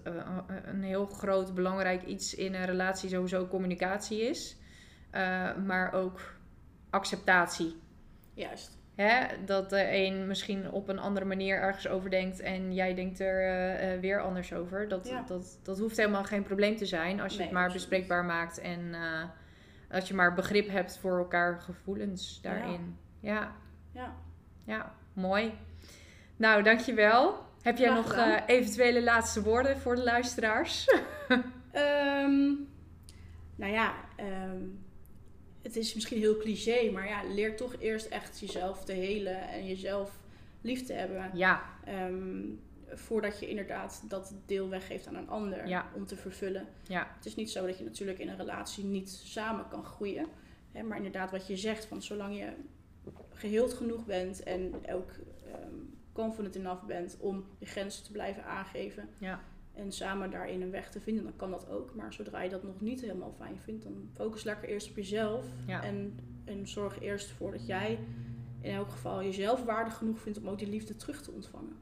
een 0.65 0.83
heel 0.83 1.07
groot 1.07 1.55
belangrijk 1.55 2.03
iets 2.03 2.35
in 2.35 2.55
een 2.55 2.65
relatie 2.65 3.09
sowieso 3.09 3.47
communicatie 3.47 4.21
is. 4.29 4.57
Maar 5.67 5.93
ook 5.93 6.21
acceptatie. 6.91 7.77
Juist. 8.35 8.79
Hè, 8.95 9.27
dat 9.45 9.71
de 9.71 9.95
een 9.97 10.27
misschien 10.27 10.71
op 10.71 10.89
een 10.89 10.99
andere 10.99 11.27
manier 11.27 11.57
ergens 11.57 11.89
over 11.89 12.11
denkt 12.11 12.41
en 12.41 12.75
jij 12.75 12.95
denkt 12.95 13.21
er 13.21 14.01
weer 14.01 14.21
anders 14.21 14.53
over. 14.53 14.89
Dat, 14.89 15.09
Ja. 15.09 15.23
dat, 15.27 15.59
dat 15.63 15.79
hoeft 15.79 15.97
helemaal 15.97 16.25
geen 16.25 16.43
probleem 16.43 16.77
te 16.77 16.87
zijn 16.87 17.21
als 17.21 17.33
je 17.33 17.39
Nee, 17.39 17.47
het 17.47 17.57
maar 17.57 17.65
absoluut. 17.67 17.89
bespreekbaar 17.89 18.25
maakt 18.25 18.59
en 18.59 18.95
als 19.93 20.09
je 20.09 20.15
maar 20.15 20.35
begrip 20.35 20.69
hebt 20.69 20.99
voor 20.99 21.19
elkaar 21.19 21.61
gevoelens 21.61 22.41
daarin. 22.43 22.97
Ja, 23.21 23.53
Ja. 23.93 24.15
ja, 24.65 24.95
mooi. 25.13 25.53
Nou, 26.37 26.63
dankjewel. 26.63 27.47
Heb 27.63 27.77
jij 27.79 27.89
Graag 27.91 28.05
nog 28.05 28.13
eh, 28.13 28.57
eventuele 28.57 29.03
laatste 29.03 29.43
woorden 29.43 29.79
voor 29.79 29.95
de 29.95 30.03
luisteraars? 30.05 30.87
Ehm, 31.73 32.53
nou 33.57 33.73
ja, 33.73 33.95
ehm, 34.17 34.61
het 35.63 35.77
is 35.77 35.95
misschien 35.95 36.19
heel 36.19 36.37
cliché, 36.39 36.91
maar 36.91 37.09
ja, 37.09 37.23
leer 37.25 37.57
toch 37.57 37.75
eerst 37.79 38.07
echt 38.07 38.41
jezelf 38.41 38.85
te 38.85 38.93
helen 38.93 39.49
en 39.49 39.67
jezelf 39.67 40.19
lief 40.61 40.87
te 40.87 40.93
hebben. 40.93 41.31
ja, 41.35 41.63
Ehm, 41.85 42.41
voordat 42.95 43.41
je 43.41 43.49
inderdaad 43.49 44.05
dat 44.09 44.35
deel 44.47 44.69
weggeeft 44.69 45.07
aan 45.07 45.15
een 45.17 45.29
ander 45.29 45.69
Ja. 45.69 45.91
om 45.95 46.07
te 46.07 46.17
vervullen. 46.17 46.67
ja, 46.83 47.13
Het 47.17 47.27
is 47.27 47.35
niet 47.35 47.51
zo 47.51 47.67
dat 47.67 47.79
je 47.79 47.85
natuurlijk 47.85 48.19
in 48.19 48.29
een 48.29 48.37
relatie 48.37 48.85
niet 48.85 49.11
samen 49.11 49.69
kan 49.69 49.85
groeien. 49.85 50.27
Hè, 50.73 50.83
maar 50.83 50.97
inderdaad, 50.97 51.31
wat 51.31 51.47
je 51.47 51.57
zegt, 51.57 51.85
van 51.85 52.03
zolang 52.03 52.37
je 52.39 52.53
geheeld 53.31 53.73
genoeg 53.75 54.05
bent 54.07 54.43
en 54.43 54.73
ook 54.93 55.11
ehm, 55.47 55.75
confident 56.13 56.55
enough 56.55 56.85
bent 56.87 57.17
om 57.21 57.45
je 57.59 57.67
grenzen 57.67 58.05
te 58.05 58.13
blijven 58.13 58.45
aangeven. 58.45 59.09
Ja. 59.19 59.41
En 59.73 59.93
samen 59.93 60.31
daarin 60.31 60.63
een 60.63 60.71
weg 60.71 60.91
te 60.91 61.01
vinden, 61.01 61.25
dan 61.25 61.37
kan 61.37 61.51
dat 61.51 61.69
ook. 61.69 61.95
Maar 61.95 62.13
zodra 62.13 62.43
je 62.43 62.51
dat 62.51 62.63
nog 62.63 62.81
niet 62.81 63.01
helemaal 63.01 63.33
fijn 63.33 63.59
vindt, 63.61 63.83
dan 63.83 64.09
focus 64.15 64.45
lekker 64.45 64.69
eerst 64.69 64.89
op 64.91 64.97
jezelf. 64.97 65.47
Ja. 65.67 65.83
En, 65.83 66.19
en 66.45 66.69
zorg 66.69 67.01
eerst 67.01 67.29
ervoor 67.31 67.51
dat 67.53 67.67
jij 67.67 67.99
in 68.61 68.73
elk 68.75 68.91
geval 68.91 69.23
jezelf 69.23 69.65
waardig 69.65 69.97
genoeg 69.97 70.21
vindt 70.21 70.39
om 70.39 70.49
ook 70.49 70.59
die 70.59 70.69
liefde 70.69 70.97
terug 70.97 71.23
te 71.23 71.31
ontvangen. 71.31 71.77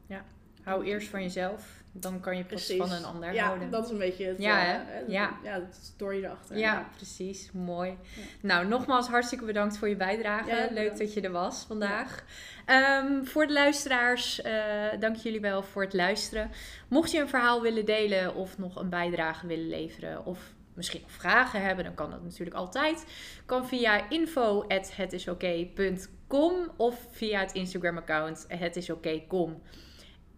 Hou 0.63 0.85
eerst 0.85 1.09
van 1.09 1.23
jezelf, 1.23 1.81
dan 1.93 2.21
kan 2.21 2.37
je 2.37 2.45
pas 2.45 2.73
van 2.77 2.93
een 2.93 3.05
ander 3.05 3.33
ja, 3.33 3.45
houden. 3.45 3.71
dat 3.71 3.85
is 3.85 3.91
een 3.91 3.99
beetje 3.99 4.27
het. 4.27 4.39
Ja, 4.39 4.61
eh, 4.61 4.67
hè? 4.87 4.99
Ja. 5.07 5.39
ja, 5.45 5.53
het 5.53 5.79
story 5.83 6.25
erachter. 6.25 6.59
Ja, 6.59 6.89
precies. 6.97 7.51
Mooi. 7.53 7.91
Ja. 7.91 7.97
Nou, 8.41 8.67
nogmaals 8.67 9.09
hartstikke 9.09 9.45
bedankt 9.45 9.79
voor 9.79 9.89
je 9.89 9.97
bijdrage. 9.97 10.49
Ja, 10.49 10.69
Leuk 10.71 10.99
dat 10.99 11.15
je 11.15 11.21
er 11.21 11.31
was 11.31 11.65
vandaag. 11.69 12.25
Ehm, 12.67 13.25
voor 13.25 13.47
de 13.47 13.53
luisteraars, 13.53 14.43
eh, 14.43 14.53
dank 15.01 15.17
jullie 15.17 15.41
wel 15.41 15.63
voor 15.63 15.83
het 15.83 15.95
luisteren. 15.95 16.51
Mocht 16.89 17.11
je 17.11 17.21
een 17.21 17.29
verhaal 17.29 17.63
willen 17.63 17.85
delen 17.85 18.35
of 18.35 18.59
nog 18.59 18.77
een 18.77 18.91
bijdrage 18.91 19.47
willen 19.47 19.69
leveren 19.69 20.25
of 20.25 20.53
misschien 20.75 21.01
nog 21.01 21.13
vragen 21.13 21.63
hebben, 21.63 21.85
dan 21.85 21.95
kan 21.95 22.11
dat 22.11 22.23
natuurlijk 22.23 22.57
altijd. 22.57 23.05
Kan 23.47 23.69
via 23.69 24.11
info@hetisoké.com 24.11 26.71
of 26.77 27.07
via 27.11 27.41
het 27.41 27.53
Instagram 27.53 27.97
account 27.97 28.45
hetisoké.com. 28.49 29.63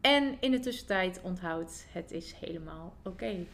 En 0.02 0.36
in 0.40 0.50
de 0.50 0.60
tussentijd 0.60 1.20
onthoud, 1.22 1.86
het 1.92 2.10
is 2.10 2.34
helemaal 2.40 2.94
oké. 3.02 3.46